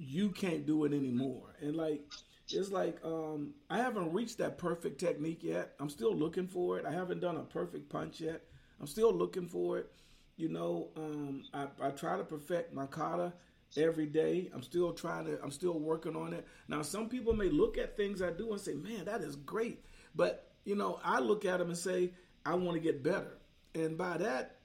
you 0.00 0.30
can't 0.30 0.66
do 0.66 0.84
it 0.84 0.92
anymore. 0.92 1.54
And 1.60 1.76
like 1.76 2.00
it's 2.48 2.70
like 2.70 2.98
um, 3.04 3.54
I 3.68 3.78
haven't 3.78 4.12
reached 4.12 4.38
that 4.38 4.58
perfect 4.58 4.98
technique 4.98 5.42
yet. 5.42 5.74
I'm 5.78 5.90
still 5.90 6.14
looking 6.14 6.48
for 6.48 6.78
it. 6.78 6.86
I 6.86 6.90
haven't 6.90 7.20
done 7.20 7.36
a 7.36 7.42
perfect 7.42 7.90
punch 7.90 8.20
yet. 8.20 8.42
I'm 8.80 8.86
still 8.86 9.12
looking 9.12 9.46
for 9.46 9.78
it. 9.78 9.92
You 10.36 10.48
know, 10.48 10.88
um, 10.96 11.42
I, 11.52 11.66
I 11.82 11.90
try 11.90 12.16
to 12.16 12.24
perfect 12.24 12.72
my 12.72 12.86
kata 12.86 13.34
every 13.76 14.06
day. 14.06 14.50
I'm 14.54 14.62
still 14.62 14.92
trying 14.92 15.26
to. 15.26 15.38
I'm 15.42 15.50
still 15.50 15.78
working 15.78 16.16
on 16.16 16.32
it. 16.32 16.46
Now, 16.66 16.80
some 16.80 17.08
people 17.08 17.34
may 17.34 17.50
look 17.50 17.76
at 17.76 17.96
things 17.96 18.22
I 18.22 18.30
do 18.30 18.52
and 18.52 18.60
say, 18.60 18.74
"Man, 18.74 19.04
that 19.04 19.20
is 19.20 19.36
great," 19.36 19.84
but 20.14 20.50
you 20.64 20.76
know, 20.76 20.98
I 21.04 21.20
look 21.20 21.44
at 21.44 21.58
them 21.58 21.68
and 21.68 21.78
say, 21.78 22.12
"I 22.46 22.54
want 22.54 22.74
to 22.74 22.80
get 22.80 23.02
better." 23.02 23.36
And 23.74 23.98
by 23.98 24.16
that 24.16 24.56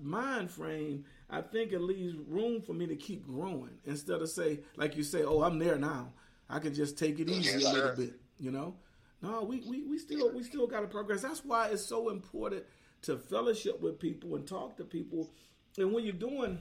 mind 0.00 0.52
frame, 0.52 1.04
I 1.30 1.40
think 1.40 1.72
it 1.72 1.80
leaves 1.80 2.16
room 2.28 2.60
for 2.60 2.74
me 2.74 2.86
to 2.86 2.96
keep 2.96 3.26
growing 3.26 3.78
instead 3.84 4.20
of 4.20 4.28
say, 4.28 4.60
like 4.76 4.96
you 4.96 5.02
say, 5.02 5.22
"Oh, 5.22 5.42
I'm 5.42 5.58
there 5.58 5.78
now. 5.78 6.12
I 6.48 6.58
can 6.58 6.74
just 6.74 6.98
take 6.98 7.18
it 7.18 7.28
easy 7.28 7.58
Yes, 7.60 7.64
a 7.64 7.72
little 7.72 7.96
bit." 7.96 8.14
You 8.38 8.50
know, 8.50 8.76
no, 9.22 9.42
we, 9.42 9.60
we, 9.68 9.82
we 9.84 9.98
still 9.98 10.32
we 10.32 10.42
still 10.42 10.66
got 10.66 10.80
to 10.80 10.86
progress. 10.86 11.22
That's 11.22 11.44
why 11.44 11.68
it's 11.68 11.84
so 11.84 12.10
important 12.10 12.64
to 13.02 13.16
fellowship 13.16 13.80
with 13.80 13.98
people 13.98 14.34
and 14.34 14.46
talk 14.46 14.76
to 14.76 14.84
people. 14.84 15.30
And 15.78 15.92
when 15.92 16.04
you're 16.04 16.12
doing 16.12 16.58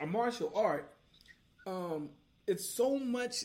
a 0.00 0.06
martial 0.06 0.52
art, 0.54 0.94
um, 1.66 2.10
it's 2.46 2.64
so 2.68 2.98
much. 2.98 3.44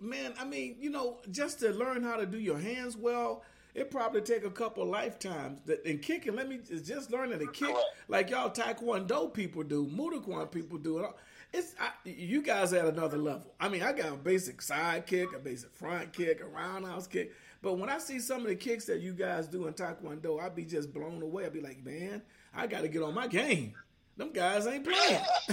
Man, 0.00 0.32
I 0.38 0.44
mean, 0.46 0.76
you 0.80 0.90
know, 0.90 1.18
just 1.30 1.60
to 1.60 1.70
learn 1.72 2.02
how 2.02 2.16
to 2.16 2.24
do 2.26 2.38
your 2.38 2.58
hands 2.58 2.96
well, 2.96 3.42
it 3.74 3.90
probably 3.90 4.20
take 4.20 4.44
a 4.44 4.50
couple 4.50 4.84
lifetimes. 4.86 5.60
That 5.66 5.84
and 5.84 6.00
kicking, 6.02 6.36
let 6.36 6.48
me 6.48 6.60
just 6.84 7.10
learning 7.10 7.38
to 7.38 7.46
kick 7.52 7.74
like 8.08 8.30
y'all 8.30 8.50
Taekwondo 8.50 9.32
people 9.32 9.62
do, 9.62 9.86
Muay 9.86 10.50
people 10.50 10.78
do. 10.78 10.98
it. 11.00 11.10
It's 11.52 11.74
I, 11.80 11.90
you 12.04 12.42
guys 12.42 12.72
at 12.72 12.86
another 12.86 13.18
level. 13.18 13.52
I 13.58 13.68
mean, 13.68 13.82
I 13.82 13.92
got 13.92 14.12
a 14.12 14.16
basic 14.16 14.62
side 14.62 15.06
kick, 15.06 15.34
a 15.34 15.38
basic 15.38 15.72
front 15.74 16.12
kick, 16.12 16.40
a 16.40 16.46
roundhouse 16.46 17.06
kick. 17.06 17.32
But 17.62 17.74
when 17.74 17.90
I 17.90 17.98
see 17.98 18.20
some 18.20 18.42
of 18.42 18.46
the 18.46 18.54
kicks 18.54 18.86
that 18.86 19.00
you 19.00 19.12
guys 19.12 19.46
do 19.48 19.66
in 19.66 19.74
Taekwondo, 19.74 20.40
I'd 20.40 20.54
be 20.54 20.64
just 20.64 20.94
blown 20.94 21.22
away. 21.22 21.44
I'd 21.44 21.52
be 21.52 21.60
like, 21.60 21.84
man, 21.84 22.22
I 22.54 22.66
got 22.66 22.82
to 22.82 22.88
get 22.88 23.02
on 23.02 23.14
my 23.14 23.26
game. 23.26 23.74
Them 24.16 24.32
guys 24.32 24.66
ain't 24.66 24.84
playing. 24.84 25.22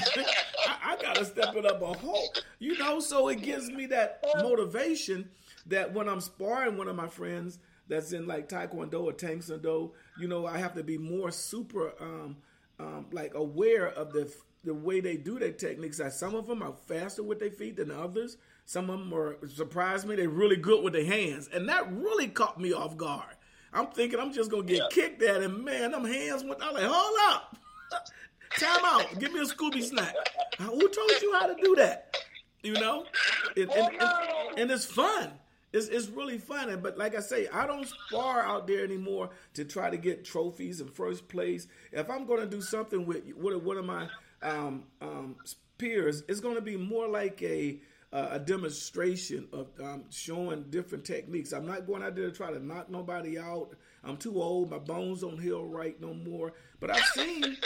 I, 0.67 0.77
I 0.83 0.97
got 1.01 1.15
to 1.15 1.25
step 1.25 1.55
it 1.55 1.65
up 1.65 1.81
a 1.81 1.93
whole, 1.93 2.29
you 2.59 2.77
know. 2.77 2.99
So 2.99 3.29
it 3.29 3.41
gives 3.41 3.69
me 3.69 3.87
that 3.87 4.23
motivation 4.41 5.29
that 5.67 5.93
when 5.93 6.07
I'm 6.07 6.21
sparring 6.21 6.77
one 6.77 6.87
of 6.87 6.95
my 6.95 7.07
friends 7.07 7.59
that's 7.87 8.11
in 8.13 8.27
like 8.27 8.49
Taekwondo 8.49 9.03
or 9.03 9.13
Tang 9.13 9.41
Soo 9.41 9.57
Do, 9.57 9.93
you 10.19 10.27
know, 10.27 10.45
I 10.45 10.57
have 10.57 10.73
to 10.75 10.83
be 10.83 10.97
more 10.97 11.31
super, 11.31 11.93
um, 11.99 12.37
um, 12.79 13.05
like 13.11 13.33
aware 13.33 13.87
of 13.87 14.11
the 14.13 14.31
the 14.63 14.73
way 14.73 14.99
they 14.99 15.15
do 15.17 15.39
their 15.39 15.51
techniques. 15.53 15.97
That 15.97 16.13
some 16.13 16.35
of 16.35 16.47
them 16.47 16.61
are 16.61 16.73
faster 16.87 17.23
with 17.23 17.39
their 17.39 17.51
feet 17.51 17.77
than 17.77 17.91
others. 17.91 18.37
Some 18.65 18.89
of 18.89 18.99
them 18.99 19.13
are 19.13 19.37
surprised 19.47 20.05
me. 20.07 20.15
They're 20.15 20.27
really 20.29 20.57
good 20.57 20.83
with 20.83 20.93
their 20.93 21.05
hands, 21.05 21.49
and 21.53 21.69
that 21.69 21.91
really 21.91 22.27
caught 22.27 22.59
me 22.59 22.73
off 22.73 22.97
guard. 22.97 23.35
I'm 23.73 23.87
thinking 23.87 24.19
I'm 24.19 24.33
just 24.33 24.49
gonna 24.51 24.63
get 24.63 24.77
Yeah. 24.77 24.87
kicked 24.91 25.21
at, 25.23 25.41
and 25.41 25.63
man, 25.63 25.91
them 25.91 26.03
hands 26.05 26.43
went. 26.43 26.61
I'm 26.61 26.73
like, 26.73 26.83
hold 26.85 27.17
up, 27.29 27.57
time 28.59 28.81
out, 28.83 29.19
give 29.19 29.31
me 29.33 29.39
a 29.39 29.43
Scooby 29.43 29.83
snack. 29.83 30.15
Who 30.59 30.79
told 30.89 31.11
you 31.21 31.33
how 31.33 31.47
to 31.47 31.55
do 31.61 31.75
that? 31.75 32.17
You 32.63 32.73
know, 32.73 33.05
and, 33.55 33.69
and, 33.71 33.93
and, 34.01 34.59
and 34.59 34.71
it's 34.71 34.85
fun. 34.85 35.31
It's, 35.73 35.87
it's 35.87 36.07
really 36.07 36.37
fun. 36.37 36.79
But 36.81 36.97
like 36.97 37.15
I 37.15 37.19
say, 37.19 37.47
I 37.53 37.67
don't 37.67 37.87
spar 37.87 38.41
out 38.41 38.67
there 38.67 38.83
anymore 38.83 39.29
to 39.55 39.65
try 39.65 39.89
to 39.89 39.97
get 39.97 40.25
trophies 40.25 40.81
in 40.81 40.87
first 40.87 41.27
place. 41.27 41.67
If 41.91 42.09
I'm 42.09 42.25
going 42.25 42.41
to 42.41 42.47
do 42.47 42.61
something 42.61 43.05
with 43.05 43.23
with 43.35 43.61
one 43.63 43.77
of 43.77 43.85
my 43.85 44.07
um, 44.41 44.83
um, 45.01 45.35
peers, 45.77 46.23
it's 46.27 46.39
going 46.39 46.55
to 46.55 46.61
be 46.61 46.77
more 46.77 47.07
like 47.07 47.41
a 47.41 47.79
uh, 48.13 48.29
a 48.31 48.39
demonstration 48.39 49.47
of 49.51 49.67
um, 49.83 50.05
showing 50.09 50.63
different 50.69 51.03
techniques. 51.03 51.51
I'm 51.51 51.65
not 51.65 51.85
going 51.85 52.03
out 52.03 52.15
there 52.15 52.29
to 52.29 52.35
try 52.35 52.51
to 52.51 52.63
knock 52.63 52.89
nobody 52.89 53.37
out. 53.37 53.75
I'm 54.03 54.17
too 54.17 54.41
old. 54.41 54.69
My 54.69 54.79
bones 54.79 55.21
don't 55.21 55.39
heal 55.39 55.65
right 55.65 55.99
no 55.99 56.13
more. 56.13 56.53
But 56.79 56.91
I've 56.91 57.03
seen, 57.03 57.57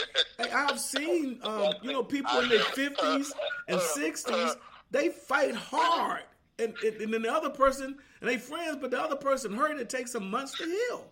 I've 0.52 0.80
seen, 0.80 1.38
um, 1.42 1.74
you 1.82 1.92
know, 1.92 2.02
people 2.02 2.40
in 2.40 2.48
their 2.48 2.58
50s 2.58 3.30
and 3.68 3.78
60s. 3.78 4.56
They 4.90 5.08
fight 5.08 5.54
hard, 5.54 6.22
and, 6.62 6.74
and, 6.84 7.00
and 7.02 7.14
then 7.14 7.22
the 7.22 7.32
other 7.32 7.50
person 7.50 7.96
and 8.20 8.30
they 8.30 8.38
friends, 8.38 8.78
but 8.80 8.90
the 8.90 9.00
other 9.00 9.16
person 9.16 9.54
hurt. 9.54 9.78
It 9.78 9.88
takes 9.90 10.12
some 10.12 10.30
months 10.30 10.56
to 10.58 10.64
heal. 10.64 11.06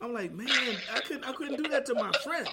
I'm 0.00 0.12
like, 0.12 0.32
man, 0.32 0.48
I 0.94 1.00
couldn't, 1.00 1.24
I 1.28 1.32
couldn't 1.32 1.62
do 1.62 1.68
that 1.70 1.86
to 1.86 1.94
my 1.94 2.10
friend. 2.22 2.48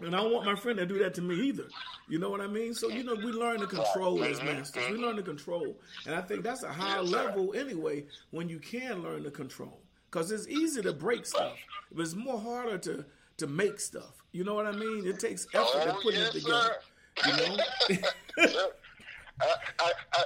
And 0.00 0.14
I 0.14 0.20
don't 0.20 0.32
want 0.32 0.44
my 0.46 0.56
friend 0.56 0.78
to 0.78 0.86
do 0.86 0.98
that 0.98 1.14
to 1.14 1.22
me 1.22 1.36
either. 1.36 1.68
You 2.08 2.18
know 2.18 2.28
what 2.28 2.40
I 2.40 2.46
mean? 2.46 2.74
So, 2.74 2.88
you 2.88 3.04
know, 3.04 3.14
we 3.14 3.26
learn 3.32 3.60
to 3.60 3.66
control 3.66 4.22
as 4.24 4.42
masters. 4.42 4.90
We 4.90 4.96
learn 4.98 5.16
to 5.16 5.22
control. 5.22 5.76
And 6.06 6.14
I 6.14 6.20
think 6.20 6.42
that's 6.42 6.62
a 6.64 6.72
high 6.72 7.00
level 7.00 7.54
anyway 7.56 8.04
when 8.30 8.48
you 8.48 8.58
can 8.58 9.02
learn 9.02 9.22
to 9.24 9.30
control. 9.30 9.80
Because 10.10 10.30
it's 10.30 10.46
easy 10.48 10.82
to 10.82 10.92
break 10.92 11.24
stuff, 11.26 11.56
but 11.92 12.02
it's 12.02 12.14
more 12.14 12.38
harder 12.38 12.78
to, 12.78 13.04
to 13.38 13.46
make 13.46 13.80
stuff. 13.80 14.22
You 14.32 14.44
know 14.44 14.54
what 14.54 14.66
I 14.66 14.72
mean? 14.72 15.06
It 15.06 15.18
takes 15.18 15.46
effort 15.54 15.84
to 15.84 15.94
Oh, 15.94 16.00
put 16.02 16.14
yes, 16.14 16.34
it 16.34 16.40
together. 16.40 16.76
sir. 17.16 17.30
You 17.30 17.56
know? 17.56 17.56
I, 19.40 19.46
I, 19.80 19.92
I, 20.12 20.24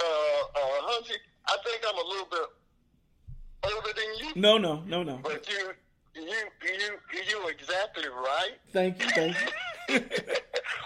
uh, 0.00 0.04
uh, 0.04 0.90
Hanshi, 0.90 1.14
I 1.46 1.56
think 1.64 1.82
I'm 1.88 1.96
a 1.96 2.08
little 2.08 2.28
bit 2.30 2.40
older 3.64 3.88
than 3.94 4.26
you, 4.26 4.40
no, 4.40 4.58
no, 4.58 4.82
no, 4.86 5.02
no. 5.02 5.20
but 5.22 5.48
you, 5.48 5.72
you, 6.14 6.22
you, 6.22 6.98
you 7.28 7.48
exactly 7.48 8.08
right. 8.08 8.52
Thank 8.72 9.02
you, 9.02 9.08
thank 9.10 9.36
you. 9.88 10.00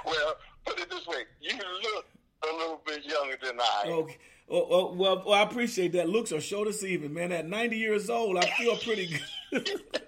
well, 0.05 0.37
put 0.65 0.79
it 0.81 0.91
this 0.91 1.07
way: 1.07 1.25
you 1.41 1.57
look 1.57 2.07
a 2.51 2.57
little 2.57 2.81
bit 2.87 3.05
younger 3.05 3.37
than 3.43 3.61
I 3.61 3.83
am. 3.87 3.93
Okay. 3.93 4.19
Oh, 4.51 4.67
oh, 4.71 4.95
well, 4.95 5.23
well, 5.27 5.35
I 5.35 5.43
appreciate 5.43 5.93
that. 5.93 6.09
Looks 6.09 6.33
are 6.33 6.41
show 6.41 6.65
deceiving, 6.65 7.13
man. 7.13 7.33
At 7.33 7.47
90 7.47 7.77
years 7.77 8.09
old, 8.09 8.39
I 8.39 8.47
feel 8.57 8.77
pretty 8.79 9.19
good. 9.53 9.83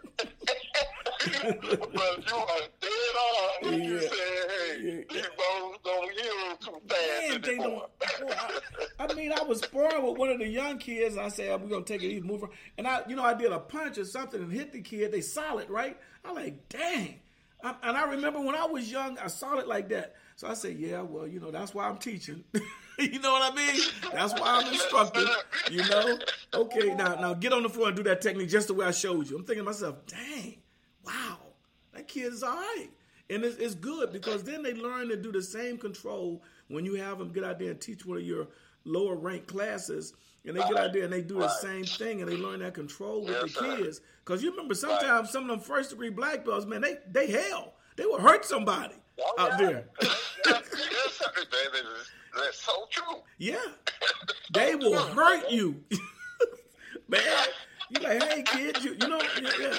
but 1.25 2.29
you 2.29 2.37
are 2.37 2.61
dead 2.81 3.17
on 3.21 3.71
when 3.71 3.83
you 3.83 4.01
said, 4.01 4.11
"Hey, 4.11 4.81
Yeah. 4.83 5.03
these 5.11 5.29
bones 5.37 5.77
don't 5.85 6.11
heal 6.13 6.57
too 6.61 6.81
fast 6.89 7.31
Man, 7.31 7.41
they 7.43 7.55
anymore." 7.57 7.89
don't. 8.01 8.29
Well, 8.29 8.61
I, 8.99 9.07
I 9.07 9.15
mean, 9.15 9.33
I 9.33 9.43
was 9.43 9.61
sparring 9.61 10.05
with 10.05 10.17
one 10.19 10.31
of 10.31 10.39
the 10.39 10.47
young 10.47 10.79
kids. 10.79 11.17
I 11.19 11.29
said, 11.29 11.61
"We're 11.61 11.69
gonna 11.69 11.85
take 11.85 12.03
it 12.03 12.07
easy, 12.09 12.21
move." 12.23 12.43
on." 12.45 12.51
And 12.79 12.87
I, 12.87 13.03
you 13.09 13.17
know, 13.17 13.25
I 13.25 13.35
did 13.35 13.53
a 13.53 13.59
punch 13.59 13.99
or 13.99 14.05
something 14.05 14.41
and 14.43 14.53
hit 14.53 14.73
the 14.73 14.81
kid. 14.81 15.13
They 15.13 15.21
solid, 15.21 15.69
right? 15.71 15.97
I'm 16.25 16.35
like, 16.35 16.69
dang. 16.69 17.21
I, 17.63 17.75
and 17.83 17.97
I 17.97 18.11
remember 18.13 18.41
when 18.41 18.55
I 18.55 18.65
was 18.65 18.91
young, 18.91 19.19
I 19.19 19.27
saw 19.27 19.59
it 19.59 19.69
like 19.69 19.91
that. 19.91 20.15
So 20.37 20.49
I 20.49 20.55
said, 20.55 20.77
yeah, 20.79 21.03
well, 21.03 21.27
you 21.27 21.41
know, 21.41 21.51
that's 21.51 21.75
why 21.75 21.87
I'm 21.87 21.99
teaching. 21.99 22.43
you 22.99 23.19
know 23.21 23.33
what 23.33 23.53
I 23.53 23.55
mean? 23.55 23.81
That's 24.15 24.33
why 24.33 24.63
I'm 24.63 24.73
instructing. 24.73 25.27
You 25.71 25.87
know? 25.87 26.19
Okay, 26.55 26.95
now, 26.95 27.17
now 27.17 27.35
get 27.35 27.53
on 27.53 27.63
the 27.63 27.69
floor 27.69 27.89
and 27.89 27.97
do 27.97 28.03
that 28.05 28.23
technique 28.23 28.49
just 28.49 28.69
the 28.69 28.75
way 28.75 28.87
I 28.87 28.93
showed 28.93 29.29
you. 29.29 29.37
I'm 29.37 29.45
thinking 29.45 29.65
to 29.65 29.71
myself, 29.71 29.97
dang, 30.07 30.57
wow, 31.05 31.39
that 31.95 32.09
kid 32.09 32.33
is 32.33 32.43
all 32.43 32.55
right. 32.57 32.89
and 33.29 33.45
it's, 33.45 33.57
it's 33.57 33.75
good 33.75 34.13
because 34.13 34.43
then 34.45 34.63
they 34.63 34.75
learn 34.75 35.09
to 35.09 35.17
do 35.17 35.33
the 35.33 35.43
same 35.43 35.79
control 35.79 36.43
when 36.69 36.85
you 36.85 36.95
have 36.95 37.19
them 37.19 37.33
get 37.33 37.45
out 37.45 37.59
there 37.59 37.71
and 37.71 37.81
teach 37.81 38.05
one 38.07 38.19
of 38.19 38.25
your 38.25 38.49
lower 38.85 39.15
ranked 39.17 39.47
classes. 39.49 40.13
And 40.47 40.57
they 40.57 40.61
get 40.61 40.77
out 40.79 40.93
there 40.95 41.05
and 41.05 41.13
they 41.13 41.21
do 41.21 41.39
the 41.39 41.49
same 41.51 41.85
thing 41.85 42.23
and 42.23 42.31
they 42.31 42.37
learn 42.37 42.61
that 42.61 42.73
control 42.73 43.21
with 43.27 43.31
Yes, 43.33 43.53
the 43.55 43.77
kids. 43.77 44.01
Because 44.25 44.43
you 44.43 44.51
remember 44.51 44.75
sometimes 44.75 45.31
some 45.31 45.43
of 45.43 45.49
them 45.51 45.61
first 45.61 45.91
degree 45.91 46.09
black 46.09 46.47
belts, 46.47 46.65
man, 46.65 46.81
they 46.81 46.97
they 47.11 47.31
hell. 47.31 47.75
They 47.97 48.07
will 48.07 48.19
hurt 48.21 48.47
somebody 48.47 48.95
Oh, 49.21 49.35
out 49.39 49.61
yeah. 49.61 49.67
there. 49.67 49.85
yes. 50.47 50.63
That's 52.35 52.63
so 52.63 52.87
true. 52.91 53.17
Yeah. 53.39 53.57
They 54.53 54.75
will 54.75 54.99
hurt 54.99 55.49
you. 55.51 55.85
Man, 57.09 57.21
you 57.91 58.01
like, 58.03 58.23
hey 58.23 58.43
kid, 58.43 58.83
you, 58.83 58.97
you 59.01 59.09
know, 59.09 59.21
yeah, 59.41 59.51
yeah. 59.61 59.79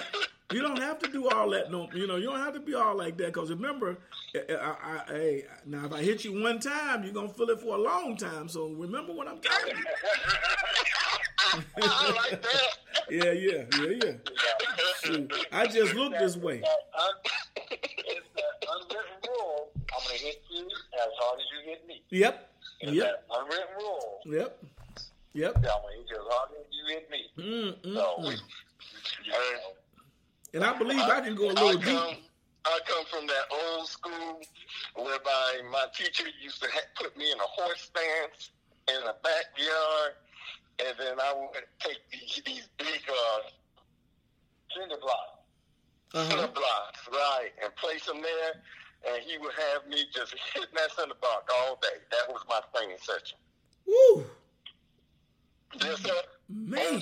You 0.51 0.61
don't 0.61 0.79
have 0.79 0.99
to 0.99 1.09
do 1.11 1.29
all 1.29 1.49
that. 1.51 1.71
No, 1.71 1.89
you 1.93 2.07
know, 2.07 2.15
you 2.17 2.25
don't 2.25 2.39
have 2.39 2.53
to 2.53 2.59
be 2.59 2.73
all 2.73 2.95
like 2.97 3.17
that. 3.17 3.27
Because 3.33 3.49
remember, 3.49 3.97
I, 4.35 4.53
I, 4.83 5.01
I, 5.13 5.43
now 5.65 5.85
if 5.85 5.93
I 5.93 6.01
hit 6.01 6.23
you 6.25 6.41
one 6.41 6.59
time, 6.59 7.03
you're 7.03 7.13
gonna 7.13 7.29
feel 7.29 7.49
it 7.49 7.59
for 7.61 7.75
a 7.75 7.81
long 7.81 8.17
time. 8.17 8.47
So 8.49 8.69
remember 8.69 9.13
what 9.13 9.27
I'm 9.27 9.39
telling 9.39 9.75
you. 9.77 9.83
I 11.81 12.13
like 12.31 12.41
that. 12.41 12.77
Yeah, 13.09 13.31
yeah, 13.31 13.63
yeah, 13.77 13.89
yeah. 14.05 14.11
Shoot, 15.03 15.33
I 15.51 15.67
just 15.67 15.93
look 15.95 16.13
this 16.13 16.37
way. 16.37 16.61
It's 17.69 18.27
that 18.35 18.67
unwritten 18.69 19.17
rule. 19.27 19.69
I'm 19.75 20.07
going 20.07 20.17
to 20.17 20.23
hit 20.23 20.41
you 20.49 20.65
as 20.65 21.09
hard 21.19 21.39
as 21.39 21.45
you 21.51 21.69
hit 21.71 21.87
me. 21.87 22.01
Yep, 22.09 22.49
It's 22.81 22.91
yep, 22.93 23.05
that 23.27 23.35
unwritten 23.37 23.67
rule. 23.77 24.19
yep, 24.25 24.63
yep. 25.33 25.55
I'm 25.57 25.61
going 25.63 25.73
to 25.73 25.97
hit 25.97 26.09
you 26.09 26.15
as 26.15 26.27
hard 26.29 26.49
as 26.51 26.65
you 26.71 26.85
hit 26.87 27.09
me. 27.11 27.21
Mm, 27.37 27.91
mm, 27.91 27.95
So, 27.95 28.15
mm. 28.19 28.37
you 29.25 29.31
know, 29.31 29.73
And 30.53 30.63
I 30.63 30.77
believe 30.77 30.99
I 30.99 31.21
can 31.21 31.35
go 31.35 31.45
a 31.45 31.53
little 31.53 31.69
I 31.69 31.75
deep. 31.75 32.19
I 32.65 32.79
come 32.85 33.05
from 33.05 33.25
that 33.27 33.45
old 33.51 33.87
school 33.87 34.39
whereby 34.95 35.61
my 35.71 35.85
teacher 35.95 36.25
used 36.43 36.61
to 36.61 36.69
ha- 36.71 36.91
put 36.95 37.15
me 37.17 37.31
in 37.31 37.37
a 37.39 37.43
horse 37.43 37.81
stance 37.81 38.51
in 38.87 39.03
the 39.05 39.15
backyard, 39.23 40.13
and 40.85 40.95
then 40.99 41.19
I 41.19 41.33
would 41.33 41.63
take 41.79 41.97
these, 42.11 42.41
these 42.45 42.67
big 42.77 43.01
uh, 43.09 43.39
cinder 44.75 44.97
block. 45.01 45.37
Uh-huh. 46.13 46.29
center 46.29 46.47
blocks, 46.51 47.07
right, 47.09 47.51
and 47.63 47.73
place 47.77 48.05
them 48.05 48.21
there, 48.21 48.61
and 49.13 49.23
he 49.23 49.37
would 49.37 49.53
have 49.53 49.87
me 49.89 50.03
just 50.13 50.35
hitting 50.53 50.67
that 50.75 50.91
center 50.91 51.13
block 51.21 51.49
all 51.57 51.79
day. 51.81 51.97
That 52.11 52.27
was 52.33 52.41
my 52.49 52.59
training 52.75 52.97
session. 53.01 53.37
Woo, 53.87 54.25
Yes, 55.81 56.01
sir. 56.01 56.11
man. 56.49 57.01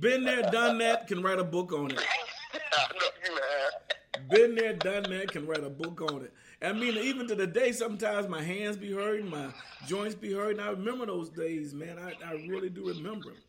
Been 0.00 0.24
there, 0.24 0.42
done 0.42 0.78
that. 0.78 1.06
Can 1.06 1.22
write 1.22 1.38
a 1.38 1.44
book 1.44 1.72
on 1.72 1.90
it. 1.90 1.98
I 2.54 2.92
know 2.92 3.08
you 3.24 3.34
have. 3.34 4.28
Been 4.28 4.54
there, 4.54 4.74
done 4.74 5.04
that. 5.04 5.30
Can 5.30 5.46
write 5.46 5.64
a 5.64 5.70
book 5.70 6.00
on 6.02 6.22
it. 6.22 6.32
I 6.62 6.72
mean, 6.72 6.96
even 6.96 7.28
to 7.28 7.34
the 7.34 7.46
day, 7.46 7.72
sometimes 7.72 8.28
my 8.28 8.42
hands 8.42 8.76
be 8.76 8.92
hurting, 8.92 9.28
my 9.28 9.48
joints 9.86 10.14
be 10.14 10.32
hurting. 10.32 10.58
I 10.58 10.70
remember 10.70 11.06
those 11.06 11.28
days, 11.28 11.74
man. 11.74 11.98
I, 11.98 12.14
I 12.26 12.32
really 12.48 12.70
do 12.70 12.88
remember 12.88 13.30
them. 13.30 13.42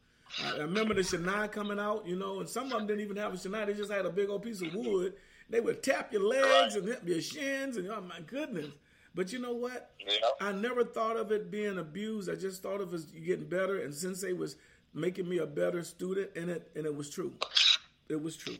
I, 0.43 0.57
I 0.57 0.61
remember 0.61 0.93
the 0.93 1.01
shinai 1.01 1.51
coming 1.51 1.79
out, 1.79 2.05
you 2.05 2.17
know, 2.17 2.41
and 2.41 2.49
some 2.49 2.65
of 2.65 2.71
them 2.71 2.87
didn't 2.87 3.01
even 3.01 3.17
have 3.17 3.33
a 3.33 3.37
shinai. 3.37 3.65
They 3.65 3.73
just 3.73 3.91
had 3.91 4.05
a 4.05 4.09
big 4.09 4.29
old 4.29 4.43
piece 4.43 4.61
of 4.61 4.73
wood. 4.73 5.13
They 5.49 5.61
would 5.61 5.81
tap 5.81 6.11
your 6.11 6.23
legs 6.23 6.75
and 6.75 6.85
hit 6.85 7.01
your 7.05 7.21
shins, 7.21 7.77
and 7.77 7.89
oh 7.89 8.01
my 8.01 8.19
goodness. 8.25 8.67
But 9.15 9.31
you 9.31 9.39
know 9.39 9.53
what? 9.53 9.91
Yeah. 9.99 10.27
I 10.41 10.51
never 10.51 10.83
thought 10.83 11.17
of 11.17 11.31
it 11.31 11.49
being 11.49 11.79
abused. 11.79 12.29
I 12.29 12.35
just 12.35 12.61
thought 12.61 12.81
of 12.81 12.93
it 12.93 12.95
as 12.95 13.05
getting 13.05 13.47
better, 13.47 13.79
and 13.79 13.93
since 13.93 14.19
Sensei 14.19 14.33
was 14.33 14.57
making 14.93 15.27
me 15.27 15.39
a 15.39 15.45
better 15.45 15.83
student, 15.83 16.31
and 16.35 16.49
it 16.49 16.71
and 16.75 16.85
it 16.85 16.95
was 16.95 17.09
true. 17.09 17.33
It 18.09 18.21
was 18.21 18.35
true. 18.37 18.57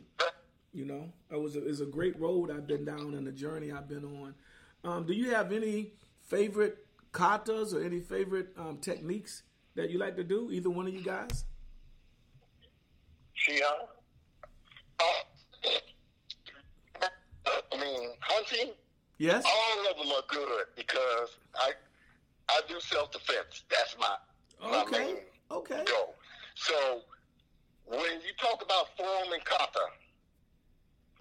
You 0.72 0.84
know, 0.84 1.10
it 1.30 1.40
was 1.40 1.56
a, 1.56 1.66
it's 1.66 1.80
a 1.80 1.86
great 1.86 2.18
road 2.20 2.50
I've 2.50 2.66
been 2.66 2.84
down 2.84 3.14
and 3.14 3.26
the 3.26 3.32
journey 3.32 3.72
I've 3.72 3.88
been 3.88 4.04
on. 4.04 4.34
Um, 4.84 5.06
do 5.06 5.12
you 5.14 5.30
have 5.30 5.50
any 5.52 5.92
favorite 6.26 6.86
katas 7.12 7.72
or 7.72 7.82
any 7.82 8.00
favorite 8.00 8.48
um, 8.58 8.76
techniques 8.78 9.42
that 9.74 9.90
you 9.90 9.98
like 9.98 10.14
to 10.16 10.24
do? 10.24 10.50
Either 10.52 10.68
one 10.70 10.86
of 10.86 10.94
you 10.94 11.02
guys? 11.02 11.44
Shihan? 13.34 13.62
Uh, 15.00 15.04
I 17.72 17.80
mean, 17.80 18.10
Hanshi, 18.28 18.72
Yes. 19.18 19.44
all 19.46 19.90
of 19.90 19.96
them 19.96 20.08
are 20.12 20.22
good 20.28 20.66
because 20.76 21.38
I 21.58 21.72
I 22.50 22.60
do 22.68 22.78
self 22.80 23.10
defense. 23.12 23.64
That's 23.70 23.96
my 23.98 24.16
my 24.60 24.82
Okay. 24.82 24.98
main 24.98 25.16
Okay. 25.50 25.84
goal. 25.86 26.14
So 26.60 27.02
when 27.86 28.20
you 28.26 28.32
talk 28.40 28.62
about 28.62 28.96
form 28.96 29.32
and 29.32 29.44
kata, 29.44 29.86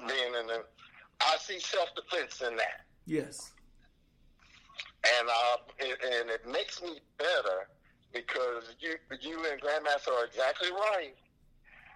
being 0.08 0.34
in 0.40 0.48
the, 0.48 0.64
I 1.22 1.38
see 1.40 1.60
self 1.60 1.90
defense 1.96 2.42
in 2.42 2.56
that. 2.58 2.82
Yes. 3.06 3.52
and 5.20 5.28
uh, 5.30 5.58
it, 5.80 5.98
and 6.20 6.30
it 6.30 6.46
makes 6.46 6.82
me 6.82 7.00
better 7.18 7.70
because 8.14 8.76
you 8.80 8.96
you 9.22 9.38
and 9.52 9.62
Grandmaster 9.62 10.12
are 10.12 10.26
exactly 10.26 10.70
right. 10.72 11.14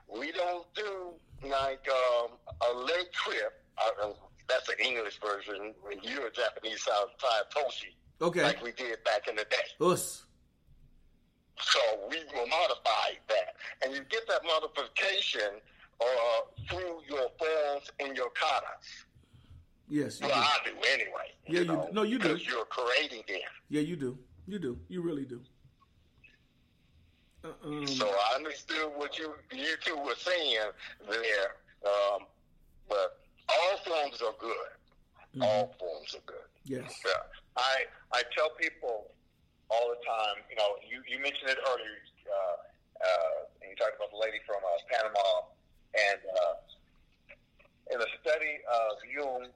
We 0.08 0.32
don't 0.32 0.66
do 0.76 1.14
like 1.44 1.86
um, 1.90 2.32
a 2.70 2.78
leg 2.78 3.12
trip. 3.12 3.54
Uh, 3.78 4.10
that's 4.48 4.68
the 4.68 4.86
English 4.86 5.20
version. 5.20 5.74
When 5.82 5.98
you're 6.04 6.28
a 6.28 6.32
Japanese 6.32 6.82
style 6.82 7.08
toshi, 7.56 7.96
Okay. 8.22 8.44
like 8.44 8.62
we 8.64 8.72
did 8.72 9.04
back 9.04 9.28
in 9.28 9.36
the 9.36 9.46
day. 9.46 9.86
Us. 9.86 10.26
So 11.60 11.80
we 12.10 12.18
will 12.34 12.48
modify 12.48 13.18
that, 13.28 13.56
and 13.84 13.94
you 13.94 14.02
get 14.10 14.28
that 14.28 14.42
modification 14.46 15.60
uh, 16.00 16.06
through 16.70 17.02
your 17.10 17.30
forms 17.38 17.92
and 18.00 18.16
your 18.18 18.30
katas. 18.32 19.06
Yes. 19.88 20.20
You 20.22 20.28
Well, 20.28 20.36
do. 20.36 20.42
I 20.42 20.60
do 20.66 20.78
anyway. 20.94 21.32
Yeah, 21.48 21.60
you 21.62 21.66
know, 21.66 21.86
do. 21.88 21.94
No, 21.94 22.04
you 22.04 22.18
do. 22.18 22.30
because 22.30 22.48
you're 22.48 22.66
creating 22.66 23.24
them. 23.28 23.42
Yeah, 23.70 23.82
you 23.82 23.96
do. 23.96 24.18
You 24.48 24.58
do. 24.60 24.80
You 24.88 25.02
really 25.02 25.26
do. 25.26 25.42
Uh, 27.44 27.50
um, 27.66 27.88
So 27.88 28.08
I 28.08 28.36
understood 28.36 28.92
what 28.96 29.18
you 29.20 29.34
you 29.52 29.76
two 29.84 29.98
were 29.98 30.16
saying 30.16 30.58
there, 31.10 31.56
um, 31.86 32.26
but 32.88 33.20
all 33.50 33.78
forms 33.86 34.22
are 34.22 34.34
good. 34.40 34.72
Mm-hmm. 35.36 35.44
All 35.44 35.76
forms 35.80 36.16
are 36.16 36.24
good. 36.26 36.48
yes. 36.66 36.94
Yeah. 37.06 37.12
I 37.58 37.86
I 38.14 38.24
tell 38.36 38.50
people 38.60 39.12
all 39.72 39.88
the 39.96 40.02
time. 40.04 40.44
You 40.52 40.60
know, 40.60 40.76
you 40.84 41.00
you 41.08 41.18
mentioned 41.24 41.56
it 41.56 41.60
earlier. 41.64 41.96
Uh, 42.28 42.56
uh, 43.02 43.64
and 43.64 43.66
you 43.72 43.76
talked 43.80 43.98
about 43.98 44.12
the 44.12 44.22
lady 44.22 44.38
from 44.46 44.62
uh, 44.62 44.70
Panama, 44.92 45.50
and 45.96 46.22
uh, 46.22 46.56
in 47.96 47.98
the 47.98 48.12
study 48.22 48.62
of 48.68 49.00
hyung 49.02 49.50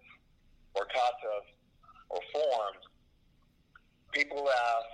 or 0.74 0.84
katas 0.90 1.46
or 2.10 2.20
forms, 2.32 2.82
people 4.16 4.48
ask, 4.48 4.90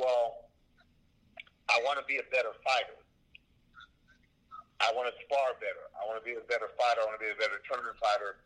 "Well, 0.00 0.50
I 1.68 1.78
want 1.84 2.00
to 2.00 2.06
be 2.08 2.16
a 2.18 2.26
better 2.32 2.56
fighter. 2.64 2.98
I 4.80 4.90
want 4.96 5.06
to 5.08 5.14
spar 5.28 5.54
better. 5.60 5.86
I 5.94 6.08
want 6.08 6.18
to 6.18 6.26
be 6.26 6.34
a 6.34 6.44
better 6.48 6.72
fighter. 6.74 7.04
I 7.04 7.06
want 7.06 7.20
to 7.20 7.24
be 7.24 7.30
a 7.30 7.38
better 7.38 7.60
tournament 7.68 8.00
fighter." 8.00 8.40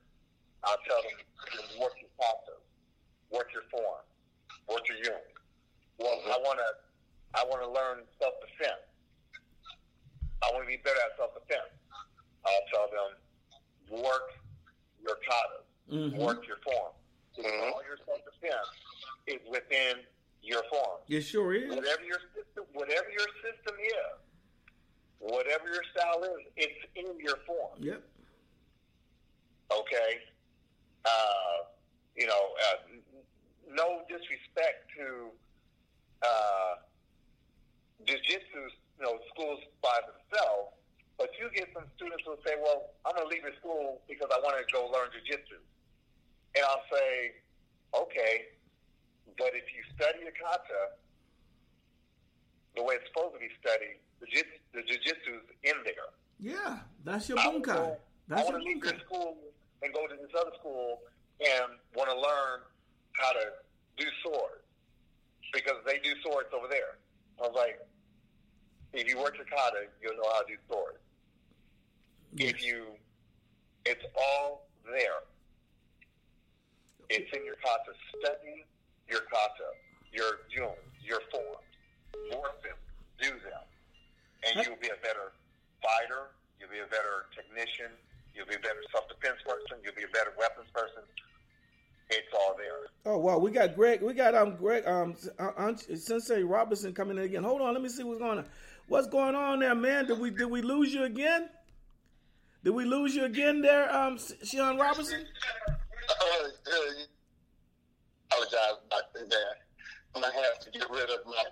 I'll 0.66 0.82
tell 0.90 1.00
them, 1.06 1.22
"Work 1.78 1.94
your 2.02 2.10
katas." 2.18 2.66
What's 3.30 3.52
your 3.54 3.62
form? 3.70 4.02
What's 4.66 4.88
your 4.88 4.98
hyung? 4.98 5.37
Well, 5.98 6.14
I 6.30 6.38
want 6.38 6.58
to, 6.62 6.70
I 7.40 7.44
want 7.44 7.62
to 7.62 7.68
learn 7.70 8.06
self 8.22 8.34
defense. 8.40 8.82
I 10.42 10.50
want 10.54 10.62
to 10.64 10.68
be 10.70 10.78
better 10.78 10.98
at 11.10 11.18
self 11.18 11.34
defense. 11.34 11.74
I'll 12.46 12.66
tell 12.72 12.86
them, 12.88 14.02
work 14.04 14.30
your 15.02 15.16
katas, 15.26 15.66
Mhm. 15.90 16.16
work 16.16 16.46
your 16.46 16.58
form. 16.58 16.92
Mhm. 17.36 17.72
All 17.72 17.82
your 17.84 17.98
self 18.06 18.24
defense 18.24 18.68
is 19.26 19.40
within 19.48 20.06
your 20.42 20.62
form. 20.70 21.00
It 21.08 21.22
sure 21.22 21.52
is. 21.54 21.74
Whatever 21.74 22.04
your 22.04 22.20
system, 22.34 22.64
whatever 22.72 23.10
your 23.10 23.28
system 23.42 23.78
is, 23.80 24.18
whatever 25.18 25.68
your 25.68 25.82
style 25.90 26.22
is, 26.24 26.46
it's 26.56 26.84
in 26.94 27.18
your 27.18 27.36
form 27.38 27.82
Yep. 27.82 28.02
okay? 29.72 30.22
Uh, 31.04 31.64
you 32.14 32.26
know, 32.26 32.54
uh, 32.66 32.76
no 33.68 34.04
disrespect 34.08 34.90
to 34.96 35.32
uh, 36.22 36.74
jiu-jitsu, 38.06 38.60
you 38.98 39.02
know, 39.04 39.18
schools 39.34 39.60
by 39.82 39.94
themselves, 40.06 40.74
but 41.18 41.30
you 41.38 41.50
get 41.54 41.68
some 41.74 41.84
students 41.96 42.22
who 42.26 42.36
say, 42.46 42.54
well, 42.62 42.90
I'm 43.06 43.14
going 43.14 43.26
to 43.26 43.30
leave 43.32 43.44
the 43.44 43.54
school 43.58 44.00
because 44.08 44.28
I 44.30 44.38
want 44.42 44.54
to 44.58 44.64
go 44.72 44.86
learn 44.86 45.10
jiu-jitsu. 45.12 45.58
And 46.56 46.62
I'll 46.64 46.86
say, 46.90 47.34
okay, 47.94 48.54
but 49.36 49.50
if 49.54 49.66
you 49.74 49.82
study 49.94 50.26
a 50.26 50.32
kata 50.34 50.96
the 52.76 52.82
way 52.82 52.94
it's 52.94 53.06
supposed 53.10 53.34
to 53.34 53.40
be 53.40 53.50
studied, 53.60 53.98
the 54.20 54.26
jiu- 54.26 54.58
the 54.74 54.82
jiu-jitsu's 54.82 55.46
in 55.64 55.74
there. 55.84 56.10
Yeah. 56.38 56.78
That's 57.04 57.28
your 57.28 57.38
I 57.38 57.58
go- 57.58 57.98
I 58.30 58.34
That's 58.34 58.42
your 58.48 58.52
want 58.58 58.62
to 58.62 58.68
leave 58.68 58.82
bunkai. 58.82 58.92
this 58.94 59.02
school 59.02 59.36
and 59.82 59.92
go 59.94 60.06
to 60.06 60.14
this 60.14 60.30
other 60.38 60.52
school 60.58 61.02
and 61.40 61.72
want 61.94 62.10
to 62.10 62.16
learn 62.16 62.60
how 63.14 63.32
to 63.32 63.44
do 63.96 64.06
swords 64.22 64.57
because 65.52 65.76
they 65.86 65.98
do 65.98 66.12
swords 66.22 66.48
over 66.52 66.66
there. 66.68 66.98
I 67.38 67.46
was 67.46 67.54
like, 67.56 67.80
if 68.92 69.08
you 69.08 69.18
work 69.18 69.36
your 69.36 69.46
kata, 69.46 69.86
you'll 70.02 70.16
know 70.16 70.28
how 70.32 70.42
to 70.42 70.48
do 70.48 70.58
swords. 70.68 70.98
If 72.36 72.64
you, 72.64 72.84
it's 73.84 74.04
all 74.16 74.66
there. 74.84 75.24
It's 77.08 77.30
in 77.36 77.44
your 77.44 77.56
kata. 77.56 77.92
Study 78.20 78.64
your 79.08 79.24
kata, 79.32 79.72
your 80.12 80.44
hyung, 80.52 80.76
your 81.00 81.20
forms. 81.32 81.64
Work 82.36 82.62
them. 82.62 82.76
Do 83.20 83.30
them. 83.40 83.64
And 84.44 84.64
you'll 84.64 84.80
be 84.80 84.92
a 84.92 85.00
better 85.00 85.32
fighter. 85.80 86.30
You'll 86.60 86.70
be 86.70 86.84
a 86.84 86.90
better 86.92 87.26
technician. 87.32 87.90
You'll 88.34 88.46
be 88.46 88.54
a 88.54 88.62
better 88.62 88.84
self-defense 88.92 89.40
person. 89.42 89.80
You'll 89.82 89.96
be 89.96 90.04
a 90.04 90.12
better 90.12 90.32
weapons 90.36 90.68
person. 90.70 91.02
It's 92.10 92.28
all 92.32 92.56
there. 92.56 93.12
Oh 93.12 93.18
wow, 93.18 93.38
we 93.38 93.50
got 93.50 93.74
Greg. 93.74 94.02
We 94.02 94.14
got 94.14 94.34
um 94.34 94.56
Greg 94.56 94.86
um 94.86 95.14
uh, 95.38 95.72
Sensei 95.94 96.42
Robinson 96.42 96.94
coming 96.94 97.18
in 97.18 97.24
again. 97.24 97.42
Hold 97.42 97.60
on, 97.60 97.74
let 97.74 97.82
me 97.82 97.88
see 97.88 98.02
what's 98.02 98.20
going 98.20 98.38
on. 98.38 98.46
What's 98.88 99.06
going 99.08 99.34
on 99.34 99.60
there, 99.60 99.74
man? 99.74 100.06
Did 100.06 100.18
we 100.18 100.30
did 100.30 100.46
we 100.46 100.62
lose 100.62 100.94
you 100.94 101.04
again? 101.04 101.50
Did 102.64 102.70
we 102.70 102.84
lose 102.84 103.14
you 103.14 103.24
again 103.24 103.60
there, 103.60 103.94
um 103.94 104.16
Shihan 104.16 104.78
Robinson? 104.80 105.26
Uh, 105.68 105.72
uh, 106.12 106.48
apologize 108.30 108.78
about 108.86 109.12
that. 109.14 109.54
I'm 110.14 110.22
gonna 110.22 110.34
have 110.34 110.58
to 110.60 110.70
get 110.70 110.90
rid 110.90 111.10
of 111.10 111.26
my 111.26 111.44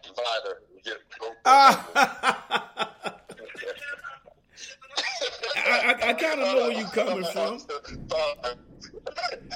Get, 0.84 0.98
Ah. 1.44 1.88
I, 5.56 5.80
I, 5.80 6.08
I 6.08 6.12
kind 6.14 6.40
of 6.40 6.46
know 6.46 6.54
where 6.68 6.72
you're 6.72 6.88
coming 6.88 7.24
from. 7.32 7.58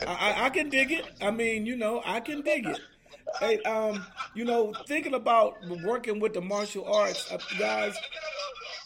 I, 0.07 0.47
I- 0.47 0.51
can 0.51 0.69
dig 0.69 0.93
it. 0.93 1.05
I 1.21 1.31
mean, 1.31 1.67
you 1.67 1.77
know, 1.77 2.03
I 2.05 2.21
can 2.21 2.43
dig 2.43 2.67
it. 2.67 2.81
Hey, 3.39 3.61
um, 3.63 4.05
you 4.35 4.45
know, 4.45 4.73
thinking 4.89 5.15
about 5.15 5.55
working 5.85 6.19
with 6.19 6.35
the 6.35 6.41
martial 6.41 6.85
arts, 6.93 7.31
uh, 7.31 7.39
guys, 7.59 7.97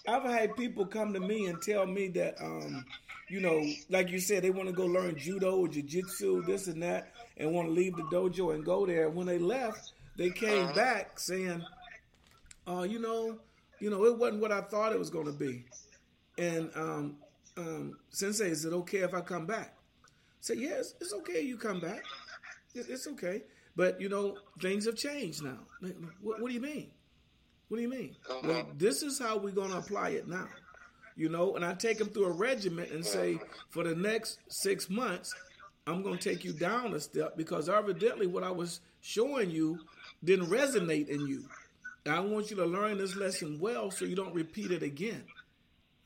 I've 0.06 0.22
had 0.24 0.54
people 0.56 0.84
come 0.84 1.14
to 1.14 1.20
me 1.20 1.46
and 1.46 1.60
tell 1.62 1.86
me 1.86 2.08
that, 2.08 2.34
um, 2.42 2.84
you 3.30 3.40
know, 3.40 3.64
like 3.88 4.10
you 4.10 4.18
said, 4.20 4.42
they 4.44 4.50
want 4.50 4.68
to 4.68 4.74
go 4.74 4.84
learn 4.84 5.16
judo 5.16 5.56
or 5.56 5.68
jujitsu, 5.68 6.44
this 6.44 6.66
and 6.66 6.82
that, 6.82 7.12
and 7.38 7.52
want 7.52 7.68
to 7.68 7.72
leave 7.72 7.96
the 7.96 8.02
dojo 8.04 8.54
and 8.54 8.64
go 8.64 8.84
there. 8.84 9.08
When 9.08 9.26
they 9.26 9.38
left, 9.38 9.92
they 10.18 10.28
came 10.30 10.72
back 10.74 11.18
saying, 11.18 11.64
uh, 12.68 12.82
you 12.82 12.98
know, 12.98 13.38
you 13.80 13.88
know, 13.90 14.04
it 14.04 14.18
wasn't 14.18 14.42
what 14.42 14.52
I 14.52 14.60
thought 14.60 14.92
it 14.92 14.98
was 14.98 15.10
going 15.10 15.26
to 15.26 15.32
be. 15.32 15.64
And 16.36 16.70
um, 16.74 17.16
um, 17.56 17.96
Sensei, 18.10 18.50
is 18.50 18.64
it 18.66 18.72
okay 18.74 18.98
if 18.98 19.14
I 19.14 19.20
come 19.22 19.46
back? 19.46 19.74
Say, 20.44 20.56
yes, 20.56 20.92
it's 21.00 21.14
okay. 21.14 21.40
You 21.40 21.56
come 21.56 21.80
back. 21.80 22.04
It's 22.74 23.06
okay. 23.06 23.44
But 23.76 23.98
you 23.98 24.10
know, 24.10 24.36
things 24.60 24.84
have 24.84 24.94
changed 24.94 25.42
now. 25.42 25.56
What, 26.20 26.38
what 26.38 26.48
do 26.48 26.52
you 26.52 26.60
mean? 26.60 26.90
What 27.68 27.78
do 27.78 27.82
you 27.82 27.88
mean? 27.88 28.14
Well, 28.42 28.68
this 28.76 29.02
is 29.02 29.18
how 29.18 29.38
we're 29.38 29.54
going 29.54 29.70
to 29.70 29.78
apply 29.78 30.10
it 30.10 30.28
now. 30.28 30.48
You 31.16 31.30
know, 31.30 31.56
and 31.56 31.64
I 31.64 31.72
take 31.72 31.96
them 31.96 32.08
through 32.08 32.26
a 32.26 32.32
regiment 32.32 32.90
and 32.90 33.06
say, 33.06 33.38
for 33.70 33.84
the 33.84 33.94
next 33.94 34.38
six 34.48 34.90
months, 34.90 35.34
I'm 35.86 36.02
going 36.02 36.18
to 36.18 36.28
take 36.28 36.44
you 36.44 36.52
down 36.52 36.92
a 36.92 37.00
step 37.00 37.38
because 37.38 37.70
evidently 37.70 38.26
what 38.26 38.44
I 38.44 38.50
was 38.50 38.82
showing 39.00 39.50
you 39.50 39.78
didn't 40.22 40.50
resonate 40.50 41.08
in 41.08 41.26
you. 41.26 41.48
I 42.04 42.20
want 42.20 42.50
you 42.50 42.56
to 42.56 42.66
learn 42.66 42.98
this 42.98 43.16
lesson 43.16 43.58
well 43.58 43.90
so 43.90 44.04
you 44.04 44.14
don't 44.14 44.34
repeat 44.34 44.72
it 44.72 44.82
again. 44.82 45.24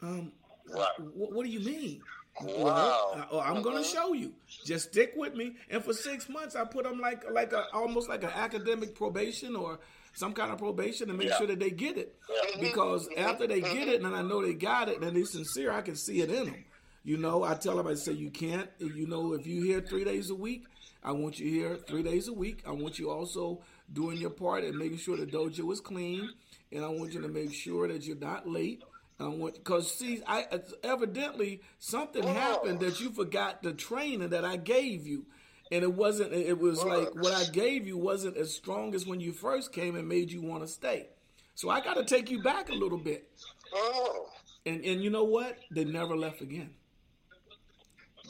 Um, 0.01 0.30
what, 0.68 0.93
what 1.16 1.45
do 1.45 1.51
you 1.51 1.59
mean? 1.59 2.03
Wow. 2.43 2.64
Well, 2.64 3.12
I, 3.14 3.26
oh, 3.30 3.41
I'm 3.41 3.62
going 3.62 3.76
to 3.76 3.80
uh-huh. 3.82 4.07
show 4.07 4.12
you. 4.12 4.32
Just 4.64 4.91
stick 4.91 5.12
with 5.16 5.34
me. 5.34 5.57
And 5.70 5.82
for 5.82 5.93
six 5.93 6.28
months, 6.28 6.57
I 6.57 6.64
put 6.64 6.84
them 6.84 7.01
like 7.01 7.28
like 7.30 7.53
a 7.53 7.66
almost 7.72 8.09
like 8.09 8.22
an 8.22 8.30
academic 8.34 8.95
probation 8.95 9.57
or 9.57 9.80
some 10.14 10.32
kind 10.32 10.51
of 10.51 10.59
probation 10.59 11.09
to 11.09 11.14
make 11.14 11.28
Yeah. 11.28 11.39
sure 11.39 11.47
that 11.47 11.61
they 11.61 11.70
get 11.70 11.97
it. 11.97 12.16
Mm-hmm. 12.28 12.61
Because 12.61 13.09
mm-hmm. 13.09 13.24
after 13.24 13.47
they 13.47 13.61
get 13.61 13.89
it, 13.89 14.03
and 14.03 14.07
I 14.07 14.20
mm-hmm. 14.20 14.28
know 14.28 14.43
they 14.43 14.55
got 14.55 14.89
it, 14.89 15.01
and 15.01 15.16
they're 15.16 15.24
sincere, 15.24 15.72
I 15.72 15.82
can 15.82 15.97
see 15.97 16.20
it 16.20 16.30
in 16.30 16.47
them. 16.47 16.64
You 17.05 17.16
know, 17.16 17.43
I 17.43 17.55
tell 17.55 17.76
them, 17.76 17.86
I 17.86 17.95
say, 17.95 18.12
you 18.12 18.30
can't. 18.30 18.68
You 18.78 19.07
know, 19.07 19.32
if 19.32 19.47
you 19.47 19.62
here 19.62 19.80
three 19.80 20.05
days 20.05 20.30
a 20.30 20.34
week, 20.34 20.64
I 21.03 21.12
want 21.12 21.39
you 21.39 21.49
here 21.49 21.76
three 21.76 22.03
days 22.03 22.28
a 22.28 22.32
week. 22.32 22.62
I 22.66 22.72
want 22.72 22.99
you 22.99 23.11
also 23.11 23.62
doing 23.93 24.18
your 24.18 24.30
part 24.30 24.64
and 24.64 24.76
making 24.76 24.99
sure 24.99 25.16
the 25.16 25.26
dojo 25.26 25.72
is 25.72 25.80
clean, 25.80 26.28
and 26.72 26.84
I 26.84 26.89
want 26.89 27.12
you 27.12 27.22
to 27.22 27.28
make 27.28 27.55
sure 27.55 27.89
that 27.89 28.05
you're 28.05 28.16
not 28.16 28.49
late. 28.49 28.82
Because 29.19 29.93
see, 29.93 30.23
I 30.27 30.47
evidently 30.85 31.61
something 31.79 32.25
oh. 32.25 32.33
happened 32.33 32.81
that 32.81 33.01
you 33.01 33.11
forgot 33.11 33.62
the 33.62 33.73
training 33.73 34.29
that 34.29 34.45
I 34.45 34.57
gave 34.57 35.07
you, 35.07 35.27
and 35.73 35.83
it 35.83 35.93
wasn't. 35.93 36.33
It 36.33 36.59
was 36.59 36.85
like 36.85 37.14
what 37.14 37.35
I 37.35 37.51
gave 37.51 37.87
you 37.87 37.99
wasn't 37.99 38.37
as 38.37 38.55
strong 38.55 38.95
as 38.95 39.07
when 39.07 39.21
you 39.21 39.33
first 39.33 39.73
came 39.73 39.97
and 39.97 40.09
made 40.09 40.31
you 40.31 40.41
want 40.41 40.62
to 40.62 40.69
stay. 40.69 41.09
So 41.57 41.69
I 41.69 41.81
got 41.81 41.95
to 41.95 42.05
take 42.05 42.31
you 42.31 42.41
back 42.43 42.69
a 42.69 42.75
little 42.75 42.99
bit, 42.99 43.29
Oh, 43.75 44.29
and 44.64 44.85
and 44.85 45.03
you 45.03 45.11
know 45.11 45.25
what? 45.25 45.59
They 45.71 45.85
never 45.85 46.16
left 46.16 46.41
again. 46.41 46.71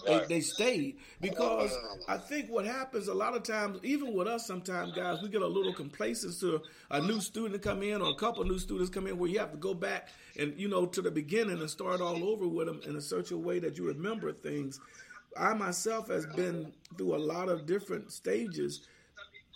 They, 0.08 0.26
they 0.26 0.40
stayed 0.40 0.96
because 1.20 1.76
I 2.08 2.16
think 2.16 2.48
what 2.48 2.64
happens 2.64 3.08
a 3.08 3.14
lot 3.14 3.36
of 3.36 3.42
times, 3.42 3.78
even 3.82 4.14
with 4.14 4.26
us, 4.26 4.46
sometimes 4.46 4.92
guys, 4.92 5.22
we 5.22 5.28
get 5.28 5.42
a 5.42 5.46
little 5.46 5.74
complacent 5.74 6.38
to 6.40 6.62
a 6.90 7.00
new 7.00 7.20
student 7.20 7.54
to 7.54 7.60
come 7.68 7.82
in 7.82 8.00
or 8.00 8.10
a 8.10 8.14
couple 8.14 8.44
new 8.44 8.58
students 8.58 8.90
come 8.90 9.06
in 9.06 9.18
where 9.18 9.28
you 9.28 9.38
have 9.38 9.52
to 9.52 9.58
go 9.58 9.74
back 9.74 10.08
and 10.38 10.58
you 10.58 10.68
know 10.68 10.86
to 10.86 11.02
the 11.02 11.10
beginning 11.10 11.60
and 11.60 11.70
start 11.70 12.00
all 12.00 12.24
over 12.24 12.46
with 12.48 12.66
them 12.66 12.80
in 12.86 12.96
a 12.96 13.00
such 13.00 13.30
a 13.30 13.36
way 13.36 13.58
that 13.58 13.76
you 13.76 13.86
remember 13.86 14.32
things. 14.32 14.80
I 15.36 15.54
myself 15.54 16.08
has 16.08 16.26
been 16.26 16.72
through 16.96 17.14
a 17.14 17.18
lot 17.18 17.48
of 17.48 17.66
different 17.66 18.10
stages, 18.10 18.88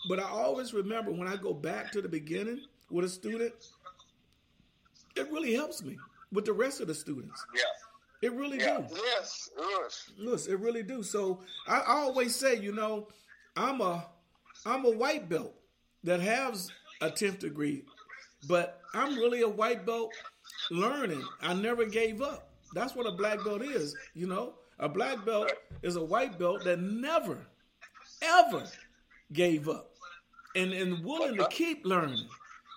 but 0.09 0.19
I 0.19 0.29
always 0.29 0.75
remember 0.75 1.11
when 1.11 1.29
I 1.29 1.37
go 1.37 1.55
back 1.55 1.91
to 1.93 2.03
the 2.03 2.09
beginning 2.09 2.61
with 2.91 3.05
a 3.05 3.09
student, 3.09 3.55
it 5.17 5.31
really 5.31 5.55
helps 5.55 5.83
me 5.83 5.99
with 6.31 6.45
the 6.45 6.53
rest 6.53 6.81
of 6.81 6.89
the 6.89 6.95
students. 6.95 7.45
Yeah. 7.55 7.63
It 8.23 8.33
really 8.33 8.59
Yeah. 8.59 8.81
do. 8.83 8.95
yes, 8.95 9.51
yes. 9.59 10.11
Yes, 10.17 10.47
it 10.47 10.59
really 10.61 10.83
do. 10.85 11.03
So 11.03 11.43
I, 11.67 11.81
I 11.81 11.93
always 11.97 12.35
say, 12.37 12.57
you 12.57 12.73
know, 12.73 13.09
I'm 13.57 13.81
a 13.81 14.07
I'm 14.65 14.85
a 14.85 14.91
white 14.91 15.29
belt 15.29 15.55
that 16.05 16.21
has 16.21 16.71
a 17.01 17.11
tenth 17.11 17.41
degree, 17.41 17.85
but 18.49 18.81
I'm 18.95 19.17
really 19.17 19.43
a 19.43 19.49
white 19.49 19.85
belt 19.85 20.13
learning. 20.71 21.25
I 21.41 21.53
never 21.55 21.85
gave 21.85 22.23
up. 22.23 22.49
That's 22.75 22.95
what 22.95 23.07
a 23.07 23.13
black 23.13 23.43
belt 23.45 23.63
is. 23.63 23.97
You 24.15 24.29
know, 24.29 24.55
a 24.79 24.89
black 24.89 25.25
belt 25.25 25.53
is 25.83 25.97
a 25.97 26.05
white 26.05 26.39
belt 26.39 26.63
that 26.65 26.81
never, 26.81 27.39
ever 28.23 28.65
gave 29.33 29.69
up, 29.69 29.91
and 30.55 30.73
and 30.73 31.05
willing 31.05 31.37
to 31.39 31.47
keep 31.49 31.85
learning. 31.85 32.29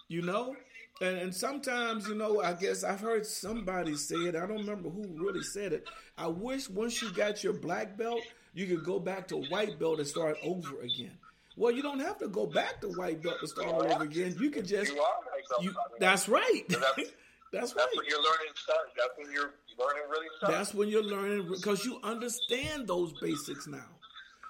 You 0.07 0.23
know, 0.23 0.55
and, 1.01 1.17
and 1.17 1.35
sometimes, 1.35 2.07
you 2.07 2.15
know, 2.15 2.41
I 2.41 2.53
guess 2.53 2.83
I've 2.83 3.01
heard 3.01 3.25
somebody 3.25 3.95
say 3.95 4.15
it. 4.15 4.35
I 4.35 4.45
don't 4.45 4.57
remember 4.59 4.89
who 4.89 5.05
really 5.15 5.43
said 5.43 5.73
it. 5.73 5.87
I 6.17 6.27
wish 6.27 6.69
once 6.69 7.01
you 7.01 7.11
got 7.11 7.43
your 7.43 7.53
black 7.53 7.97
belt, 7.97 8.21
you 8.53 8.65
could 8.67 8.85
go 8.85 8.99
back 8.99 9.27
to 9.29 9.37
white 9.37 9.77
belt 9.79 9.99
and 9.99 10.07
start 10.07 10.37
over 10.43 10.79
again. 10.81 11.17
Well, 11.57 11.71
you 11.71 11.81
don't 11.81 11.99
have 11.99 12.17
to 12.19 12.27
go 12.27 12.45
back 12.45 12.81
to 12.81 12.87
white 12.89 13.21
belt 13.21 13.37
to 13.41 13.47
start 13.47 13.67
all 13.67 13.83
over 13.83 14.03
again. 14.03 14.35
You 14.39 14.49
can 14.49 14.65
just 14.65 14.93
You 14.93 15.01
are 15.01 15.61
you. 15.61 15.73
That's 15.99 16.27
right. 16.27 16.63
That's- 16.69 16.95
That's 17.53 17.71
That's 17.71 17.85
right. 17.85 17.95
when 17.95 18.05
you're 18.09 18.21
learning 18.21 18.53
stuff. 18.55 18.75
That's 18.97 19.13
when 19.17 19.31
you're 19.31 19.53
learning 19.79 20.03
really 20.09 20.27
stuff. 20.37 20.49
That's 20.51 20.73
when 20.73 20.89
you're 20.89 21.03
learning 21.03 21.47
because 21.49 21.85
you 21.85 21.99
understand 22.03 22.85
those 22.85 23.13
basics 23.21 23.65
now. 23.67 23.85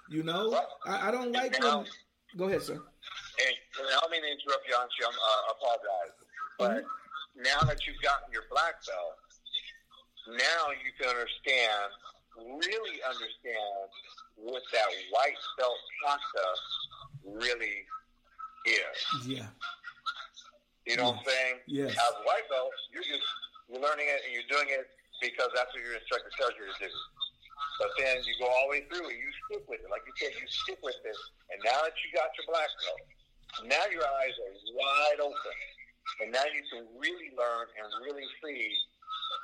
You 0.08 0.24
know, 0.24 0.58
I, 0.84 1.08
I 1.08 1.10
don't 1.12 1.30
like 1.30 1.60
when. 1.62 1.84
Go 2.36 2.44
ahead, 2.48 2.62
sir. 2.62 2.74
And, 2.74 2.82
and 3.78 3.86
I 3.88 4.00
don't 4.00 4.10
mean 4.10 4.22
to 4.22 4.28
interrupt 4.28 4.66
you, 4.66 4.74
Hanshi. 4.74 5.06
I'm, 5.06 5.14
uh, 5.14 5.22
I 5.22 5.52
apologize. 5.54 6.25
But 6.58 6.84
mm-hmm. 6.84 7.42
now 7.42 7.60
that 7.68 7.86
you've 7.86 8.00
gotten 8.02 8.32
your 8.32 8.44
black 8.50 8.80
belt, 8.86 9.16
now 10.28 10.74
you 10.74 10.90
can 10.98 11.08
understand, 11.12 11.88
really 12.36 12.98
understand 13.06 13.86
what 14.36 14.62
that 14.72 14.88
white 15.10 15.40
belt 15.58 15.80
concept 16.04 16.64
really 17.24 17.86
is. 18.66 18.98
Yeah. 19.24 19.48
You 20.86 20.96
know 20.96 21.18
what 21.18 21.22
I'm 21.22 21.26
saying? 21.26 21.56
Yes. 21.66 21.90
As 21.94 22.12
a 22.14 22.22
white 22.22 22.46
belt, 22.50 22.70
you're 22.94 23.06
just 23.06 23.26
you're 23.66 23.82
learning 23.82 24.06
it 24.06 24.22
and 24.22 24.30
you're 24.30 24.46
doing 24.46 24.70
it 24.70 24.86
because 25.18 25.50
that's 25.50 25.74
what 25.74 25.82
your 25.82 25.98
instructor 25.98 26.30
tells 26.38 26.54
you 26.54 26.66
to 26.70 26.76
do. 26.78 26.90
But 27.82 27.90
then 27.98 28.22
you 28.22 28.34
go 28.38 28.46
all 28.46 28.70
the 28.70 28.78
way 28.78 28.82
through 28.86 29.10
and 29.10 29.18
you 29.18 29.30
stick 29.48 29.66
with 29.66 29.82
it. 29.82 29.90
Like 29.90 30.06
you 30.06 30.14
said, 30.16 30.32
you 30.38 30.46
stick 30.46 30.78
with 30.86 30.96
it. 31.02 31.18
And 31.50 31.58
now 31.66 31.82
that 31.82 31.96
you 32.06 32.08
got 32.14 32.30
your 32.38 32.46
black 32.48 32.70
belt, 32.70 33.02
now 33.66 33.84
your 33.90 34.06
eyes 34.06 34.34
are 34.38 34.54
wide 34.78 35.20
open. 35.20 35.56
And 36.22 36.32
now 36.32 36.44
you 36.48 36.62
can 36.72 36.88
really 36.96 37.30
learn 37.36 37.66
and 37.76 37.88
really 38.04 38.24
see 38.42 38.72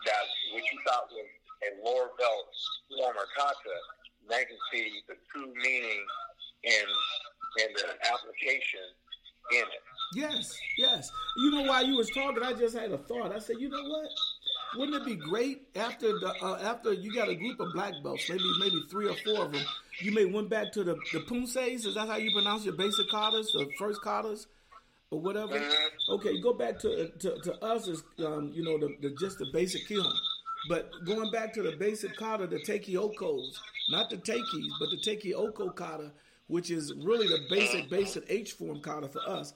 that 0.06 0.24
what 0.52 0.62
you 0.64 0.78
thought 0.86 1.08
was 1.12 1.28
a 1.62 1.70
lower 1.84 2.10
belt 2.18 2.48
form 2.90 3.16
or 3.16 3.28
concept, 3.36 3.86
now 4.28 4.38
you 4.38 4.46
can 4.46 4.62
see 4.72 5.02
the 5.08 5.14
true 5.30 5.52
meaning 5.62 6.02
in 6.64 6.86
in 7.60 7.68
the 7.74 7.88
application 8.08 8.80
in 9.52 9.60
it. 9.60 9.84
Yes, 10.14 10.58
yes. 10.78 11.10
You 11.36 11.50
know 11.50 11.62
why 11.62 11.82
you 11.82 11.96
was 11.96 12.08
talking? 12.10 12.42
I 12.42 12.52
just 12.52 12.76
had 12.76 12.92
a 12.92 12.98
thought. 12.98 13.32
I 13.34 13.38
said, 13.38 13.56
you 13.58 13.68
know 13.68 13.82
what? 13.82 14.08
Wouldn't 14.76 14.96
it 14.96 15.04
be 15.04 15.16
great 15.16 15.62
after 15.76 16.08
the 16.08 16.34
uh, 16.42 16.58
after 16.62 16.92
you 16.94 17.12
got 17.12 17.28
a 17.28 17.34
group 17.34 17.60
of 17.60 17.68
black 17.74 17.92
belts, 18.02 18.28
maybe 18.28 18.44
maybe 18.58 18.82
three 18.90 19.08
or 19.08 19.16
four 19.16 19.44
of 19.44 19.52
them, 19.52 19.62
you 20.00 20.12
may 20.12 20.24
went 20.24 20.48
back 20.48 20.72
to 20.72 20.84
the 20.84 20.96
the. 21.10 21.84
Is 21.84 21.94
that 21.94 22.08
how 22.08 22.16
you 22.16 22.32
pronounce 22.32 22.64
your 22.64 22.74
basic 22.74 23.10
katas, 23.10 23.46
the 23.52 23.68
first 23.78 24.00
katas, 24.00 24.46
or 25.12 25.20
whatever? 25.20 25.60
Okay, 26.08 26.40
go 26.40 26.52
back 26.52 26.78
to 26.80 27.10
to, 27.20 27.38
to 27.42 27.64
us 27.64 27.86
as 27.86 28.02
um, 28.26 28.50
you 28.52 28.64
know 28.64 28.78
the, 28.78 28.96
the 29.00 29.14
just 29.20 29.38
the 29.38 29.46
basic 29.52 29.86
kiln. 29.86 30.12
But 30.68 30.90
going 31.04 31.30
back 31.30 31.52
to 31.54 31.62
the 31.62 31.72
basic 31.72 32.16
kata, 32.16 32.46
the 32.46 32.58
Taikyokus, 32.58 33.58
not 33.90 34.10
the 34.10 34.16
Tekkis, 34.16 34.68
but 34.78 34.90
the 34.90 34.98
Taikyoku 35.04 35.74
kata, 35.74 36.12
which 36.46 36.70
is 36.70 36.92
really 37.04 37.26
the 37.26 37.40
basic, 37.50 37.90
basic 37.90 38.24
H 38.28 38.52
form 38.52 38.80
kata 38.80 39.08
for 39.08 39.20
us. 39.28 39.54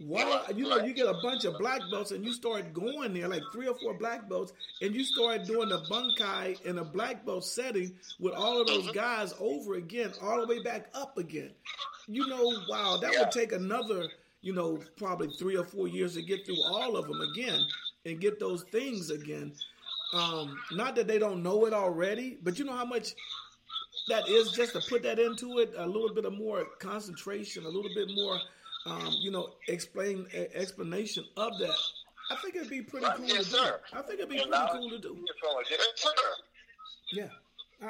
Why, 0.00 0.42
you 0.56 0.68
know, 0.68 0.78
you 0.78 0.94
get 0.94 1.06
a 1.06 1.14
bunch 1.22 1.44
of 1.44 1.58
black 1.58 1.80
belts 1.90 2.10
and 2.10 2.24
you 2.24 2.32
start 2.32 2.72
going 2.72 3.12
there, 3.12 3.28
like 3.28 3.42
three 3.52 3.68
or 3.68 3.74
four 3.74 3.94
black 3.94 4.28
belts, 4.28 4.52
and 4.80 4.94
you 4.94 5.04
start 5.04 5.44
doing 5.44 5.68
the 5.68 5.78
bunkai 5.90 6.60
in 6.64 6.78
a 6.78 6.84
black 6.84 7.24
belt 7.24 7.44
setting 7.44 7.94
with 8.18 8.32
all 8.32 8.60
of 8.60 8.66
those 8.66 8.90
guys 8.92 9.34
over 9.38 9.74
again, 9.74 10.12
all 10.20 10.40
the 10.40 10.46
way 10.46 10.62
back 10.62 10.88
up 10.94 11.18
again. 11.18 11.50
You 12.08 12.26
know, 12.26 12.52
wow, 12.68 12.98
that 13.00 13.14
would 13.16 13.30
take 13.30 13.52
another, 13.52 14.08
you 14.42 14.52
know, 14.52 14.78
probably 14.96 15.28
three 15.38 15.56
or 15.56 15.64
four 15.64 15.88
years 15.88 16.14
to 16.14 16.22
get 16.22 16.44
through 16.44 16.62
all 16.64 16.96
of 16.96 17.06
them 17.06 17.20
again 17.32 17.60
and 18.04 18.20
get 18.20 18.38
those 18.38 18.64
things 18.64 19.10
again. 19.10 19.52
Um, 20.12 20.58
not 20.72 20.94
that 20.96 21.06
they 21.06 21.18
don't 21.18 21.42
know 21.42 21.64
it 21.64 21.72
already, 21.72 22.38
but 22.42 22.58
you 22.58 22.64
know 22.64 22.76
how 22.76 22.84
much 22.84 23.14
that 24.08 24.28
is 24.28 24.52
just 24.52 24.72
to 24.74 24.80
put 24.88 25.02
that 25.04 25.18
into 25.18 25.58
it, 25.58 25.72
a 25.76 25.86
little 25.86 26.12
bit 26.12 26.24
of 26.24 26.34
more 26.34 26.66
concentration, 26.78 27.64
a 27.64 27.68
little 27.68 27.90
bit 27.94 28.08
more 28.14 28.38
um, 28.86 29.14
you 29.20 29.30
know, 29.30 29.50
explain 29.68 30.26
explanation 30.54 31.24
of 31.36 31.58
that. 31.58 31.76
I 32.30 32.36
think 32.36 32.56
it'd 32.56 32.70
be 32.70 32.82
pretty 32.82 33.06
cool 33.16 33.26
yes, 33.26 33.44
to 33.46 33.50
do. 33.50 33.56
Sir. 33.56 33.80
I 33.92 34.02
think 34.02 34.14
it'd 34.20 34.28
be 34.28 34.36
pretty 34.36 34.50
cool 34.50 34.90
to 34.90 34.98
do. 34.98 35.24
Yeah. 37.12 37.28
I, 37.82 37.86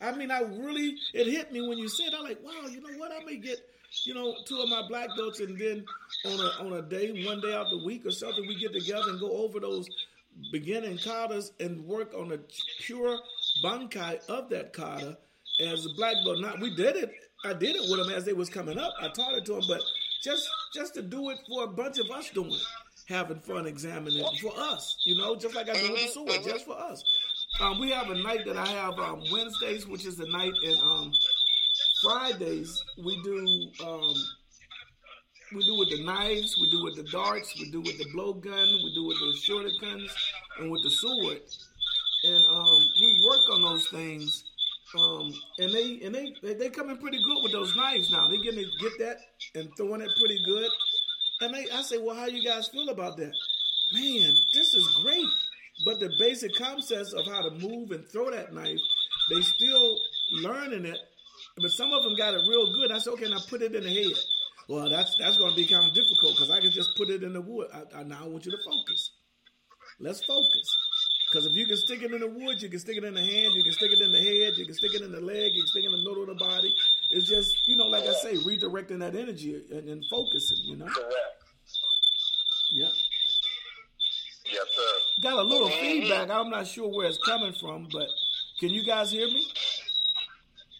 I, 0.00 0.08
I, 0.08 0.16
mean, 0.16 0.30
I 0.30 0.40
really, 0.40 0.96
it 1.14 1.26
hit 1.26 1.52
me 1.52 1.66
when 1.66 1.78
you 1.78 1.88
said, 1.88 2.10
I'm 2.16 2.24
like, 2.24 2.42
wow, 2.42 2.68
you 2.70 2.80
know 2.80 2.96
what? 2.98 3.12
I 3.12 3.24
may 3.24 3.36
get, 3.36 3.58
you 4.04 4.14
know, 4.14 4.34
two 4.46 4.58
of 4.60 4.68
my 4.68 4.82
black 4.88 5.08
belts, 5.16 5.40
and 5.40 5.58
then 5.58 5.84
on 6.26 6.32
a 6.40 6.64
on 6.64 6.72
a 6.74 6.82
day, 6.82 7.24
one 7.24 7.40
day 7.40 7.54
out 7.54 7.66
the 7.70 7.84
week 7.84 8.04
or 8.04 8.10
something, 8.10 8.46
we 8.46 8.58
get 8.58 8.72
together 8.72 9.10
and 9.10 9.20
go 9.20 9.30
over 9.30 9.60
those 9.60 9.88
beginning 10.52 10.98
katas 10.98 11.52
and 11.60 11.84
work 11.86 12.12
on 12.14 12.32
a 12.32 12.38
pure 12.80 13.18
bunkai 13.64 14.24
of 14.28 14.50
that 14.50 14.72
kata 14.72 15.16
as 15.60 15.86
a 15.86 15.88
black 15.96 16.14
belt. 16.24 16.40
Not 16.40 16.60
we 16.60 16.74
did 16.74 16.96
it. 16.96 17.12
I 17.44 17.52
did 17.52 17.76
it 17.76 17.82
with 17.82 17.98
them 17.98 18.10
as 18.10 18.24
they 18.24 18.32
was 18.32 18.50
coming 18.50 18.78
up. 18.78 18.92
I 19.00 19.08
taught 19.08 19.34
it 19.34 19.44
to 19.46 19.52
them, 19.54 19.62
but 19.68 19.80
just 20.22 20.48
just 20.74 20.94
to 20.94 21.02
do 21.02 21.30
it 21.30 21.38
for 21.48 21.64
a 21.64 21.68
bunch 21.68 21.98
of 21.98 22.10
us 22.10 22.30
doing 22.30 22.52
it, 22.52 22.62
having 23.08 23.38
fun 23.40 23.66
examining 23.66 24.24
it 24.24 24.40
for 24.40 24.52
us, 24.56 24.96
you 25.04 25.16
know, 25.16 25.36
just 25.36 25.54
like 25.54 25.68
I 25.68 25.74
do 25.74 25.92
with 25.92 26.02
the 26.02 26.08
sword, 26.08 26.44
just 26.44 26.66
for 26.66 26.78
us. 26.78 27.04
Um, 27.60 27.80
we 27.80 27.90
have 27.90 28.10
a 28.10 28.14
night 28.22 28.44
that 28.46 28.56
I 28.56 28.66
have 28.66 28.98
um, 28.98 29.22
Wednesdays, 29.32 29.86
which 29.86 30.04
is 30.04 30.16
the 30.16 30.26
night, 30.26 30.52
and 30.64 30.78
um, 30.78 31.12
Fridays 32.06 32.84
we 33.04 33.20
do 33.24 33.38
um, 33.84 34.14
we 35.54 35.62
do 35.64 35.78
with 35.78 35.90
the 35.90 36.04
knives, 36.04 36.54
we 36.60 36.70
do 36.70 36.84
with 36.84 36.96
the 36.96 37.10
darts, 37.10 37.52
we 37.58 37.70
do 37.70 37.80
with 37.80 37.98
the 37.98 38.06
blowgun, 38.14 38.66
we 38.84 38.92
do 38.94 39.06
with 39.06 39.18
the 39.18 39.38
shorter 39.42 39.70
guns, 39.80 40.14
and 40.58 40.70
with 40.70 40.82
the 40.82 40.90
sword, 40.90 41.38
and 42.24 42.44
um, 42.48 42.78
we 43.00 43.26
work 43.28 43.42
on 43.52 43.62
those 43.62 43.88
things 43.88 44.44
um, 44.94 45.34
and 45.58 45.72
they 45.72 46.00
and 46.04 46.14
they 46.14 46.54
they 46.54 46.70
coming 46.70 46.96
pretty 46.98 47.20
good 47.22 47.42
with 47.42 47.52
those 47.52 47.74
knives 47.74 48.10
now. 48.10 48.28
They 48.28 48.38
getting 48.38 48.60
to 48.60 48.88
get 48.88 48.98
that 49.00 49.16
and 49.54 49.68
throwing 49.76 50.00
it 50.00 50.10
pretty 50.18 50.38
good. 50.44 50.70
And 51.40 51.54
they, 51.54 51.68
I 51.70 51.82
say, 51.82 51.98
well, 51.98 52.16
how 52.16 52.26
you 52.26 52.42
guys 52.42 52.68
feel 52.68 52.88
about 52.88 53.16
that? 53.16 53.32
Man, 53.92 54.36
this 54.54 54.74
is 54.74 55.00
great. 55.02 55.26
But 55.84 56.00
the 56.00 56.10
basic 56.18 56.54
concepts 56.56 57.12
of 57.12 57.26
how 57.26 57.42
to 57.42 57.50
move 57.50 57.90
and 57.90 58.06
throw 58.08 58.30
that 58.30 58.54
knife, 58.54 58.78
they 59.30 59.42
still 59.42 59.98
learning 60.32 60.86
it. 60.86 60.98
But 61.60 61.70
some 61.70 61.92
of 61.92 62.02
them 62.02 62.14
got 62.16 62.34
it 62.34 62.42
real 62.46 62.72
good. 62.72 62.92
I 62.92 62.98
said, 62.98 63.14
okay, 63.14 63.30
now 63.30 63.38
put 63.48 63.62
it 63.62 63.74
in 63.74 63.82
the 63.82 63.88
head. 63.88 64.12
Well, 64.68 64.90
that's 64.90 65.14
that's 65.18 65.36
going 65.38 65.50
to 65.50 65.56
be 65.56 65.66
kind 65.66 65.86
of 65.86 65.94
difficult 65.94 66.34
because 66.34 66.50
I 66.50 66.60
can 66.60 66.70
just 66.70 66.90
put 66.96 67.08
it 67.08 67.22
in 67.22 67.32
the 67.32 67.40
wood. 67.40 67.68
I, 67.72 68.00
I, 68.00 68.02
now 68.02 68.24
I 68.24 68.28
want 68.28 68.44
you 68.44 68.52
to 68.52 68.58
focus. 68.64 69.10
Let's 70.00 70.24
focus. 70.24 70.76
Because 71.30 71.46
if 71.46 71.56
you 71.56 71.66
can 71.66 71.76
stick 71.76 72.02
it 72.02 72.12
in 72.12 72.20
the 72.20 72.28
wood, 72.28 72.62
you 72.62 72.68
can 72.68 72.78
stick 72.78 72.96
it 72.96 73.04
in 73.04 73.14
the 73.14 73.20
hand, 73.20 73.52
you 73.54 73.64
can 73.64 73.72
stick 73.72 73.90
it 73.90 74.00
in 74.00 74.12
the 74.12 74.18
head, 74.18 74.52
you 74.56 74.64
can 74.64 74.74
stick 74.74 74.94
it 74.94 75.02
in 75.02 75.10
the 75.10 75.20
leg, 75.20 75.50
you 75.52 75.62
can 75.62 75.66
stick 75.66 75.84
it 75.84 75.86
in 75.86 75.92
the 75.92 76.08
middle 76.08 76.22
of 76.22 76.28
the 76.28 76.34
body. 76.34 76.72
It's 77.10 77.28
just, 77.28 77.66
you 77.66 77.76
know, 77.76 77.86
like 77.86 78.04
I 78.04 78.12
say, 78.12 78.34
redirecting 78.36 79.00
that 79.00 79.16
energy 79.16 79.60
and, 79.70 79.88
and 79.88 80.04
focusing, 80.08 80.58
you 80.62 80.76
know? 80.76 80.86
Correct. 80.86 81.14
Yeah. 82.72 82.88
Yes, 84.52 84.66
sir. 84.76 85.22
Got 85.22 85.38
a 85.38 85.42
little 85.42 85.68
mm-hmm. 85.68 85.80
feedback. 85.80 86.30
I'm 86.30 86.50
not 86.50 86.68
sure 86.68 86.88
where 86.88 87.08
it's 87.08 87.18
coming 87.18 87.52
from, 87.52 87.88
but 87.92 88.08
can 88.60 88.70
you 88.70 88.84
guys 88.84 89.10
hear 89.10 89.26
me? 89.26 89.46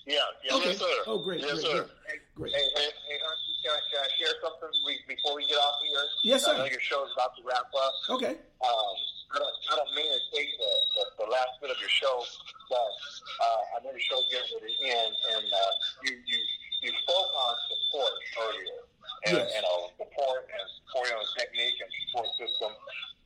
Yeah, 0.07 0.23
yeah 0.47 0.55
okay. 0.55 0.71
yes, 0.71 0.79
sir. 0.79 0.97
Oh, 1.07 1.19
great, 1.19 1.43
yes, 1.43 1.59
great, 1.59 1.67
sir. 1.67 1.91
great. 2.39 2.55
Hey, 2.55 2.63
hey, 2.79 2.91
hey, 3.11 3.19
can 3.19 3.75
I, 3.75 3.81
can 3.91 4.01
I 4.07 4.09
share 4.15 4.35
something 4.39 4.71
before 5.11 5.35
we 5.35 5.43
get 5.51 5.59
off 5.59 5.83
here? 5.83 6.07
Yes, 6.23 6.47
sir. 6.47 6.55
I 6.55 6.63
know 6.63 6.71
your 6.71 6.81
show 6.81 7.03
is 7.03 7.11
about 7.19 7.35
to 7.35 7.43
wrap 7.43 7.67
up. 7.75 7.95
Okay. 8.15 8.39
Um, 8.63 8.95
I 9.35 9.43
don't, 9.43 9.57
I 9.67 9.75
don't 9.83 9.93
mean 9.99 10.07
to 10.07 10.23
take 10.31 10.47
the, 10.55 10.73
the, 10.95 11.27
the 11.27 11.29
last 11.35 11.59
bit 11.59 11.75
of 11.75 11.79
your 11.83 11.91
show, 11.91 12.23
but 12.71 12.91
uh, 13.43 13.61
I 13.75 13.77
know 13.83 13.91
your 13.91 14.07
show's 14.07 14.31
getting 14.31 14.47
to 14.55 14.63
the 14.63 14.75
end, 14.87 15.13
and 15.35 15.47
uh, 15.51 15.73
you, 16.07 16.15
you 16.23 16.39
you 16.87 16.93
spoke 17.03 17.31
on 17.35 17.53
support 17.67 18.15
earlier, 18.47 18.81
and 19.27 19.35
Yes. 19.43 19.51
you 19.51 19.63
know 19.67 19.91
support 19.99 20.47
and 20.47 20.67
support 20.79 21.11
on 21.19 21.25
technique 21.35 21.75
and 21.83 21.91
support 22.07 22.31
system. 22.39 22.71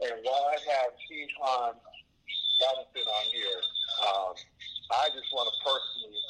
And 0.01 0.17
while 0.25 0.49
I 0.49 0.57
have 0.73 0.97
Chief 1.05 1.29
Han 1.45 1.77
Robinson 1.77 3.05
on 3.05 3.25
here, 3.37 3.61
um, 4.09 4.33
I 4.97 5.13
just 5.13 5.29
want 5.37 5.53
to 5.53 5.55
personally 5.61 6.25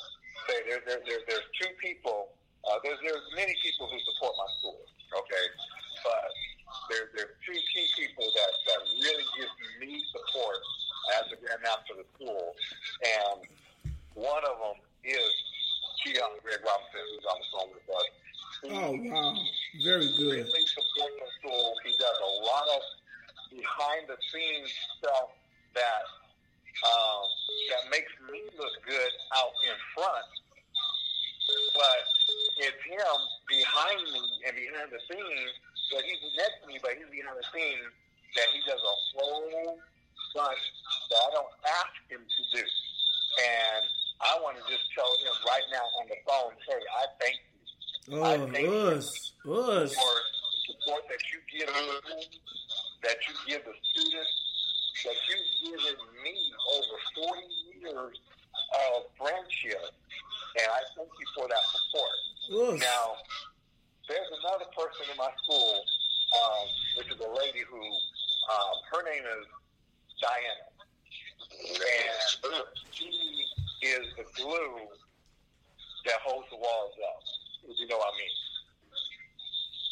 say 0.48 0.59
there, 0.91 0.99
there, 1.07 1.07
there 1.07 1.22
there's 1.38 1.47
two 1.55 1.70
people. 1.78 2.34
Uh, 2.66 2.76
there's 2.82 2.99
there's 3.07 3.22
many 3.38 3.55
people 3.62 3.86
who 3.86 3.99
support 4.11 4.34
my 4.34 4.49
school. 4.59 4.82
Okay, 5.14 5.47
but 6.03 6.30
there 6.91 7.07
there's 7.14 7.34
two 7.47 7.55
key 7.55 7.86
people 7.95 8.26
that 8.26 8.53
that 8.66 8.80
really 8.99 9.26
give 9.38 9.51
me 9.78 10.03
support 10.11 10.59
as 11.22 11.30
a 11.30 11.36
grandmaster 11.38 11.95
of 11.95 12.03
the 12.03 12.09
school, 12.18 12.55
and 13.07 13.38
one 14.18 14.43
of 14.45 14.59
them 14.59 14.78
is 15.07 15.30
Keon 16.03 16.43
Greg 16.43 16.59
Robinson, 16.66 17.03
who's 17.14 17.26
on 17.30 17.38
the 17.38 17.49
phone 17.55 17.70
with 17.70 17.86
us. 17.86 18.09
He 18.62 18.68
Oh, 18.74 18.93
wow. 18.93 19.32
Very 19.86 20.11
good. 20.18 20.45
really 20.45 20.66
supports 20.68 21.16
the 21.16 21.28
school. 21.41 21.72
He 21.86 21.93
does 21.97 22.18
a 22.18 22.32
lot 22.45 22.66
of 22.76 22.82
behind 23.49 24.05
the 24.11 24.18
scenes 24.28 24.68
stuff 24.99 25.32
that 25.72 26.05
um, 26.84 27.22
that 27.72 27.82
makes 27.91 28.12
me 28.30 28.41
look 28.61 28.74
good 28.84 29.12
out 29.41 29.53
in 29.64 29.76
front. 29.97 30.28
But 31.74 32.01
it's 32.62 32.82
him 32.86 33.16
behind 33.49 34.01
me 34.12 34.22
and 34.47 34.53
behind 34.55 34.88
the 34.93 35.01
scenes. 35.09 35.53
But 35.91 36.05
he's 36.07 36.20
next 36.38 36.62
to 36.62 36.66
me, 36.70 36.78
but 36.84 36.95
he's 36.95 37.11
behind 37.11 37.34
the 37.34 37.47
scenes 37.51 37.91
that 38.38 38.49
he 38.55 38.61
does 38.68 38.78
a 38.78 38.95
whole 39.18 39.78
bunch 40.36 40.62
that 41.11 41.20
I 41.26 41.28
don't 41.34 41.55
ask 41.66 41.97
him 42.07 42.22
to 42.22 42.43
do. 42.55 42.62
And 42.62 43.82
I 44.22 44.38
want 44.45 44.57
to 44.61 44.64
just 44.70 44.84
tell 44.95 45.11
him 45.26 45.34
right 45.49 45.66
now 45.74 45.86
on 45.99 46.05
the 46.07 46.18
phone, 46.22 46.53
hey, 46.68 46.82
I 47.01 47.05
thank 47.18 47.36
you 47.41 47.49
Oh, 48.12 48.24
us. 48.97 49.07
Us. 49.07 49.95
for 49.95 50.14
the 50.18 50.61
support 50.66 51.03
that 51.11 51.22
you 51.30 51.38
give 51.53 51.68
me, 51.68 52.26
that 53.05 53.18
you 53.28 53.34
give 53.47 53.62
the 53.66 53.74
students, 53.93 54.34
that 55.05 55.14
you've 55.30 55.78
given 55.78 55.99
me 56.24 56.34
over 56.74 56.97
40 57.30 57.41
years 57.78 58.16
of 58.74 59.07
friendship. 59.18 59.95
And 60.59 60.66
I 60.66 60.80
thank 60.97 61.11
you 61.20 61.26
for 61.36 61.47
that 61.47 61.64
support. 61.70 62.14
Us. 62.74 62.80
Now, 62.82 63.14
there's 64.09 64.30
another 64.43 64.66
person 64.74 65.07
in 65.12 65.16
my 65.16 65.30
school, 65.47 65.84
um, 66.34 66.64
which 66.99 67.09
is 67.14 67.20
a 67.20 67.30
lady 67.30 67.62
who, 67.70 67.78
um, 67.78 68.74
her 68.91 69.03
name 69.07 69.22
is 69.22 69.47
Diana. 70.18 70.66
And 71.62 72.64
she 72.91 73.07
is 73.86 74.05
the 74.16 74.24
glue 74.34 74.74
that 76.07 76.18
holds 76.26 76.49
the 76.51 76.57
walls 76.57 76.95
up, 77.07 77.22
if 77.68 77.76
you 77.78 77.86
know 77.86 77.99
what 77.99 78.12
I 78.12 78.16
mean. 78.18 78.34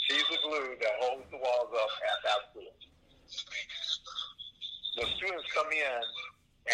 She's 0.09 0.24
the 0.32 0.40
glue 0.42 0.74
that 0.80 0.94
holds 1.01 1.24
the 1.30 1.36
walls 1.36 1.70
up 1.72 1.90
at 2.03 2.18
that 2.24 2.40
school. 2.51 2.72
The 4.96 5.05
students 5.16 5.46
come 5.55 5.70
in 5.70 6.01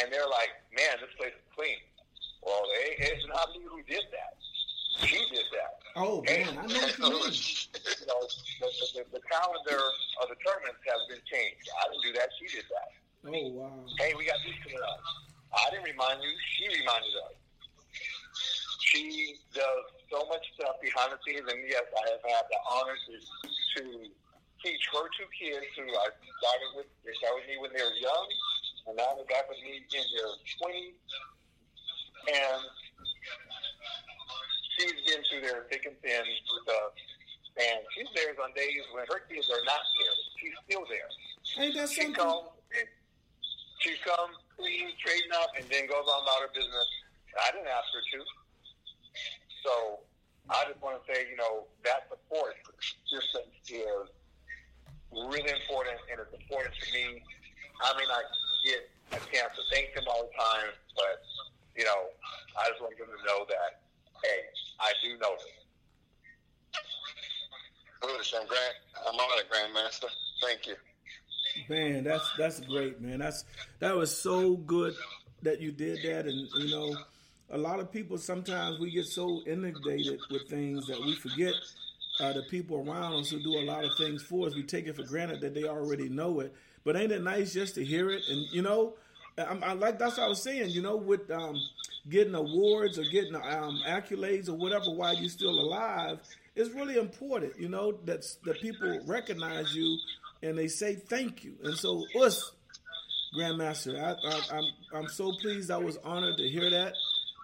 and 0.00 0.12
they're 0.12 0.28
like, 0.30 0.50
man, 0.72 0.96
this 1.02 1.12
place 1.18 1.34
is 1.34 1.46
clean. 1.54 1.76
Well, 2.42 2.62
it, 2.86 2.96
it's 3.12 3.26
not 3.28 3.50
me 3.52 3.64
who 3.68 3.82
did 3.84 4.04
that. 4.12 4.32
She 5.06 5.18
did 5.34 5.44
that. 5.58 5.72
Oh, 5.96 6.22
man. 6.22 6.54
I 6.54 6.66
know 6.70 6.70
what 6.70 6.98
you 6.98 7.10
mean. 7.10 7.34
you 7.34 8.06
know, 8.06 8.20
the, 8.62 8.68
the, 8.94 9.02
the 9.18 9.22
calendar 9.26 9.80
of 10.22 10.26
the 10.30 10.38
tournaments 10.46 10.78
has 10.86 11.00
been 11.10 11.22
changed. 11.26 11.66
I 11.82 11.90
didn't 11.90 12.04
do 12.06 12.12
that. 12.20 12.28
She 12.38 12.46
did 12.54 12.66
that. 12.70 12.88
Oh, 13.26 13.48
wow. 13.56 13.72
Hey, 13.98 14.12
we 14.14 14.26
got 14.28 14.36
these 14.46 14.54
coming 14.62 14.78
up. 14.84 15.00
I 15.56 15.70
didn't 15.72 15.88
remind 15.88 16.20
you. 16.22 16.30
She 16.58 16.68
reminded 16.68 17.14
us. 17.26 17.34
She 18.92 19.34
does 19.54 19.82
so 20.12 20.26
much 20.28 20.44
stuff 20.54 20.76
behind 20.82 21.10
the 21.10 21.18
scenes, 21.26 21.46
and 21.50 21.58
yes, 21.66 21.82
I 21.90 21.93
have 22.10 22.24
had 22.24 22.44
the 22.50 22.60
honor 22.68 22.96
to, 22.96 23.14
to 23.16 23.82
teach 24.64 24.82
her 24.92 25.06
two 25.16 25.28
kids 25.32 25.68
who 25.76 25.84
I 25.84 26.08
started 26.12 26.70
with. 26.76 26.88
They 27.04 27.14
started 27.20 27.44
with 27.44 27.48
me 27.48 27.56
when 27.60 27.72
they 27.76 27.84
were 27.84 27.98
young, 28.00 28.26
and 28.88 28.94
now 28.96 29.12
they're 29.16 29.28
back 29.28 29.48
with 29.48 29.60
me 29.60 29.84
in 29.84 30.04
their 30.16 30.32
twenties. 30.60 30.96
And 32.24 32.60
she's 34.76 34.98
been 35.04 35.20
through 35.28 35.44
their 35.44 35.68
thick 35.68 35.84
and 35.84 35.96
thin 36.00 36.24
with 36.24 36.66
us, 36.72 36.96
and 37.60 37.78
she's 37.92 38.08
there 38.16 38.32
on 38.40 38.56
days 38.56 38.84
when 38.96 39.04
her 39.04 39.20
kids 39.28 39.48
are 39.52 39.64
not 39.68 39.84
there. 40.00 40.16
She's 40.40 40.56
still 40.64 40.84
there. 40.88 41.10
She 41.44 41.72
something? 41.76 42.14
comes. 42.16 42.48
She 43.84 43.92
comes 44.00 44.40
clean, 44.56 44.88
straighten 44.96 45.32
up, 45.36 45.52
and 45.60 45.68
then 45.68 45.84
goes 45.84 46.08
on 46.08 46.24
about 46.24 46.48
her 46.48 46.52
business. 46.56 46.88
I 47.36 47.52
didn't 47.52 47.68
ask 47.68 47.84
her 47.92 48.00
to. 48.00 48.18
So 49.60 49.72
I 50.50 50.64
just 50.68 50.80
want 50.82 51.00
to 51.00 51.02
say, 51.08 51.24
you 51.30 51.36
know, 51.36 51.64
that 51.84 52.08
support 52.08 52.54
system 53.08 53.48
is 53.68 54.06
really 55.12 55.50
important, 55.50 55.96
and 56.10 56.20
it's 56.20 56.34
important 56.34 56.74
to 56.74 56.86
me. 56.92 57.22
I 57.80 57.96
mean, 57.96 58.08
I 58.12 58.20
get 58.64 58.88
a 59.12 59.20
chance 59.32 59.56
to 59.56 59.62
thank 59.72 59.94
them 59.94 60.04
all 60.08 60.28
the 60.28 60.34
time, 60.36 60.72
but 60.96 61.24
you 61.76 61.84
know, 61.84 62.12
I 62.58 62.68
just 62.68 62.80
want 62.80 62.96
them 62.98 63.08
to 63.08 63.20
know 63.26 63.46
that, 63.48 63.82
hey, 64.22 64.40
I 64.80 64.92
do 65.02 65.18
know 65.18 65.34
this. 65.38 65.64
I'm 68.36 68.46
Grant. 68.46 68.74
I'm 69.08 69.14
on 69.14 69.38
it, 69.38 69.46
Grandmaster. 69.50 70.08
Thank 70.42 70.66
you. 70.66 70.74
Man, 71.68 72.04
that's 72.04 72.28
that's 72.36 72.60
great, 72.60 73.00
man. 73.00 73.18
That's 73.18 73.44
that 73.78 73.96
was 73.96 74.16
so 74.16 74.56
good 74.56 74.94
that 75.42 75.60
you 75.60 75.72
did 75.72 75.98
that, 76.04 76.26
and 76.26 76.48
you 76.56 76.70
know, 76.70 76.96
a 77.50 77.58
lot 77.58 77.80
of 77.80 77.92
people 77.92 78.18
sometimes 78.18 78.78
we 78.78 78.90
get 78.90 79.06
so 79.06 79.40
inundated 79.46 80.18
with 80.30 80.48
things 80.48 80.86
that 80.86 81.00
we 81.00 81.14
forget 81.16 81.54
uh, 82.20 82.32
the 82.32 82.42
people 82.42 82.88
around 82.88 83.14
us 83.14 83.30
who 83.30 83.40
do 83.40 83.58
a 83.58 83.64
lot 83.64 83.84
of 83.84 83.90
things 83.96 84.22
for 84.22 84.46
us. 84.46 84.54
We 84.54 84.62
take 84.62 84.86
it 84.86 84.96
for 84.96 85.02
granted 85.02 85.40
that 85.40 85.54
they 85.54 85.64
already 85.64 86.08
know 86.08 86.40
it. 86.40 86.54
But 86.84 86.96
ain't 86.96 87.12
it 87.12 87.22
nice 87.22 87.52
just 87.52 87.74
to 87.76 87.84
hear 87.84 88.10
it? 88.10 88.22
And 88.28 88.46
you 88.52 88.62
know, 88.62 88.94
I, 89.38 89.58
I 89.62 89.72
like 89.72 89.98
that's 89.98 90.18
what 90.18 90.24
I 90.24 90.28
was 90.28 90.42
saying. 90.42 90.70
You 90.70 90.82
know, 90.82 90.96
with 90.96 91.30
um, 91.30 91.56
getting 92.08 92.34
awards 92.34 92.98
or 92.98 93.04
getting 93.04 93.34
um, 93.34 93.80
accolades 93.86 94.48
or 94.48 94.54
whatever 94.54 94.90
while 94.90 95.14
you're 95.14 95.30
still 95.30 95.58
alive, 95.58 96.18
it's 96.54 96.70
really 96.70 96.96
important. 96.96 97.58
You 97.58 97.68
know 97.68 97.92
that 98.04 98.24
that 98.44 98.60
people 98.60 99.00
recognize 99.06 99.74
you 99.74 99.98
and 100.42 100.56
they 100.56 100.68
say 100.68 100.94
thank 100.94 101.42
you. 101.42 101.54
And 101.64 101.76
so 101.76 102.04
us, 102.20 102.52
Grandmaster, 103.36 104.00
I, 104.00 104.12
I, 104.28 104.58
I'm 104.58 104.64
I'm 104.94 105.08
so 105.08 105.32
pleased. 105.40 105.70
I 105.70 105.78
was 105.78 105.96
honored 106.04 106.36
to 106.36 106.48
hear 106.48 106.70
that 106.70 106.94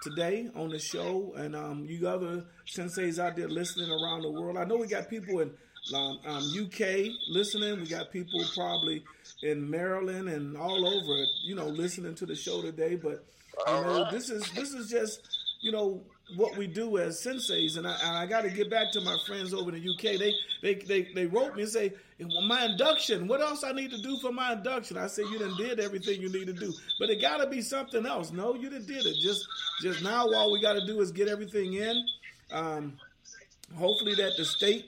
today 0.00 0.50
on 0.54 0.70
the 0.70 0.78
show, 0.78 1.32
and 1.36 1.54
um, 1.54 1.84
you 1.86 2.08
other 2.08 2.44
senseis 2.66 3.18
out 3.18 3.36
there 3.36 3.48
listening 3.48 3.90
around 3.90 4.22
the 4.22 4.30
world. 4.30 4.56
I 4.56 4.64
know 4.64 4.76
we 4.76 4.86
got 4.86 5.08
people 5.08 5.40
in 5.40 5.50
um, 5.94 6.18
um, 6.26 6.44
UK 6.58 7.12
listening. 7.28 7.80
We 7.80 7.86
got 7.86 8.10
people 8.10 8.42
probably 8.54 9.02
in 9.42 9.68
Maryland 9.68 10.28
and 10.28 10.56
all 10.56 10.86
over, 10.86 11.24
you 11.42 11.54
know, 11.54 11.66
listening 11.66 12.14
to 12.16 12.26
the 12.26 12.34
show 12.34 12.62
today. 12.62 12.96
But 12.96 13.24
you 13.66 13.72
know, 13.72 14.10
this 14.10 14.30
is 14.30 14.50
this 14.52 14.72
is 14.72 14.90
just 14.90 15.20
you 15.60 15.72
know 15.72 16.02
what 16.36 16.56
we 16.56 16.66
do 16.66 16.98
as 16.98 17.22
senseis, 17.22 17.76
and 17.76 17.86
I, 17.86 17.96
and 18.02 18.16
I 18.16 18.26
got 18.26 18.42
to 18.42 18.50
get 18.50 18.70
back 18.70 18.92
to 18.92 19.00
my 19.00 19.16
friends 19.26 19.52
over 19.52 19.74
in 19.74 19.82
the 19.82 19.90
UK. 19.90 20.18
They 20.18 20.34
they 20.62 20.74
they, 20.74 21.08
they 21.14 21.26
wrote 21.26 21.56
me 21.56 21.62
and 21.62 21.70
say 21.70 21.92
my 22.46 22.64
induction. 22.64 23.28
What 23.28 23.40
else 23.40 23.64
I 23.64 23.72
need 23.72 23.90
to 23.90 24.00
do 24.00 24.18
for 24.18 24.32
my 24.32 24.52
induction? 24.52 24.96
I 24.96 25.06
said 25.06 25.26
you 25.30 25.38
done 25.38 25.56
did 25.56 25.80
everything 25.80 26.20
you 26.20 26.30
need 26.30 26.46
to 26.46 26.52
do, 26.52 26.72
but 26.98 27.10
it 27.10 27.20
got 27.20 27.38
to 27.38 27.46
be 27.48 27.62
something 27.62 28.06
else. 28.06 28.32
No, 28.32 28.54
you 28.54 28.70
didn't 28.70 28.86
did 28.86 29.06
it. 29.06 29.16
Just 29.20 29.46
just 29.82 30.02
now, 30.02 30.26
all 30.32 30.52
we 30.52 30.60
got 30.60 30.74
to 30.74 30.86
do 30.86 31.00
is 31.00 31.12
get 31.12 31.28
everything 31.28 31.74
in. 31.74 32.06
Um, 32.52 32.96
hopefully 33.76 34.14
that 34.16 34.32
the 34.36 34.44
state 34.44 34.86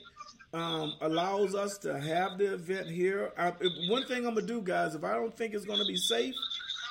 um, 0.53 0.93
allows 1.01 1.55
us 1.55 1.77
to 1.79 1.99
have 1.99 2.37
the 2.37 2.53
event 2.53 2.87
here. 2.87 3.31
I, 3.37 3.53
if, 3.59 3.89
one 3.89 4.05
thing 4.05 4.25
I'm 4.25 4.35
gonna 4.35 4.45
do, 4.45 4.61
guys, 4.61 4.95
if 4.95 5.03
I 5.03 5.13
don't 5.13 5.35
think 5.35 5.53
it's 5.53 5.65
gonna 5.65 5.85
be 5.85 5.97
safe, 5.97 6.35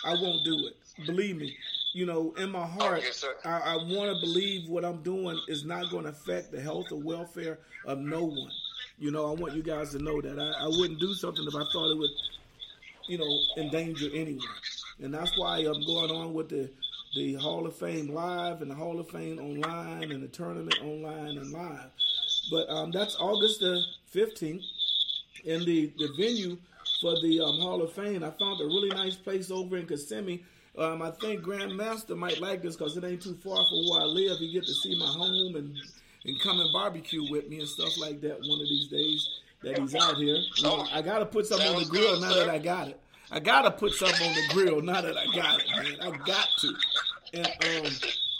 I 0.05 0.15
won't 0.15 0.45
do 0.45 0.67
it. 0.67 1.07
Believe 1.07 1.37
me 1.37 1.57
you 1.93 2.07
know, 2.07 2.33
in 2.39 2.51
my 2.51 2.67
heart, 2.67 3.03
yes, 3.03 3.25
I, 3.45 3.51
I 3.51 3.77
want 3.77 4.15
to 4.15 4.21
believe 4.21 4.69
what 4.69 4.85
I'm 4.85 5.03
doing 5.03 5.39
is 5.49 5.65
not 5.65 5.91
going 5.91 6.05
to 6.05 6.11
affect 6.11 6.51
the 6.51 6.61
health 6.61 6.91
or 6.91 7.01
welfare 7.01 7.59
of 7.87 7.99
no 7.99 8.25
one. 8.25 8.51
You 8.99 9.11
know, 9.11 9.27
I 9.31 9.39
want 9.39 9.55
you 9.55 9.63
guys 9.63 9.91
to 9.91 9.99
know 9.99 10.21
that 10.21 10.39
I, 10.39 10.65
I 10.65 10.69
wouldn't 10.69 11.01
do 11.01 11.13
something 11.15 11.45
if 11.47 11.55
I 11.55 11.65
thought 11.73 11.91
it 11.91 11.99
would, 11.99 12.11
you 13.09 13.19
know, 13.19 13.63
endanger 13.63 14.09
anyone. 14.15 14.47
And 15.03 15.13
that's 15.13 15.37
why 15.37 15.59
I'm 15.59 15.85
going 15.87 16.11
on 16.11 16.35
with 16.35 16.49
the 16.49 16.71
the 17.15 17.35
Hall 17.35 17.67
of 17.67 17.77
Fame 17.77 18.09
live 18.09 18.63
and 18.63 18.71
the 18.71 18.75
Hall 18.75 18.99
of 18.99 19.07
Fame 19.11 19.39
online 19.39 20.11
and 20.11 20.23
the 20.23 20.29
tournament 20.29 20.79
online 20.83 21.37
and 21.37 21.53
live. 21.53 21.91
But 22.51 22.71
um, 22.71 22.91
that's 22.91 23.17
August 23.21 23.61
the 23.61 23.83
15th, 24.15 24.65
and 25.47 25.63
the 25.67 25.93
the 25.99 26.09
venue 26.17 26.57
for 27.03 27.21
the 27.21 27.41
um, 27.41 27.61
Hall 27.61 27.83
of 27.83 27.93
Fame. 27.93 28.25
I 28.25 28.31
found 28.31 28.61
a 28.63 28.65
really 28.65 28.89
nice 28.89 29.17
place 29.17 29.51
over 29.51 29.77
in 29.77 29.87
Kissimmee 29.87 30.43
um, 30.79 31.03
I 31.03 31.11
think 31.11 31.43
Grandmaster 31.43 32.17
might 32.17 32.41
like 32.41 32.63
this 32.63 32.77
because 32.77 32.97
it 32.97 33.05
ain't 33.05 33.23
too 33.23 33.37
far 33.45 33.57
from 33.57 33.85
where 33.91 34.01
I 34.01 34.05
live. 34.05 34.39
He 34.39 34.53
get 34.53 34.65
to 34.65 34.73
see 34.73 34.99
my 34.99 35.07
home 35.07 35.57
and 35.57 35.77
and 36.25 36.41
come 36.41 36.61
and 36.61 36.73
barbecue 36.73 37.31
with 37.31 37.49
me 37.49 37.59
and 37.59 37.69
stuff 37.69 37.99
like 37.99 38.21
that 38.21 38.39
one 38.41 38.61
of 38.61 38.69
these 38.69 38.89
days 38.89 39.29
that 39.63 39.79
he's 39.79 39.95
out 39.95 40.17
here. 40.17 40.37
You 40.57 40.85
I 40.93 41.03
got 41.03 41.19
to 41.19 41.27
put 41.27 41.47
something 41.47 41.69
on 41.69 41.83
the 41.83 41.89
grill 41.89 42.21
now 42.21 42.35
that 42.35 42.49
I 42.49 42.59
got 42.59 42.89
it. 42.89 43.01
I 43.31 43.41
got 43.41 43.63
to 43.63 43.71
put 43.71 43.93
something 43.93 44.27
on 44.27 44.35
the 44.35 44.49
grill 44.53 44.81
now 44.83 45.01
that 45.01 45.17
I 45.17 45.25
got 45.35 45.61
it, 45.61 45.69
man. 45.71 45.97
I 46.01 46.17
got 46.25 46.49
to. 46.61 46.75
And 47.35 47.47
um, 47.47 47.93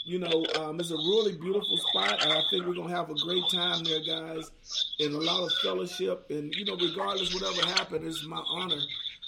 you 0.05 0.19
know, 0.19 0.45
um, 0.59 0.79
it's 0.79 0.91
a 0.91 0.95
really 0.95 1.33
beautiful 1.33 1.77
spot, 1.77 2.23
and 2.23 2.31
I 2.31 2.41
think 2.49 2.65
we're 2.65 2.75
gonna 2.75 2.95
have 2.95 3.09
a 3.09 3.15
great 3.15 3.43
time 3.51 3.83
there, 3.83 4.01
guys, 4.05 4.51
and 4.99 5.15
a 5.15 5.17
lot 5.17 5.43
of 5.43 5.51
fellowship. 5.63 6.29
And 6.29 6.53
you 6.55 6.65
know, 6.65 6.75
regardless 6.75 7.33
whatever 7.33 7.65
happens, 7.67 8.17
it's 8.17 8.25
my 8.25 8.41
honor 8.49 8.79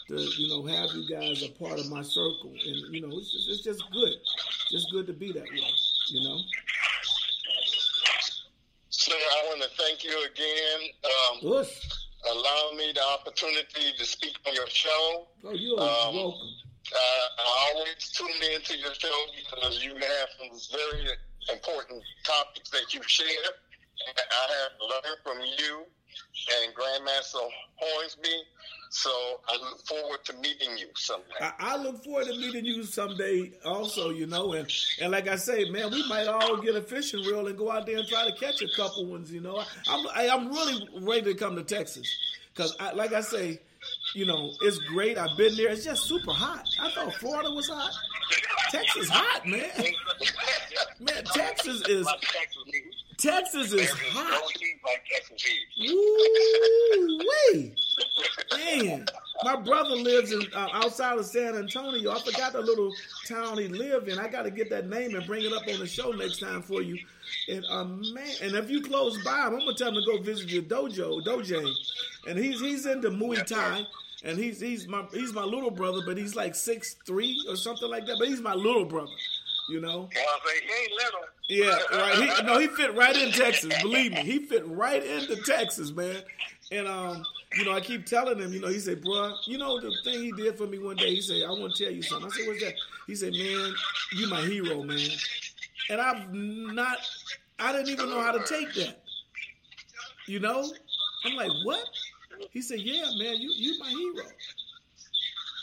to 0.08 0.16
you 0.38 0.50
know 0.50 0.64
have 0.66 0.90
you 0.94 1.08
guys 1.10 1.44
a 1.44 1.50
part 1.50 1.80
of 1.80 1.90
my 1.90 2.02
circle, 2.02 2.52
and 2.52 2.94
you 2.94 3.02
know 3.02 3.18
it's 3.18 3.32
just 3.32 3.50
it's 3.50 3.62
just 3.62 3.84
good, 3.92 4.16
just 4.72 4.92
good 4.92 5.08
to 5.08 5.14
be 5.14 5.32
that 5.32 5.44
way, 5.44 5.74
you 6.10 6.24
know. 6.24 6.38
Sir, 8.90 9.14
I 9.14 9.48
want 9.48 9.62
to 9.62 9.70
thank 9.78 10.04
you 10.04 10.18
again. 10.26 10.90
Um, 11.04 11.40
allow 12.32 12.72
me 12.78 12.92
the 12.94 13.04
opportunity 13.20 13.94
to 13.98 14.06
speak 14.06 14.36
on 14.48 14.54
your 14.54 14.68
show. 14.68 15.28
Oh, 15.44 15.52
you're 15.52 15.80
um, 15.80 16.16
welcome. 16.16 16.50
Uh, 16.92 17.42
I 17.42 17.74
always 17.76 18.12
tune 18.12 18.30
into 18.54 18.78
your 18.78 18.94
show 18.94 19.26
because 19.36 19.84
you 19.84 19.94
have 19.96 20.30
some 20.38 20.80
very 20.80 21.08
important 21.52 22.02
topics 22.24 22.70
that 22.70 22.94
you 22.94 23.02
share. 23.06 23.28
I 24.08 24.44
have 24.52 24.74
learned 24.82 25.20
from 25.24 25.38
you 25.58 25.86
and 26.64 26.74
Grandmaster 26.76 27.48
Hornsby 27.78 28.44
so 28.96 29.12
I 29.50 29.58
look 29.58 29.86
forward 29.86 30.24
to 30.24 30.34
meeting 30.38 30.78
you 30.78 30.88
someday. 30.96 31.26
I, 31.42 31.52
I, 31.60 31.76
look 31.76 32.02
forward 32.02 32.28
to 32.28 32.32
meeting 32.32 32.64
you 32.64 32.84
someday 32.86 33.52
also, 33.66 34.10
you 34.10 34.26
know. 34.26 34.54
And, 34.54 34.72
and 35.02 35.12
like 35.12 35.28
I 35.28 35.36
say, 35.36 35.70
man, 35.70 35.92
we 35.92 36.08
might 36.08 36.28
all 36.28 36.56
get 36.62 36.76
a 36.76 36.82
fishing 36.82 37.20
reel 37.26 37.46
and 37.48 37.58
go 37.58 37.70
out 37.70 37.86
there 37.86 37.98
and 37.98 38.08
try 38.08 38.26
to 38.26 38.34
catch 38.38 38.62
a 38.62 38.68
couple 38.74 39.06
ones, 39.08 39.30
you 39.30 39.42
know. 39.42 39.62
I'm, 39.90 40.08
I, 40.16 40.28
am 40.28 40.48
really 40.48 40.88
ready 41.02 41.34
to 41.34 41.34
come 41.34 41.58
to 41.58 41.64
Texas. 41.64 42.08
Because, 42.54 42.74
like 42.96 43.12
I 43.12 43.20
say, 43.20 43.60
you 44.14 44.26
know, 44.26 44.52
it's 44.62 44.78
great. 44.80 45.18
I've 45.18 45.38
been 45.38 45.58
there. 45.58 45.72
It's 45.72 45.84
just 45.84 46.04
super 46.04 46.32
hot. 46.32 46.66
I 46.82 46.90
thought 46.92 47.14
Florida 47.16 47.50
was 47.52 47.68
hot. 47.68 47.92
Texas 48.72 49.10
hot, 49.10 49.46
man. 49.46 49.70
Man, 51.00 51.24
Texas 51.26 51.82
is 51.90 52.08
Texas 53.18 53.74
is 53.74 53.90
hot. 53.90 54.42
Ooh. 55.88 57.72
Man, 58.56 59.06
my 59.44 59.56
brother 59.56 59.96
lives 59.96 60.32
in 60.32 60.42
uh, 60.54 60.68
outside 60.74 61.18
of 61.18 61.26
San 61.26 61.56
Antonio. 61.56 62.12
I 62.12 62.20
forgot 62.20 62.54
the 62.54 62.62
little 62.62 62.92
town 63.28 63.58
he 63.58 63.68
lived 63.68 64.10
in. 64.10 64.20
I 64.20 64.28
got 64.28 64.44
to 64.44 64.52
get 64.52 64.70
that 64.70 64.90
name 64.90 65.16
and 65.16 65.26
bring 65.26 65.46
it 65.46 65.54
up 65.54 65.68
on 65.68 65.80
the 65.80 65.88
show 65.88 66.12
next 66.12 66.40
time 66.40 66.62
for 66.62 66.82
you. 66.82 66.98
And 67.48 67.64
um, 67.70 68.02
man, 68.14 68.28
and 68.42 68.56
if 68.56 68.70
you 68.70 68.82
close 68.82 69.22
by, 69.24 69.32
I'm 69.32 69.60
gonna 69.60 69.74
tell 69.76 69.90
him 69.90 69.96
to 69.96 70.06
go 70.06 70.22
visit 70.22 70.50
your 70.50 70.64
dojo, 70.64 71.24
dojo. 71.26 71.74
And 72.28 72.38
he's 72.38 72.60
he's 72.60 72.86
into 72.86 73.10
Muay 73.10 73.46
Thai, 73.46 73.82
and 74.24 74.38
he's 74.38 74.60
he's 74.60 74.88
my 74.88 75.06
he's 75.14 75.34
my 75.34 75.44
little 75.44 75.72
brother, 75.72 76.02
but 76.06 76.18
he's 76.18 76.36
like 76.36 76.56
six 76.56 76.96
three 77.06 77.40
or 77.48 77.56
something 77.56 77.90
like 77.90 78.06
that. 78.08 78.18
But 78.20 78.28
he's 78.28 78.42
my 78.42 78.54
little 78.54 78.86
brother. 78.86 79.12
You 79.70 79.82
know. 79.82 80.10
Well, 80.14 80.54
he 80.54 80.84
ain't 80.84 80.92
little. 80.92 81.20
Yeah, 81.48 81.98
right. 81.98 82.38
He, 82.38 82.44
no, 82.44 82.60
he 82.60 82.68
fit 82.68 82.96
right 82.96 83.16
in 83.16 83.32
Texas. 83.32 83.74
Believe 83.82 84.12
me, 84.12 84.22
he 84.22 84.40
fit 84.40 84.66
right 84.68 85.04
into 85.04 85.36
Texas, 85.44 85.92
man. 85.92 86.18
And 86.72 86.88
um, 86.88 87.24
you 87.56 87.66
know, 87.66 87.74
I 87.74 87.82
keep 87.82 88.06
telling 88.06 88.40
him, 88.40 88.54
you 88.54 88.60
know, 88.60 88.68
he 88.68 88.80
said, 88.80 89.02
"Bro, 89.04 89.36
you 89.46 89.58
know 89.58 89.80
the 89.80 89.92
thing 90.04 90.22
he 90.22 90.32
did 90.32 90.58
for 90.58 90.68
me 90.68 90.80
one 90.80 90.96
day." 90.96 91.14
He 91.14 91.22
said, 91.22 91.44
"I 91.44 91.52
want 91.52 91.76
to 91.76 91.84
tell 91.84 91.94
you 91.94 92.02
something." 92.02 92.30
I 92.32 92.36
said, 92.36 92.48
"What's 92.48 92.64
that?" 92.64 92.74
He 93.08 93.16
said, 93.16 93.34
"Man, 93.34 93.74
you 94.14 94.28
my 94.30 94.42
hero, 94.42 94.84
man." 94.84 95.10
And 95.90 96.02
I've 96.02 96.34
not, 96.34 96.98
I 97.60 97.72
didn't 97.72 97.90
even 97.90 98.10
know 98.10 98.22
how 98.22 98.32
to 98.32 98.44
take 98.44 98.74
that. 98.76 99.02
You 100.28 100.40
know, 100.40 100.68
I'm 101.26 101.36
like, 101.36 101.52
"What?" 101.64 101.84
He 102.52 102.62
said, 102.62 102.80
"Yeah, 102.80 103.06
man, 103.18 103.36
you 103.38 103.52
you 103.56 103.80
my 103.80 103.90
hero." 103.90 104.30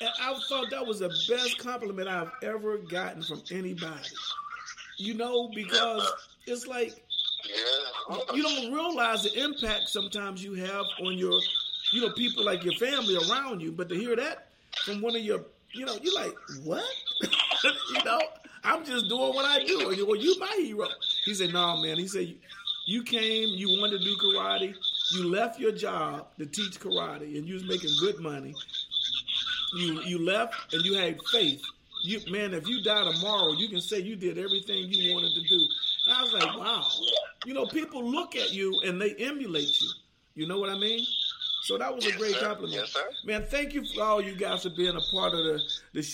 And 0.03 0.11
I 0.21 0.35
thought 0.49 0.69
that 0.71 0.85
was 0.85 0.99
the 0.99 1.11
best 1.29 1.59
compliment 1.59 2.09
I've 2.09 2.33
ever 2.43 2.79
gotten 2.79 3.23
from 3.23 3.41
anybody. 3.53 4.09
You 4.99 5.15
know, 5.15 5.49
because 5.55 6.13
it's 6.45 6.67
like 6.67 6.93
you 8.35 8.43
don't 8.43 8.73
realize 8.73 9.23
the 9.23 9.41
impact 9.41 9.89
sometimes 9.89 10.43
you 10.43 10.55
have 10.55 10.85
on 11.05 11.17
your, 11.17 11.41
you 11.93 12.01
know, 12.01 12.11
people 12.15 12.45
like 12.45 12.65
your 12.65 12.75
family 12.75 13.17
around 13.17 13.61
you. 13.61 13.71
But 13.71 13.89
to 13.91 13.95
hear 13.95 14.17
that 14.17 14.49
from 14.85 15.03
one 15.03 15.15
of 15.15 15.23
your, 15.23 15.45
you 15.73 15.87
know, 15.87 15.97
you're 16.03 16.15
like, 16.15 16.35
what? 16.65 16.85
you 17.23 18.05
know, 18.05 18.21
I'm 18.65 18.85
just 18.85 19.09
doing 19.09 19.35
what 19.35 19.45
I 19.45 19.65
do. 19.65 20.05
Well, 20.05 20.17
you 20.17 20.37
my 20.41 20.53
hero. 20.61 20.89
He 21.25 21.35
said, 21.35 21.53
no, 21.53 21.81
man. 21.81 21.97
He 21.97 22.09
said, 22.09 22.35
you 22.87 23.05
came, 23.05 23.51
you 23.51 23.81
wanted 23.81 23.99
to 23.99 24.05
do 24.05 24.17
karate. 24.17 24.75
You 25.13 25.29
left 25.29 25.61
your 25.61 25.71
job 25.71 26.27
to 26.39 26.47
teach 26.47 26.81
karate, 26.81 27.39
and 27.39 27.47
you 27.47 27.55
was 27.55 27.65
making 27.65 27.91
good 28.01 28.19
money 28.19 28.57
you 29.77 30.01
you 30.03 30.19
left 30.25 30.75
and 30.75 30.85
you 30.85 30.95
had 30.95 31.23
faith 31.25 31.63
you 32.03 32.21
man, 32.31 32.53
if 32.53 32.67
you 32.69 32.83
die 32.83 33.05
tomorrow, 33.13 33.53
you 33.53 33.69
can 33.69 33.81
say 33.81 34.01
you 34.01 34.17
did 34.17 34.39
everything 34.39 34.89
you 34.89 35.15
wanted 35.15 35.35
to 35.35 35.49
do. 35.49 35.69
And 36.07 36.17
I 36.17 36.23
was 36.23 36.33
like, 36.33 36.59
wow. 36.59 36.85
You 37.45 37.55
know, 37.55 37.67
people 37.67 38.05
look 38.05 38.35
at 38.37 38.53
you 38.53 38.81
and 38.85 39.01
they 39.01 39.15
emulate 39.15 39.81
you. 39.81 39.89
You 40.35 40.49
know 40.49 40.59
what 40.59 40.71
I 40.71 40.79
mean? 40.79 41.07
So 41.65 41.79
that 41.79 41.95
was 41.95 42.05
Yes, 42.05 42.15
a 42.15 42.19
great 42.19 42.33
sir. 42.33 42.41
compliment. 42.41 42.73
Yes, 42.75 42.93
sir. 42.93 43.09
Man, 43.25 43.45
thank 43.45 43.73
you 43.73 43.85
for 43.85 44.03
all 44.03 44.21
you 44.21 44.35
guys 44.35 44.65
for 44.65 44.71
being 44.71 44.97
a 44.97 45.01
part 45.13 45.33
of 45.33 45.45
the, 45.45 45.61
the 45.95 46.03
show. 46.03 46.11